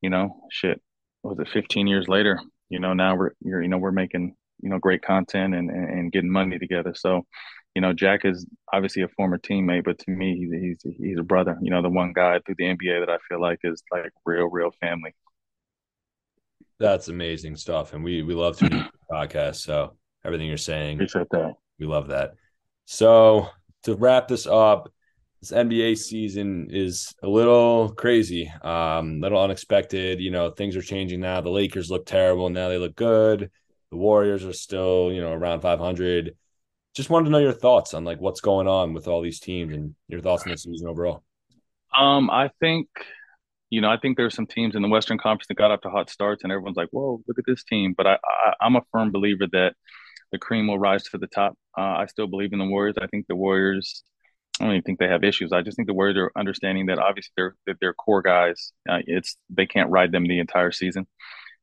you 0.00 0.10
know, 0.10 0.42
shit, 0.50 0.80
was 1.28 1.38
it 1.38 1.48
15 1.52 1.86
years 1.86 2.08
later? 2.08 2.40
You 2.68 2.80
know, 2.80 2.92
now 2.94 3.16
we're, 3.16 3.30
you 3.40 3.68
know, 3.68 3.78
we're 3.78 3.92
making, 3.92 4.34
you 4.60 4.70
know, 4.70 4.78
great 4.78 5.02
content 5.02 5.54
and, 5.54 5.70
and, 5.70 5.88
and 5.88 6.12
getting 6.12 6.30
money 6.30 6.58
together. 6.58 6.94
So, 6.94 7.26
you 7.74 7.82
know, 7.82 7.92
Jack 7.92 8.24
is 8.24 8.46
obviously 8.72 9.02
a 9.02 9.08
former 9.08 9.38
teammate, 9.38 9.84
but 9.84 9.98
to 9.98 10.10
me, 10.10 10.36
he's 10.36 10.80
he's 10.82 10.96
he's 10.98 11.18
a 11.18 11.22
brother. 11.22 11.58
You 11.60 11.70
know, 11.70 11.82
the 11.82 11.90
one 11.90 12.12
guy 12.14 12.40
through 12.44 12.56
the 12.58 12.64
NBA 12.64 13.06
that 13.06 13.10
I 13.10 13.18
feel 13.28 13.40
like 13.40 13.58
is 13.64 13.82
like 13.92 14.10
real, 14.24 14.46
real 14.46 14.70
family. 14.80 15.14
That's 16.78 17.08
amazing 17.08 17.56
stuff, 17.56 17.92
and 17.92 18.02
we 18.02 18.22
we 18.22 18.34
love 18.34 18.56
to 18.58 18.68
do 18.68 18.82
podcast. 19.10 19.56
So 19.56 19.96
everything 20.24 20.48
you're 20.48 20.56
saying, 20.56 20.96
appreciate 20.96 21.28
that. 21.30 21.54
We 21.78 21.86
love 21.86 22.08
that. 22.08 22.32
So 22.86 23.48
to 23.84 23.94
wrap 23.94 24.28
this 24.28 24.46
up, 24.46 24.90
this 25.48 25.56
NBA 25.56 25.98
season 25.98 26.68
is 26.70 27.14
a 27.22 27.28
little 27.28 27.90
crazy, 27.90 28.52
um, 28.62 29.20
little 29.20 29.40
unexpected. 29.40 30.20
You 30.20 30.30
know, 30.30 30.50
things 30.50 30.76
are 30.76 30.82
changing 30.82 31.20
now. 31.20 31.40
The 31.40 31.50
Lakers 31.50 31.90
look 31.90 32.06
terrible 32.06 32.50
now; 32.50 32.68
they 32.68 32.78
look 32.78 32.96
good. 32.96 33.50
The 33.90 33.96
Warriors 33.96 34.44
are 34.44 34.52
still, 34.52 35.12
you 35.12 35.20
know, 35.20 35.32
around 35.32 35.60
500 35.60 36.34
just 36.96 37.10
wanted 37.10 37.26
to 37.26 37.30
know 37.30 37.38
your 37.38 37.52
thoughts 37.52 37.92
on 37.92 38.04
like 38.04 38.20
what's 38.22 38.40
going 38.40 38.66
on 38.66 38.94
with 38.94 39.06
all 39.06 39.20
these 39.20 39.38
teams 39.38 39.74
and 39.74 39.94
your 40.08 40.22
thoughts 40.22 40.44
on 40.44 40.50
the 40.50 40.56
season 40.56 40.88
overall. 40.88 41.22
Um, 41.94 42.30
I 42.30 42.50
think, 42.58 42.88
you 43.68 43.82
know, 43.82 43.90
I 43.90 43.98
think 43.98 44.16
there's 44.16 44.34
some 44.34 44.46
teams 44.46 44.74
in 44.74 44.80
the 44.80 44.88
Western 44.88 45.18
Conference 45.18 45.46
that 45.48 45.58
got 45.58 45.70
up 45.70 45.82
to 45.82 45.90
hot 45.90 46.08
starts, 46.08 46.42
and 46.42 46.50
everyone's 46.50 46.78
like, 46.78 46.88
"Whoa, 46.90 47.22
look 47.28 47.38
at 47.38 47.44
this 47.46 47.64
team!" 47.64 47.94
But 47.94 48.06
I, 48.06 48.18
I 48.60 48.66
am 48.66 48.76
a 48.76 48.82
firm 48.92 49.12
believer 49.12 49.46
that 49.52 49.74
the 50.32 50.38
cream 50.38 50.68
will 50.68 50.78
rise 50.78 51.04
to 51.04 51.18
the 51.18 51.26
top. 51.26 51.54
Uh, 51.76 51.82
I 51.82 52.06
still 52.06 52.26
believe 52.26 52.54
in 52.54 52.58
the 52.58 52.64
Warriors. 52.64 52.96
I 53.00 53.06
think 53.08 53.26
the 53.26 53.36
Warriors. 53.36 54.02
I 54.60 54.64
don't 54.64 54.72
even 54.72 54.82
think 54.82 54.98
they 54.98 55.08
have 55.08 55.24
issues. 55.24 55.52
I 55.52 55.62
just 55.62 55.76
think 55.76 55.86
the 55.86 55.94
Warriors 55.94 56.16
are 56.16 56.32
understanding 56.36 56.86
that 56.86 56.98
obviously 56.98 57.32
they're 57.36 57.54
that 57.66 57.76
they're 57.80 57.94
core 57.94 58.22
guys. 58.22 58.72
Uh, 58.88 59.00
it's 59.06 59.36
they 59.50 59.66
can't 59.66 59.90
ride 59.90 60.12
them 60.12 60.26
the 60.26 60.38
entire 60.40 60.72
season 60.72 61.06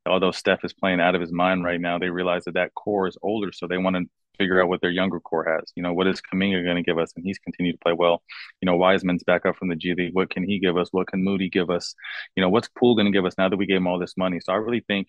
although 0.08 0.32
Steph 0.32 0.64
is 0.64 0.74
playing 0.74 1.00
out 1.00 1.16
of 1.16 1.22
his 1.22 1.32
mind 1.32 1.64
right 1.64 1.80
now, 1.80 1.98
they 1.98 2.10
realize 2.10 2.46
that 2.46 2.56
that 2.56 2.74
core 2.74 3.08
is 3.08 3.18
older, 3.22 3.52
so 3.52 3.68
they 3.68 3.78
want 3.78 3.96
to 3.96 4.04
figure 4.38 4.62
out 4.62 4.68
what 4.68 4.82
their 4.82 4.90
younger 4.90 5.20
core 5.20 5.46
has. 5.46 5.72
You 5.76 5.84
know, 5.84 5.94
what 5.94 6.08
is 6.08 6.22
Kuminga 6.22 6.64
going 6.64 6.76
to 6.76 6.84
give 6.84 6.98
us? 6.98 7.14
And 7.16 7.24
he's 7.24 7.38
continued 7.38 7.74
to 7.74 7.80
play 7.84 7.94
well. 7.94 8.24
You 8.62 8.66
know, 8.66 8.76
Wiseman's 8.76 9.24
back 9.24 9.46
up 9.46 9.56
from 9.56 9.70
the 9.70 9.76
G 9.76 9.94
League. 9.96 10.14
What 10.14 10.30
can 10.30 10.44
he 10.44 10.60
give 10.60 10.76
us? 10.76 10.90
What 10.92 11.08
can 11.08 11.24
Moody 11.24 11.50
give 11.50 11.70
us? 11.70 11.94
You 12.36 12.42
know, 12.42 12.50
what's 12.50 12.68
Poole 12.70 12.96
going 12.96 13.06
to 13.06 13.12
give 13.12 13.26
us 13.26 13.36
now 13.38 13.50
that 13.50 13.58
we 13.58 13.68
gave 13.68 13.78
him 13.78 13.88
all 13.88 14.00
this 14.00 14.18
money? 14.18 14.40
So 14.40 14.52
I 14.52 14.56
really 14.56 14.84
think 14.88 15.08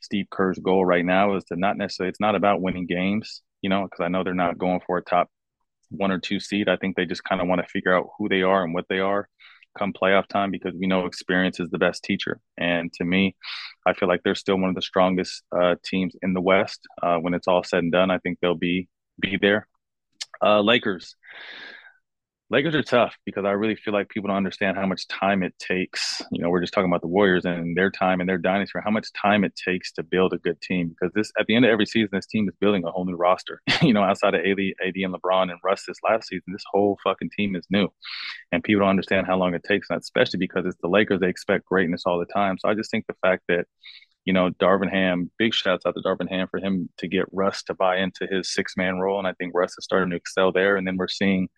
Steve 0.00 0.26
Kerr's 0.30 0.58
goal 0.58 0.84
right 0.84 1.04
now 1.04 1.36
is 1.36 1.44
to 1.44 1.56
not 1.56 1.76
necessarily, 1.76 2.10
it's 2.10 2.20
not 2.20 2.34
about 2.34 2.60
winning 2.60 2.86
games, 2.86 3.42
you 3.62 3.70
know, 3.70 3.84
because 3.84 4.04
I 4.04 4.08
know 4.08 4.24
they're 4.24 4.34
not 4.34 4.58
going 4.58 4.80
for 4.86 4.98
a 4.98 5.02
top 5.02 5.30
one 5.96 6.10
or 6.10 6.18
two 6.18 6.40
seed. 6.40 6.68
I 6.68 6.76
think 6.76 6.96
they 6.96 7.06
just 7.06 7.24
kind 7.24 7.40
of 7.40 7.48
want 7.48 7.60
to 7.60 7.68
figure 7.68 7.96
out 7.96 8.10
who 8.18 8.28
they 8.28 8.42
are 8.42 8.64
and 8.64 8.74
what 8.74 8.86
they 8.88 9.00
are 9.00 9.28
come 9.76 9.92
playoff 9.92 10.26
time 10.28 10.50
because 10.50 10.74
we 10.74 10.86
know 10.86 11.06
experience 11.06 11.60
is 11.60 11.70
the 11.70 11.78
best 11.78 12.04
teacher. 12.04 12.40
And 12.56 12.92
to 12.94 13.04
me, 13.04 13.36
I 13.86 13.92
feel 13.92 14.08
like 14.08 14.22
they're 14.22 14.34
still 14.34 14.56
one 14.56 14.70
of 14.70 14.76
the 14.76 14.82
strongest 14.82 15.42
uh, 15.56 15.74
teams 15.84 16.14
in 16.22 16.32
the 16.32 16.40
West. 16.40 16.80
Uh, 17.02 17.16
when 17.16 17.34
it's 17.34 17.48
all 17.48 17.64
said 17.64 17.82
and 17.82 17.92
done, 17.92 18.10
I 18.10 18.18
think 18.18 18.38
they'll 18.40 18.54
be 18.54 18.88
be 19.20 19.36
there. 19.36 19.66
Uh, 20.42 20.60
Lakers. 20.60 21.16
Lakers 22.50 22.74
are 22.74 22.82
tough 22.82 23.16
because 23.24 23.46
I 23.46 23.52
really 23.52 23.74
feel 23.74 23.94
like 23.94 24.10
people 24.10 24.28
don't 24.28 24.36
understand 24.36 24.76
how 24.76 24.86
much 24.86 25.08
time 25.08 25.42
it 25.42 25.58
takes. 25.58 26.20
You 26.30 26.42
know, 26.42 26.50
we're 26.50 26.60
just 26.60 26.74
talking 26.74 26.90
about 26.90 27.00
the 27.00 27.08
Warriors 27.08 27.46
and 27.46 27.74
their 27.74 27.90
time 27.90 28.20
and 28.20 28.28
their 28.28 28.36
dynasty, 28.36 28.78
how 28.84 28.90
much 28.90 29.08
time 29.20 29.44
it 29.44 29.54
takes 29.56 29.92
to 29.92 30.02
build 30.02 30.34
a 30.34 30.38
good 30.38 30.60
team. 30.60 30.90
Because 30.90 31.12
this, 31.14 31.32
at 31.38 31.46
the 31.46 31.56
end 31.56 31.64
of 31.64 31.70
every 31.70 31.86
season, 31.86 32.10
this 32.12 32.26
team 32.26 32.46
is 32.46 32.54
building 32.60 32.84
a 32.84 32.90
whole 32.90 33.06
new 33.06 33.16
roster. 33.16 33.62
you 33.82 33.94
know, 33.94 34.02
outside 34.02 34.34
of 34.34 34.42
AD, 34.42 34.58
AD 34.86 34.94
and 34.94 35.14
LeBron 35.14 35.50
and 35.50 35.58
Russ 35.64 35.84
this 35.86 35.96
last 36.08 36.28
season, 36.28 36.52
this 36.52 36.64
whole 36.70 36.98
fucking 37.02 37.30
team 37.34 37.56
is 37.56 37.66
new, 37.70 37.88
and 38.52 38.62
people 38.62 38.80
don't 38.80 38.90
understand 38.90 39.26
how 39.26 39.38
long 39.38 39.54
it 39.54 39.64
takes. 39.66 39.88
And 39.88 39.98
especially 39.98 40.38
because 40.38 40.66
it's 40.66 40.78
the 40.82 40.88
Lakers, 40.88 41.20
they 41.20 41.28
expect 41.28 41.64
greatness 41.64 42.02
all 42.04 42.18
the 42.18 42.26
time. 42.26 42.58
So 42.58 42.68
I 42.68 42.74
just 42.74 42.90
think 42.90 43.06
the 43.06 43.16
fact 43.22 43.44
that 43.48 43.66
you 44.24 44.32
know, 44.32 44.50
Darvin 44.50 44.90
Ham, 44.90 45.30
big 45.38 45.52
shouts 45.52 45.84
out 45.84 45.94
to 45.94 46.00
Darvin 46.00 46.30
Ham 46.30 46.48
for 46.50 46.58
him 46.58 46.88
to 46.98 47.08
get 47.08 47.26
Russ 47.30 47.62
to 47.64 47.74
buy 47.74 47.98
into 47.98 48.26
his 48.26 48.52
six 48.52 48.74
man 48.76 48.98
role. 48.98 49.18
And 49.18 49.28
I 49.28 49.34
think 49.34 49.52
Russ 49.54 49.74
is 49.76 49.84
starting 49.84 50.10
to 50.10 50.16
excel 50.16 50.50
there. 50.50 50.76
And 50.76 50.86
then 50.86 50.96
we're 50.96 51.08
seeing, 51.08 51.48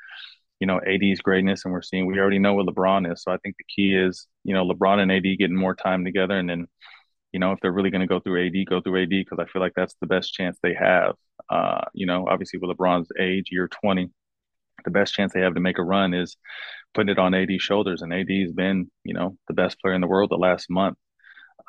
you 0.60 0.66
know, 0.66 0.80
AD's 0.86 1.20
greatness, 1.20 1.64
and 1.64 1.72
we're 1.72 1.82
seeing 1.82 2.06
we 2.06 2.18
already 2.18 2.38
know 2.38 2.54
what 2.54 2.66
LeBron 2.66 3.12
is. 3.12 3.22
So 3.22 3.32
I 3.32 3.38
think 3.38 3.56
the 3.58 3.64
key 3.74 3.94
is, 3.94 4.26
you 4.44 4.54
know, 4.54 4.64
LeBron 4.66 4.98
and 5.00 5.12
AD 5.12 5.22
getting 5.38 5.56
more 5.56 5.74
time 5.74 6.04
together, 6.04 6.38
and 6.38 6.48
then, 6.48 6.66
you 7.32 7.40
know, 7.40 7.52
if 7.52 7.60
they're 7.60 7.72
really 7.72 7.90
going 7.90 8.02
to 8.02 8.06
go 8.06 8.20
through 8.20 8.46
AD, 8.46 8.66
go 8.68 8.80
through 8.80 9.02
AD 9.02 9.10
because 9.10 9.38
I 9.40 9.46
feel 9.46 9.62
like 9.62 9.74
that's 9.76 9.96
the 10.00 10.06
best 10.06 10.32
chance 10.34 10.58
they 10.62 10.74
have. 10.74 11.14
Uh, 11.50 11.82
you 11.94 12.06
know, 12.06 12.26
obviously 12.28 12.58
with 12.58 12.76
LeBron's 12.76 13.10
age, 13.20 13.48
year 13.52 13.68
twenty, 13.68 14.10
the 14.84 14.90
best 14.90 15.14
chance 15.14 15.32
they 15.32 15.40
have 15.40 15.54
to 15.54 15.60
make 15.60 15.78
a 15.78 15.82
run 15.82 16.14
is 16.14 16.36
putting 16.94 17.10
it 17.10 17.18
on 17.18 17.34
AD's 17.34 17.62
shoulders, 17.62 18.02
and 18.02 18.12
AD's 18.12 18.52
been, 18.52 18.90
you 19.04 19.14
know, 19.14 19.36
the 19.48 19.54
best 19.54 19.80
player 19.80 19.94
in 19.94 20.00
the 20.00 20.06
world 20.06 20.30
the 20.30 20.36
last 20.36 20.70
month. 20.70 20.96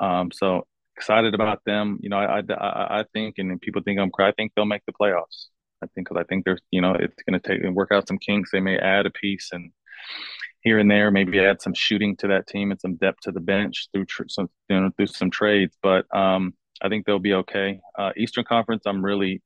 Um, 0.00 0.30
so 0.32 0.66
excited 0.96 1.34
about 1.34 1.60
them. 1.66 1.98
You 2.02 2.10
know, 2.10 2.18
I 2.18 2.40
I, 2.50 3.00
I 3.00 3.04
think, 3.12 3.36
and 3.38 3.60
people 3.60 3.82
think 3.82 4.00
I'm 4.00 4.10
crazy. 4.10 4.30
I 4.30 4.32
think 4.32 4.52
they'll 4.56 4.64
make 4.66 4.84
the 4.86 4.92
playoffs. 4.92 5.46
I 5.82 5.86
think 5.94 6.08
because 6.08 6.20
I 6.20 6.24
think 6.24 6.44
there's 6.44 6.60
you 6.70 6.80
know 6.80 6.94
it's 6.94 7.22
going 7.28 7.40
to 7.40 7.48
take 7.48 7.62
and 7.62 7.74
work 7.74 7.90
out 7.92 8.08
some 8.08 8.18
kinks. 8.18 8.50
They 8.50 8.60
may 8.60 8.78
add 8.78 9.06
a 9.06 9.10
piece 9.10 9.50
and 9.52 9.72
here 10.60 10.78
and 10.78 10.90
there, 10.90 11.10
maybe 11.10 11.38
add 11.38 11.62
some 11.62 11.74
shooting 11.74 12.16
to 12.16 12.28
that 12.28 12.46
team 12.46 12.70
and 12.70 12.80
some 12.80 12.96
depth 12.96 13.20
to 13.22 13.32
the 13.32 13.40
bench 13.40 13.88
through 13.92 14.06
tr- 14.06 14.28
some 14.28 14.48
you 14.68 14.80
know 14.80 14.90
through 14.96 15.06
some 15.06 15.30
trades. 15.30 15.76
But 15.82 16.04
um, 16.14 16.54
I 16.82 16.88
think 16.88 17.06
they'll 17.06 17.18
be 17.18 17.34
okay. 17.34 17.80
Uh, 17.98 18.10
Eastern 18.16 18.44
Conference, 18.44 18.82
I'm 18.86 19.04
really 19.04 19.42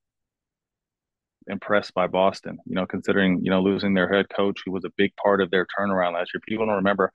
impressed 1.48 1.92
by 1.94 2.06
Boston. 2.06 2.58
You 2.66 2.74
know, 2.74 2.86
considering 2.86 3.40
you 3.42 3.50
know 3.50 3.62
losing 3.62 3.94
their 3.94 4.12
head 4.12 4.26
coach, 4.34 4.60
who 4.64 4.72
was 4.72 4.84
a 4.84 4.92
big 4.96 5.12
part 5.22 5.40
of 5.40 5.50
their 5.50 5.66
turnaround 5.78 6.14
last 6.14 6.30
year. 6.34 6.40
People 6.48 6.66
don't 6.66 6.76
remember 6.76 7.12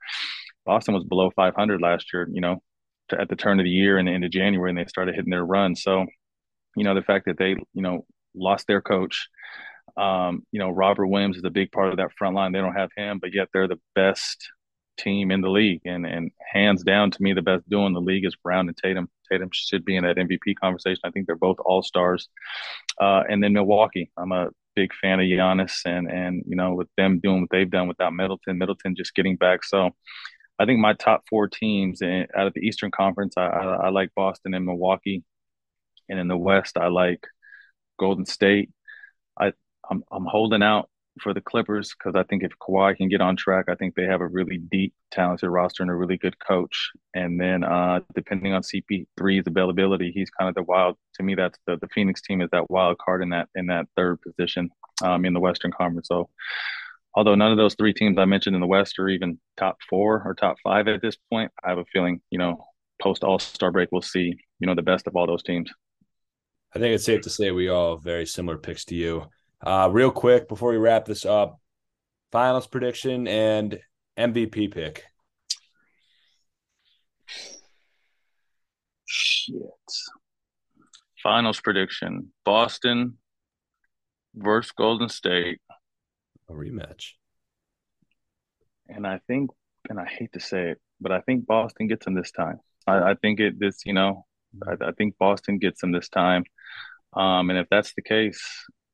Boston 0.64 0.94
was 0.94 1.04
below 1.04 1.30
500 1.34 1.80
last 1.80 2.12
year. 2.12 2.28
You 2.32 2.40
know, 2.40 2.62
to, 3.08 3.20
at 3.20 3.28
the 3.28 3.36
turn 3.36 3.58
of 3.58 3.64
the 3.64 3.70
year 3.70 3.98
and 3.98 4.08
into 4.08 4.28
January, 4.28 4.70
and 4.70 4.78
they 4.78 4.86
started 4.86 5.14
hitting 5.14 5.30
their 5.30 5.44
run. 5.44 5.74
So, 5.74 6.06
you 6.76 6.84
know, 6.84 6.94
the 6.94 7.02
fact 7.02 7.26
that 7.26 7.38
they 7.38 7.56
you 7.74 7.82
know 7.82 8.06
lost 8.38 8.66
their 8.66 8.80
coach. 8.80 9.28
Um, 9.96 10.44
you 10.52 10.60
know, 10.60 10.70
Robert 10.70 11.06
Williams 11.06 11.36
is 11.36 11.44
a 11.44 11.50
big 11.50 11.72
part 11.72 11.90
of 11.90 11.96
that 11.96 12.12
front 12.16 12.36
line. 12.36 12.52
They 12.52 12.60
don't 12.60 12.74
have 12.74 12.90
him, 12.96 13.18
but 13.18 13.34
yet 13.34 13.48
they're 13.52 13.68
the 13.68 13.80
best 13.94 14.50
team 14.98 15.30
in 15.30 15.40
the 15.40 15.50
league. 15.50 15.82
And 15.84 16.06
and 16.06 16.30
hands 16.52 16.82
down 16.82 17.10
to 17.10 17.22
me, 17.22 17.32
the 17.32 17.42
best 17.42 17.68
duo 17.68 17.86
in 17.86 17.94
the 17.94 18.00
league 18.00 18.26
is 18.26 18.36
Brown 18.36 18.68
and 18.68 18.76
Tatum. 18.76 19.08
Tatum 19.30 19.50
should 19.52 19.84
be 19.84 19.96
in 19.96 20.04
that 20.04 20.16
MVP 20.16 20.54
conversation. 20.60 21.00
I 21.04 21.10
think 21.10 21.26
they're 21.26 21.36
both 21.36 21.58
all 21.64 21.82
stars. 21.82 22.28
Uh, 23.00 23.22
and 23.28 23.42
then 23.42 23.52
Milwaukee, 23.52 24.10
I'm 24.16 24.32
a 24.32 24.50
big 24.76 24.92
fan 24.94 25.18
of 25.18 25.24
Giannis, 25.24 25.80
and 25.84 26.10
and 26.10 26.44
you 26.46 26.56
know 26.56 26.74
with 26.74 26.88
them 26.96 27.20
doing 27.20 27.40
what 27.40 27.50
they've 27.50 27.70
done 27.70 27.88
without 27.88 28.14
Middleton, 28.14 28.58
Middleton 28.58 28.94
just 28.96 29.14
getting 29.14 29.36
back. 29.36 29.64
So 29.64 29.90
I 30.58 30.66
think 30.66 30.80
my 30.80 30.94
top 30.94 31.24
four 31.28 31.48
teams 31.48 32.02
in, 32.02 32.26
out 32.36 32.46
of 32.48 32.54
the 32.54 32.60
Eastern 32.60 32.90
Conference, 32.90 33.34
I, 33.36 33.46
I, 33.46 33.64
I 33.86 33.88
like 33.90 34.10
Boston 34.14 34.54
and 34.54 34.64
Milwaukee, 34.64 35.22
and 36.08 36.18
in 36.18 36.28
the 36.28 36.36
West, 36.36 36.78
I 36.78 36.88
like 36.88 37.26
Golden 37.98 38.26
State. 38.26 38.70
I 39.38 39.52
I'm 39.90 40.04
I'm 40.10 40.26
holding 40.26 40.62
out 40.62 40.88
for 41.20 41.34
the 41.34 41.40
Clippers 41.40 41.94
because 41.94 42.14
I 42.14 42.22
think 42.24 42.42
if 42.42 42.52
Kawhi 42.60 42.96
can 42.96 43.08
get 43.08 43.20
on 43.20 43.36
track, 43.36 43.66
I 43.68 43.74
think 43.74 43.94
they 43.94 44.04
have 44.04 44.20
a 44.20 44.26
really 44.26 44.58
deep, 44.58 44.94
talented 45.10 45.50
roster 45.50 45.82
and 45.82 45.90
a 45.90 45.94
really 45.94 46.16
good 46.16 46.38
coach. 46.38 46.90
And 47.14 47.40
then 47.40 47.64
uh, 47.64 48.00
depending 48.14 48.52
on 48.52 48.62
CP3's 48.62 49.46
availability, 49.46 50.12
he's 50.12 50.30
kind 50.30 50.48
of 50.48 50.54
the 50.54 50.62
wild. 50.62 50.96
To 51.14 51.22
me, 51.22 51.34
that's 51.34 51.58
the 51.66 51.76
the 51.76 51.88
Phoenix 51.88 52.22
team 52.22 52.40
is 52.40 52.48
that 52.52 52.70
wild 52.70 52.98
card 52.98 53.22
in 53.22 53.30
that 53.30 53.48
in 53.54 53.66
that 53.66 53.86
third 53.96 54.20
position 54.22 54.70
um, 55.02 55.24
in 55.24 55.32
the 55.32 55.40
Western 55.40 55.72
Conference. 55.72 56.08
So. 56.08 56.28
Although 57.14 57.34
none 57.34 57.50
of 57.50 57.56
those 57.56 57.74
three 57.74 57.94
teams 57.94 58.16
I 58.16 58.26
mentioned 58.26 58.54
in 58.54 58.60
the 58.60 58.66
West 58.68 58.98
are 58.98 59.08
even 59.08 59.40
top 59.56 59.78
four 59.88 60.22
or 60.24 60.34
top 60.34 60.56
five 60.62 60.86
at 60.86 61.02
this 61.02 61.16
point, 61.32 61.50
I 61.64 61.70
have 61.70 61.78
a 61.78 61.84
feeling, 61.86 62.20
you 62.30 62.38
know, 62.38 62.64
post 63.02 63.24
All 63.24 63.38
Star 63.38 63.72
break, 63.72 63.88
we'll 63.90 64.02
see, 64.02 64.36
you 64.60 64.66
know, 64.66 64.74
the 64.74 64.82
best 64.82 65.06
of 65.06 65.16
all 65.16 65.26
those 65.26 65.42
teams. 65.42 65.70
I 66.74 66.78
think 66.78 66.94
it's 66.94 67.04
safe 67.04 67.22
to 67.22 67.30
say 67.30 67.50
we 67.50 67.68
all 67.68 67.96
have 67.96 68.04
very 68.04 68.26
similar 68.26 68.58
picks 68.58 68.84
to 68.86 68.94
you. 68.94 69.26
Uh, 69.64 69.88
real 69.90 70.10
quick 70.10 70.48
before 70.48 70.70
we 70.70 70.76
wrap 70.76 71.04
this 71.04 71.24
up, 71.24 71.58
finals 72.30 72.66
prediction 72.66 73.26
and 73.26 73.80
MVP 74.18 74.72
pick. 74.72 75.04
Shit. 79.06 79.56
Finals 81.22 81.60
prediction: 81.60 82.32
Boston 82.44 83.18
versus 84.34 84.72
Golden 84.72 85.08
State. 85.08 85.60
A 86.48 86.52
rematch. 86.52 87.12
And 88.88 89.06
I 89.06 89.20
think, 89.26 89.50
and 89.88 89.98
I 89.98 90.06
hate 90.06 90.32
to 90.32 90.40
say 90.40 90.70
it, 90.70 90.80
but 91.00 91.12
I 91.12 91.20
think 91.20 91.46
Boston 91.46 91.88
gets 91.88 92.04
them 92.04 92.14
this 92.14 92.30
time. 92.30 92.60
I, 92.86 93.10
I 93.10 93.14
think 93.14 93.40
it 93.40 93.58
this, 93.58 93.84
you 93.84 93.92
know, 93.92 94.26
I, 94.66 94.88
I, 94.88 94.92
think 94.92 95.18
Boston 95.18 95.58
gets 95.58 95.80
them 95.80 95.92
this 95.92 96.08
time. 96.08 96.44
Um, 97.14 97.50
and 97.50 97.58
if 97.58 97.66
that's 97.70 97.94
the 97.94 98.02
case, 98.02 98.42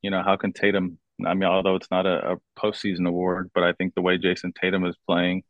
you 0.02 0.10
know, 0.10 0.22
how 0.22 0.36
can 0.36 0.52
Tatum? 0.52 0.98
I 1.24 1.34
mean, 1.34 1.44
although 1.44 1.76
it's 1.76 1.90
not 1.90 2.06
a, 2.06 2.32
a 2.32 2.36
postseason 2.58 3.06
award, 3.06 3.50
but 3.54 3.64
I 3.64 3.72
think 3.72 3.94
the 3.94 4.02
way 4.02 4.18
Jayson 4.18 4.52
Tatum 4.60 4.84
is 4.84 4.96
playing, 5.06 5.44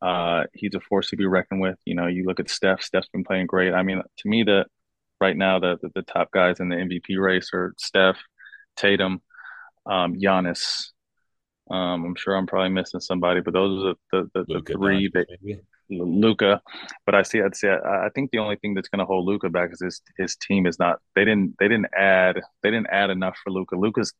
uh, 0.00 0.44
he's 0.54 0.74
a 0.74 0.80
force 0.80 1.10
to 1.10 1.16
be 1.16 1.26
reckoned 1.26 1.60
with. 1.60 1.76
You 1.84 1.94
know, 1.94 2.06
you 2.06 2.24
look 2.24 2.40
at 2.40 2.50
Steph. 2.50 2.82
Steph's 2.82 3.08
been 3.08 3.24
playing 3.24 3.46
great. 3.46 3.74
I 3.74 3.82
mean, 3.82 4.02
to 4.18 4.28
me, 4.28 4.44
the 4.44 4.66
right 5.20 5.36
now 5.36 5.58
the 5.58 5.76
the, 5.80 5.90
the 5.96 6.02
top 6.02 6.30
guys 6.30 6.60
in 6.60 6.68
the 6.68 6.76
MVP 6.76 7.18
race 7.18 7.50
are 7.52 7.74
Steph, 7.78 8.18
Tatum, 8.76 9.20
um, 9.86 10.14
Giannis. 10.14 10.90
Um, 11.70 12.04
I'm 12.04 12.14
sure 12.14 12.34
I'm 12.34 12.46
probably 12.46 12.70
missing 12.70 13.00
somebody, 13.00 13.40
but 13.40 13.52
those 13.52 13.84
are 13.84 13.94
the 14.12 14.30
the, 14.34 14.44
the, 14.46 14.72
three 14.72 15.10
that 15.12 15.26
Luka. 15.90 16.60
But 17.06 17.14
I 17.14 17.22
see, 17.22 17.40
I'd 17.40 17.56
say, 17.56 17.70
I, 17.70 18.08
think 18.14 18.30
the 18.30 18.38
only 18.38 18.56
thing 18.56 18.74
that's 18.74 18.88
going 18.88 19.00
to 19.00 19.04
hold 19.04 19.26
Luka 19.26 19.48
back 19.48 19.70
is 19.72 19.80
his 19.80 20.00
his 20.16 20.36
team 20.36 20.66
is 20.66 20.78
not. 20.78 20.98
They 21.14 21.24
didn't 21.24 21.54
they 21.58 21.68
didn't 21.68 21.92
add 21.96 22.40
they 22.62 22.70
didn't 22.70 22.90
add 22.90 23.10
enough 23.10 23.38
for 23.42 23.50
Luka. 23.50 23.76
Luka's 23.76 24.12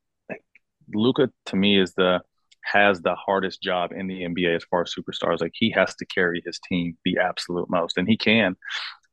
Luka 0.92 1.30
to 1.46 1.56
me 1.56 1.80
is 1.80 1.94
the 1.94 2.20
has 2.64 3.00
the 3.00 3.14
hardest 3.14 3.62
job 3.62 3.92
in 3.92 4.06
the 4.08 4.22
NBA 4.22 4.56
as 4.56 4.64
far 4.64 4.82
as 4.82 4.94
superstars. 4.94 5.40
Like 5.40 5.52
he 5.54 5.70
has 5.70 5.94
to 5.96 6.06
carry 6.06 6.42
his 6.44 6.58
team 6.68 6.96
the 7.04 7.18
absolute 7.18 7.70
most, 7.70 7.96
and 7.96 8.08
he 8.08 8.16
can. 8.16 8.56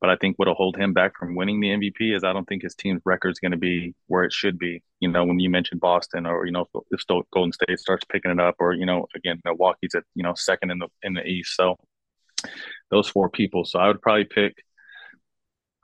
But 0.00 0.10
I 0.10 0.16
think 0.16 0.36
what'll 0.36 0.54
hold 0.54 0.76
him 0.76 0.92
back 0.92 1.12
from 1.18 1.34
winning 1.34 1.60
the 1.60 1.68
MVP 1.68 2.14
is 2.14 2.22
I 2.22 2.34
don't 2.34 2.46
think 2.46 2.62
his 2.62 2.74
team's 2.74 3.00
record 3.06 3.30
is 3.30 3.38
going 3.38 3.52
to 3.52 3.58
be 3.58 3.94
where 4.08 4.24
it 4.24 4.32
should 4.32 4.58
be. 4.58 4.82
You 5.00 5.08
know, 5.08 5.24
when 5.24 5.40
you 5.40 5.48
mentioned 5.48 5.80
Boston, 5.80 6.26
or 6.26 6.44
you 6.44 6.52
know, 6.52 6.66
if, 6.74 6.82
if 6.90 7.24
Golden 7.32 7.52
State 7.52 7.78
starts 7.78 8.04
picking 8.04 8.30
it 8.30 8.40
up, 8.40 8.56
or 8.58 8.74
you 8.74 8.84
know, 8.84 9.06
again, 9.14 9.40
Milwaukee's 9.44 9.94
at 9.94 10.04
you 10.14 10.22
know 10.22 10.34
second 10.34 10.70
in 10.70 10.78
the 10.78 10.88
in 11.02 11.14
the 11.14 11.24
East. 11.24 11.56
So 11.56 11.76
those 12.90 13.08
four 13.08 13.30
people. 13.30 13.64
So 13.64 13.78
I 13.78 13.88
would 13.88 14.00
probably 14.00 14.24
pick. 14.24 14.54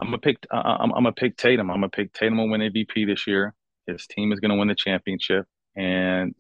I'm 0.01 0.09
gonna 0.09 0.19
pick. 0.19 0.37
I'm, 0.51 0.91
I'm 0.93 1.05
gonna 1.05 1.13
pick 1.13 1.37
Tatum. 1.37 1.71
I'm 1.71 1.77
gonna 1.77 1.89
pick 1.89 2.13
Tatum 2.13 2.39
will 2.39 2.51
win 2.51 2.61
MVP 2.61 3.07
this 3.07 3.27
year. 3.27 3.55
His 3.87 4.07
team 4.07 4.33
is 4.33 4.41
gonna 4.41 4.57
win 4.57 4.69
the 4.69 4.75
championship, 4.75 5.47
and 5.77 6.35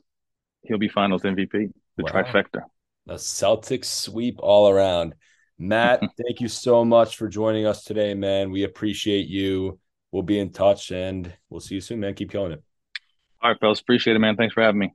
he'll 0.63 0.79
be 0.79 0.89
Finals 0.89 1.23
MVP. 1.23 1.73
The 1.97 2.05
wow. 2.05 2.11
trifecta. 2.11 2.63
The 3.07 3.15
Celtics 3.15 3.87
sweep 3.87 4.37
all 4.39 4.69
around. 4.69 5.15
Matt, 5.59 6.01
thank 6.27 6.41
you 6.41 6.49
so 6.49 6.85
much 6.85 7.17
for 7.17 7.29
joining 7.29 7.67
us 7.67 7.85
today, 7.85 8.15
man. 8.15 8.51
We 8.51 8.65
appreciate 8.65 9.29
you. 9.29 9.79
We'll 10.11 10.23
be 10.23 10.39
in 10.39 10.53
touch 10.53 10.91
and 10.91 11.33
we'll 11.49 11.61
see 11.61 11.77
you 11.77 11.81
soon, 11.81 12.01
man. 12.01 12.15
Keep 12.15 12.31
killing 12.31 12.53
it. 12.53 12.63
All 13.41 13.51
right, 13.51 13.61
fellas. 13.61 13.81
Appreciate 13.81 14.15
it, 14.15 14.21
man. 14.21 14.37
Thanks 14.37 14.55
for 14.55 14.63
having 14.63 14.79
me. 14.79 14.93